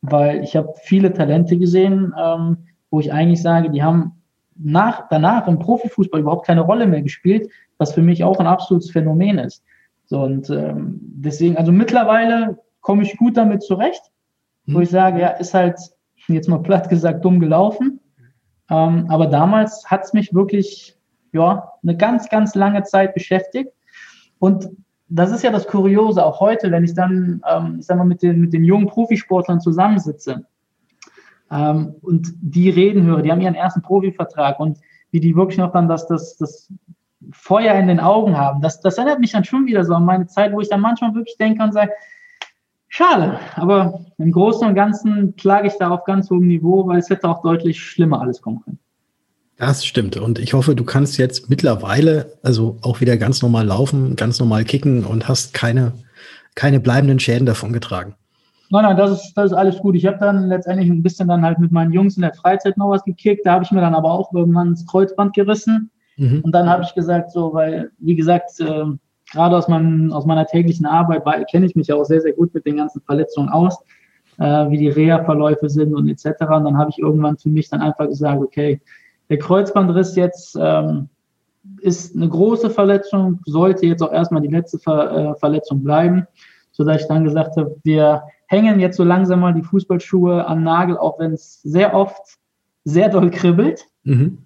weil 0.00 0.42
ich 0.42 0.56
habe 0.56 0.72
viele 0.82 1.12
Talente 1.12 1.58
gesehen, 1.58 2.14
ähm, 2.20 2.58
wo 2.92 3.00
ich 3.00 3.12
eigentlich 3.12 3.42
sage, 3.42 3.70
die 3.70 3.82
haben 3.82 4.22
nach, 4.54 5.08
danach 5.08 5.48
im 5.48 5.58
Profifußball 5.58 6.20
überhaupt 6.20 6.46
keine 6.46 6.60
Rolle 6.60 6.86
mehr 6.86 7.00
gespielt, 7.00 7.50
was 7.78 7.94
für 7.94 8.02
mich 8.02 8.22
auch 8.22 8.38
ein 8.38 8.46
absolutes 8.46 8.90
Phänomen 8.90 9.38
ist. 9.38 9.64
So, 10.04 10.20
und 10.20 10.50
ähm, 10.50 11.00
deswegen, 11.00 11.56
also 11.56 11.72
mittlerweile 11.72 12.58
komme 12.82 13.02
ich 13.02 13.16
gut 13.16 13.38
damit 13.38 13.62
zurecht, 13.62 14.02
wo 14.66 14.76
mhm. 14.76 14.82
ich 14.82 14.90
sage, 14.90 15.20
ja, 15.20 15.28
ist 15.28 15.54
halt 15.54 15.78
jetzt 16.28 16.50
mal 16.50 16.62
platt 16.62 16.90
gesagt 16.90 17.24
dumm 17.24 17.40
gelaufen. 17.40 17.98
Ähm, 18.68 19.06
aber 19.08 19.26
damals 19.26 19.90
hat 19.90 20.04
es 20.04 20.12
mich 20.12 20.34
wirklich 20.34 20.94
ja, 21.32 21.72
eine 21.82 21.96
ganz, 21.96 22.28
ganz 22.28 22.54
lange 22.54 22.82
Zeit 22.82 23.14
beschäftigt. 23.14 23.70
Und 24.38 24.68
das 25.08 25.32
ist 25.32 25.42
ja 25.42 25.50
das 25.50 25.66
Kuriose, 25.66 26.24
auch 26.24 26.40
heute, 26.40 26.70
wenn 26.70 26.84
ich 26.84 26.92
dann, 26.92 27.42
ähm, 27.50 27.76
ich 27.80 27.86
sag 27.86 27.96
mal, 27.96 28.04
mit 28.04 28.22
den, 28.22 28.38
mit 28.38 28.52
den 28.52 28.64
jungen 28.64 28.86
Profisportlern 28.86 29.60
zusammensitze 29.60 30.44
ähm, 31.52 31.94
und 32.00 32.32
die 32.40 32.70
reden 32.70 33.04
höre, 33.04 33.22
die 33.22 33.30
haben 33.30 33.40
ihren 33.40 33.54
ersten 33.54 33.82
Profivertrag 33.82 34.58
und 34.58 34.78
wie 35.10 35.20
die 35.20 35.36
wirklich 35.36 35.58
noch 35.58 35.72
dann 35.72 35.88
das, 35.88 36.06
das, 36.06 36.36
das 36.38 36.72
Feuer 37.30 37.74
in 37.74 37.88
den 37.88 38.00
Augen 38.00 38.36
haben, 38.36 38.62
das, 38.62 38.80
das 38.80 38.98
erinnert 38.98 39.20
mich 39.20 39.32
dann 39.32 39.44
schon 39.44 39.66
wieder 39.66 39.84
so 39.84 39.94
an 39.94 40.04
meine 40.04 40.26
Zeit, 40.26 40.52
wo 40.52 40.60
ich 40.60 40.68
dann 40.68 40.80
manchmal 40.80 41.14
wirklich 41.14 41.36
denke 41.36 41.62
und 41.62 41.72
sage, 41.72 41.92
schade, 42.88 43.38
aber 43.54 44.06
im 44.18 44.32
Großen 44.32 44.66
und 44.66 44.74
Ganzen 44.74 45.36
klage 45.36 45.68
ich 45.68 45.74
da 45.78 45.90
auf 45.90 46.04
ganz 46.04 46.30
hohem 46.30 46.46
Niveau, 46.46 46.86
weil 46.86 46.98
es 46.98 47.10
hätte 47.10 47.28
auch 47.28 47.42
deutlich 47.42 47.80
schlimmer 47.80 48.20
alles 48.20 48.40
kommen 48.40 48.62
können. 48.64 48.78
Das 49.56 49.84
stimmt. 49.84 50.16
Und 50.16 50.38
ich 50.38 50.54
hoffe, 50.54 50.74
du 50.74 50.84
kannst 50.84 51.18
jetzt 51.18 51.48
mittlerweile 51.48 52.38
also 52.42 52.78
auch 52.82 53.00
wieder 53.00 53.16
ganz 53.16 53.42
normal 53.42 53.66
laufen, 53.66 54.16
ganz 54.16 54.40
normal 54.40 54.64
kicken 54.64 55.04
und 55.04 55.28
hast 55.28 55.54
keine, 55.54 55.92
keine 56.54 56.80
bleibenden 56.80 57.20
Schäden 57.20 57.46
davon 57.46 57.72
getragen. 57.72 58.14
Nein, 58.72 58.84
nein, 58.84 58.96
das 58.96 59.10
ist, 59.10 59.34
das 59.34 59.50
ist 59.50 59.52
alles 59.52 59.78
gut. 59.80 59.96
Ich 59.96 60.06
habe 60.06 60.16
dann 60.18 60.48
letztendlich 60.48 60.88
ein 60.88 61.02
bisschen 61.02 61.28
dann 61.28 61.44
halt 61.44 61.58
mit 61.58 61.72
meinen 61.72 61.92
Jungs 61.92 62.16
in 62.16 62.22
der 62.22 62.32
Freizeit 62.32 62.78
noch 62.78 62.88
was 62.88 63.04
gekickt. 63.04 63.44
Da 63.44 63.52
habe 63.52 63.64
ich 63.64 63.70
mir 63.70 63.82
dann 63.82 63.94
aber 63.94 64.10
auch 64.10 64.32
irgendwann 64.32 64.70
das 64.70 64.86
Kreuzband 64.86 65.34
gerissen. 65.34 65.90
Mhm. 66.16 66.40
Und 66.42 66.54
dann 66.54 66.70
habe 66.70 66.82
ich 66.82 66.94
gesagt, 66.94 67.32
so, 67.32 67.52
weil, 67.52 67.90
wie 67.98 68.16
gesagt, 68.16 68.58
äh, 68.60 68.84
gerade 69.30 69.56
aus, 69.58 69.68
meinem, 69.68 70.10
aus 70.10 70.24
meiner 70.24 70.46
täglichen 70.46 70.86
Arbeit 70.86 71.22
kenne 71.50 71.66
ich 71.66 71.76
mich 71.76 71.88
ja 71.88 71.96
auch 71.96 72.04
sehr, 72.04 72.22
sehr 72.22 72.32
gut 72.32 72.54
mit 72.54 72.64
den 72.64 72.78
ganzen 72.78 73.02
Verletzungen 73.02 73.50
aus, 73.50 73.78
äh, 74.38 74.70
wie 74.70 74.78
die 74.78 74.88
Reha-Verläufe 74.88 75.68
sind 75.68 75.94
und 75.94 76.08
etc. 76.08 76.40
Und 76.40 76.64
dann 76.64 76.78
habe 76.78 76.88
ich 76.88 76.98
irgendwann 76.98 77.36
für 77.36 77.50
mich 77.50 77.68
dann 77.68 77.82
einfach 77.82 78.08
gesagt, 78.08 78.40
okay, 78.40 78.80
der 79.28 79.38
Kreuzbandriss 79.38 80.16
jetzt 80.16 80.56
ähm, 80.58 81.10
ist 81.82 82.16
eine 82.16 82.26
große 82.30 82.70
Verletzung, 82.70 83.40
sollte 83.44 83.84
jetzt 83.84 84.02
auch 84.02 84.12
erstmal 84.12 84.40
die 84.40 84.48
letzte 84.48 84.78
Ver 84.78 85.10
äh, 85.10 85.38
Verletzung 85.38 85.84
bleiben, 85.84 86.26
sodass 86.70 87.02
ich 87.02 87.08
dann 87.08 87.24
gesagt 87.24 87.58
habe, 87.58 87.76
wir 87.84 88.22
hängen 88.52 88.80
jetzt 88.80 88.98
so 88.98 89.02
langsam 89.02 89.40
mal 89.40 89.54
die 89.54 89.62
Fußballschuhe 89.62 90.46
am 90.46 90.62
Nagel, 90.62 90.98
auch 90.98 91.18
wenn 91.18 91.32
es 91.32 91.62
sehr 91.62 91.94
oft 91.94 92.38
sehr 92.84 93.08
doll 93.08 93.30
kribbelt. 93.30 93.86
Mhm. 94.04 94.38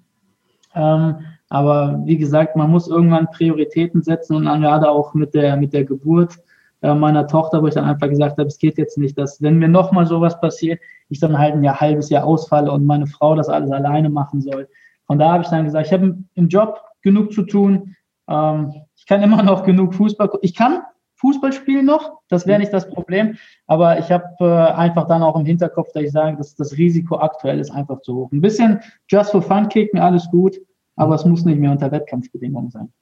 Ähm, 0.75 1.17
aber 1.49 2.01
wie 2.05 2.17
gesagt, 2.17 2.55
man 2.55 2.71
muss 2.71 2.87
irgendwann 2.87 3.31
Prioritäten 3.31 4.03
setzen 4.03 4.37
und 4.37 4.45
dann 4.45 4.63
gerade 4.63 4.89
auch 4.89 5.13
mit 5.15 5.35
der, 5.35 5.57
mit 5.57 5.73
der 5.73 5.85
Geburt 5.85 6.39
äh, 6.83 6.95
meiner 6.95 7.27
Tochter, 7.27 7.63
wo 7.63 7.67
ich 7.67 7.75
dann 7.75 7.85
einfach 7.85 8.09
gesagt 8.09 8.39
habe, 8.39 8.47
es 8.47 8.59
geht 8.59 8.79
jetzt 8.79 8.97
nicht, 8.97 9.19
dass 9.19 9.43
wenn 9.43 9.59
mir 9.59 9.69
nochmal 9.69 10.07
sowas 10.07 10.41
passiert, 10.41 10.81
ich 11.09 11.19
dann 11.19 11.39
halt 11.39 11.55
ein 11.55 11.65
Jahr, 11.65 11.81
halbes 11.81 12.09
Jahr 12.09 12.25
ausfalle 12.25 12.71
und 12.71 12.87
meine 12.87 13.07
Frau 13.07 13.35
das 13.35 13.49
alles 13.49 13.71
alleine 13.73 14.09
machen 14.09 14.41
soll. 14.41 14.69
Von 15.07 15.19
da 15.19 15.33
habe 15.33 15.43
ich 15.43 15.49
dann 15.49 15.65
gesagt, 15.65 15.87
ich 15.87 15.93
habe 15.93 16.17
im 16.35 16.49
Job 16.49 16.81
genug 17.03 17.33
zu 17.33 17.43
tun. 17.43 17.97
Ähm, 18.29 18.73
ich 18.95 19.07
kann 19.07 19.23
immer 19.23 19.43
noch 19.43 19.65
genug 19.65 19.95
Fußball. 19.95 20.31
Ich 20.43 20.55
kann 20.55 20.83
Fußball 21.17 21.53
spielen 21.53 21.87
noch, 21.87 22.21
das 22.29 22.47
wäre 22.47 22.59
nicht 22.59 22.73
das 22.73 22.89
Problem. 22.89 23.37
Aber 23.67 23.99
ich 23.99 24.11
habe 24.11 24.25
äh, 24.41 24.75
einfach 24.75 25.07
dann 25.07 25.23
auch 25.23 25.39
im 25.39 25.47
Hinterkopf, 25.47 25.93
dass 25.93 26.05
ich 26.05 26.13
sage, 26.13 26.37
dass 26.37 26.55
das 26.55 26.77
Risiko 26.77 27.19
aktuell 27.19 27.59
ist 27.59 27.71
einfach 27.71 28.01
zu 28.03 28.15
hoch. 28.15 28.33
Ein 28.33 28.41
bisschen 28.41 28.81
just 29.09 29.31
for 29.31 29.43
fun 29.43 29.69
kicken, 29.69 29.99
alles 29.99 30.29
gut, 30.31 30.57
aber 30.97 31.15
es 31.15 31.25
muss 31.25 31.45
nicht 31.45 31.59
mehr 31.59 31.71
unter 31.71 31.91
Wettkampfbedingungen 31.91 32.71
sein. 32.71 32.93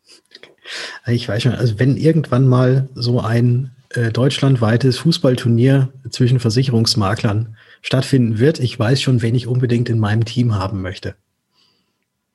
Ich 1.06 1.28
weiß 1.28 1.42
schon, 1.42 1.54
also 1.54 1.78
wenn 1.78 1.96
irgendwann 1.96 2.48
mal 2.48 2.88
so 2.94 3.20
ein 3.20 3.72
äh, 3.96 4.10
deutschlandweites 4.10 4.98
Fußballturnier 4.98 5.92
zwischen 6.10 6.40
Versicherungsmaklern 6.40 7.56
stattfinden 7.80 8.38
wird. 8.38 8.58
Ich 8.58 8.78
weiß 8.78 9.00
schon, 9.00 9.22
wen 9.22 9.34
ich 9.34 9.46
unbedingt 9.46 9.88
in 9.88 9.98
meinem 9.98 10.24
Team 10.24 10.54
haben 10.54 10.82
möchte. 10.82 11.14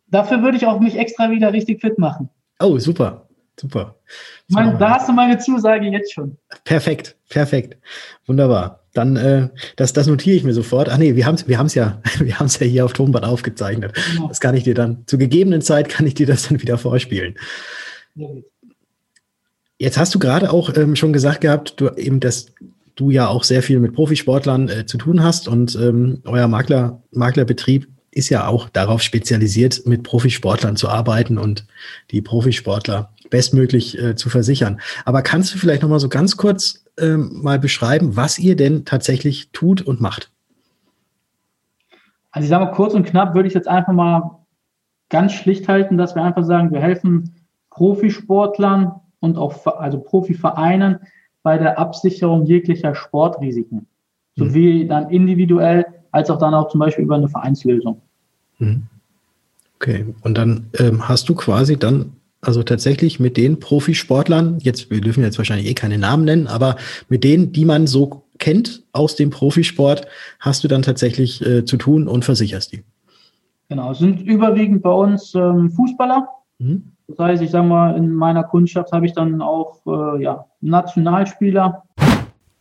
Dafür 0.08 0.42
würde 0.42 0.58
ich 0.58 0.66
auch 0.66 0.80
mich 0.80 0.98
extra 0.98 1.30
wieder 1.32 1.52
richtig 1.54 1.82
fit 1.82 1.98
machen. 2.00 2.30
Oh, 2.60 2.78
super. 2.80 3.29
Super. 3.60 3.96
Mein, 4.48 4.80
da 4.80 4.92
hast 4.92 5.10
du 5.10 5.14
meine 5.14 5.38
Zusage 5.38 5.88
jetzt 5.88 6.14
schon. 6.14 6.38
Perfekt, 6.64 7.18
perfekt. 7.28 7.78
Wunderbar. 8.26 8.86
Dann, 8.94 9.18
äh, 9.18 9.50
das, 9.76 9.94
das 9.94 10.08
notiere 10.08 10.38
ich 10.38 10.44
mir 10.44 10.54
sofort. 10.54 10.90
Ach 10.90 10.98
nee, 10.98 11.16
wir 11.16 11.26
haben 11.26 11.36
es 11.36 11.48
wir 11.48 11.58
haben's 11.58 11.76
ja, 11.76 12.02
wir 12.20 12.40
haben's 12.40 12.58
ja 12.60 12.66
hier 12.66 12.86
auf 12.86 12.94
Tonband 12.94 13.26
aufgezeichnet. 13.26 13.94
Genau. 14.14 14.28
Das 14.28 14.40
kann 14.40 14.56
ich 14.56 14.64
dir 14.64 14.76
dann, 14.76 15.04
zu 15.08 15.18
gegebenen 15.18 15.62
Zeit 15.62 15.90
kann 15.90 16.08
ich 16.08 16.14
dir 16.14 16.26
das 16.26 16.48
dann 16.48 16.62
wieder 16.62 16.78
vorspielen. 16.78 17.36
Ja, 18.16 18.28
Jetzt 19.80 19.98
hast 19.98 20.14
du 20.14 20.20
gerade 20.20 20.52
auch 20.52 20.76
ähm, 20.76 20.98
schon 20.98 21.14
gesagt 21.14 21.40
gehabt, 21.40 21.80
du 21.80 21.90
eben, 21.96 22.20
dass 22.20 22.48
du 22.96 23.12
ja 23.12 23.30
auch 23.30 23.46
sehr 23.46 23.64
viel 23.64 23.80
mit 23.80 23.94
Profisportlern 23.94 24.68
äh, 24.68 24.86
zu 24.86 24.98
tun 24.98 25.24
hast 25.24 25.48
und 25.48 25.74
ähm, 25.76 26.22
euer 26.26 26.50
Makler, 26.50 27.02
Maklerbetrieb 27.12 27.88
ist 28.12 28.28
ja 28.28 28.46
auch 28.48 28.68
darauf 28.68 29.02
spezialisiert, 29.02 29.86
mit 29.86 30.04
Profisportlern 30.04 30.76
zu 30.76 30.90
arbeiten 30.90 31.38
und 31.38 31.66
die 32.12 32.22
Profisportler 32.22 33.14
bestmöglich 33.30 33.98
äh, 34.02 34.16
zu 34.16 34.30
versichern. 34.30 34.80
Aber 35.06 35.22
kannst 35.22 35.54
du 35.54 35.58
vielleicht 35.58 35.82
noch 35.82 35.90
mal 35.90 36.00
so 36.00 36.10
ganz 36.10 36.38
kurz 36.38 36.86
ähm, 37.00 37.42
mal 37.42 37.60
beschreiben, 37.60 38.16
was 38.16 38.40
ihr 38.40 38.56
denn 38.56 38.86
tatsächlich 38.86 39.50
tut 39.52 39.82
und 39.82 40.02
macht? 40.02 40.32
Also 42.32 42.46
ich 42.46 42.50
sage 42.50 42.66
mal 42.66 42.72
kurz 42.72 42.94
und 42.94 43.06
knapp 43.06 43.34
würde 43.34 43.48
ich 43.48 43.54
jetzt 43.54 43.68
einfach 43.68 43.94
mal 43.94 44.40
ganz 45.10 45.34
schlicht 45.34 45.68
halten, 45.68 45.98
dass 45.98 46.16
wir 46.16 46.24
einfach 46.24 46.44
sagen, 46.44 46.72
wir 46.72 46.80
helfen 46.80 47.36
Profisportlern 47.72 49.00
und 49.20 49.38
auch 49.38 49.66
also 49.66 50.00
Profivereinen 50.00 51.00
bei 51.44 51.58
der 51.58 51.80
Absicherung 51.80 52.46
jeglicher 52.46 52.94
Sportrisiken, 52.94 53.88
sowie 54.36 54.84
mhm. 54.84 54.90
dann 54.90 55.10
individuell 55.10 55.86
als 56.12 56.30
auch 56.30 56.38
dann 56.38 56.54
auch 56.54 56.70
zum 56.70 56.80
Beispiel 56.80 57.06
über 57.06 57.16
eine 57.16 57.30
Vereinslösung. 57.30 58.02
Mhm. 58.60 58.84
Okay, 59.76 60.14
und 60.22 60.38
dann 60.38 60.68
ähm, 60.78 61.08
hast 61.08 61.30
du 61.30 61.36
quasi 61.36 61.78
dann 61.78 62.12
also 62.42 62.64
tatsächlich 62.64 63.20
mit 63.20 63.38
den 63.38 63.60
Profisportlern, 63.60 64.60
jetzt, 64.62 64.90
wir 64.90 65.02
dürfen 65.02 65.24
jetzt 65.24 65.38
wahrscheinlich 65.38 65.68
eh 65.68 65.74
keine 65.74 65.98
Namen 65.98 66.26
nennen, 66.26 66.48
aber 66.48 66.78
mit 67.10 67.24
denen, 67.24 67.52
die 67.52 67.66
man 67.66 67.88
so 67.88 68.24
kennt 68.38 68.84
aus 68.94 69.16
dem 69.16 69.30
Profisport, 69.30 70.08
hast 70.40 70.64
du 70.64 70.68
dann 70.68 70.82
tatsächlich 70.82 71.46
äh, 71.46 71.66
zu 71.66 71.78
tun 71.78 72.08
und 72.08 72.24
versicherst 72.24 72.72
die. 72.72 72.84
Genau, 73.68 73.94
sind 73.94 74.22
überwiegend 74.22 74.82
bei 74.82 74.92
uns 74.92 75.36
ähm, 75.36 75.70
Fußballer. 75.72 76.28
Mhm. 76.60 76.94
Das 77.08 77.20
heißt, 77.20 77.44
ich 77.44 77.52
sage 77.52 77.68
mal, 77.68 77.98
in 77.98 78.14
meiner 78.14 78.44
Kundschaft 78.44 78.92
habe 78.92 79.06
ich 79.06 79.14
dann 79.14 79.42
auch 79.42 79.82
äh, 79.86 80.24
ja, 80.24 80.46
Nationalspieler. 80.62 81.84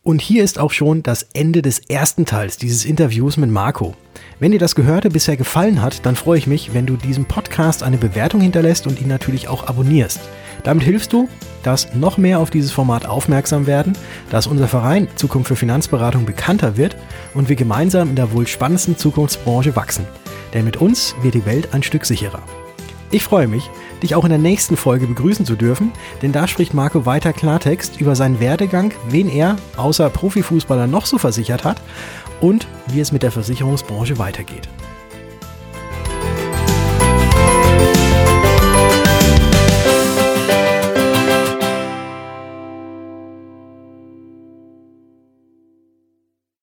Und 0.01 0.21
hier 0.21 0.43
ist 0.45 0.59
auch 0.59 0.71
schon 0.71 1.03
das 1.03 1.23
Ende 1.33 1.61
des 1.61 1.79
ersten 1.79 2.25
Teils 2.25 2.57
dieses 2.57 2.85
Interviews 2.85 3.35
mit 3.35 3.49
Marco. 3.49 3.95
Wenn 4.39 4.53
dir 4.53 4.59
das 4.59 4.75
Gehörte 4.75 5.09
bisher 5.09 5.35
gefallen 5.35 5.81
hat, 5.81 6.05
dann 6.05 6.15
freue 6.15 6.37
ich 6.37 6.47
mich, 6.47 6.73
wenn 6.73 6.85
du 6.85 6.95
diesem 6.95 7.25
Podcast 7.25 7.83
eine 7.83 7.97
Bewertung 7.97 8.39
hinterlässt 8.39 8.87
und 8.87 9.01
ihn 9.01 9.09
natürlich 9.09 9.49
auch 9.49 9.67
abonnierst. 9.67 10.21
Damit 10.63 10.83
hilfst 10.83 11.11
du, 11.11 11.27
dass 11.63 11.93
noch 11.95 12.17
mehr 12.17 12.39
auf 12.39 12.49
dieses 12.49 12.71
Format 12.71 13.05
aufmerksam 13.05 13.67
werden, 13.67 13.93
dass 14.29 14.47
unser 14.47 14.69
Verein 14.69 15.09
Zukunft 15.15 15.49
für 15.49 15.57
Finanzberatung 15.57 16.25
bekannter 16.25 16.77
wird 16.77 16.95
und 17.33 17.49
wir 17.49 17.57
gemeinsam 17.57 18.09
in 18.09 18.15
der 18.15 18.31
wohl 18.31 18.47
spannendsten 18.47 18.97
Zukunftsbranche 18.97 19.75
wachsen. 19.75 20.05
Denn 20.53 20.63
mit 20.63 20.77
uns 20.77 21.13
wird 21.21 21.35
die 21.35 21.45
Welt 21.45 21.73
ein 21.73 21.83
Stück 21.83 22.05
sicherer. 22.05 22.41
Ich 23.11 23.23
freue 23.23 23.47
mich, 23.47 23.71
dich 24.03 24.13
auch 24.13 24.23
in 24.23 24.29
der 24.29 24.37
nächsten 24.37 24.77
Folge 24.77 25.07
begrüßen 25.07 25.43
zu 25.43 25.55
dürfen, 25.55 25.91
denn 26.21 26.31
da 26.31 26.47
spricht 26.47 26.75
Marco 26.75 27.07
weiter 27.07 27.33
Klartext 27.33 27.99
über 27.99 28.15
seinen 28.15 28.39
Werdegang, 28.39 28.93
wen 29.09 29.27
er 29.27 29.55
außer 29.77 30.11
Profifußballer 30.11 30.85
noch 30.85 31.07
so 31.07 31.17
versichert 31.17 31.63
hat 31.63 31.81
und 32.39 32.67
wie 32.87 32.99
es 32.99 33.11
mit 33.11 33.23
der 33.23 33.31
Versicherungsbranche 33.31 34.19
weitergeht. 34.19 34.69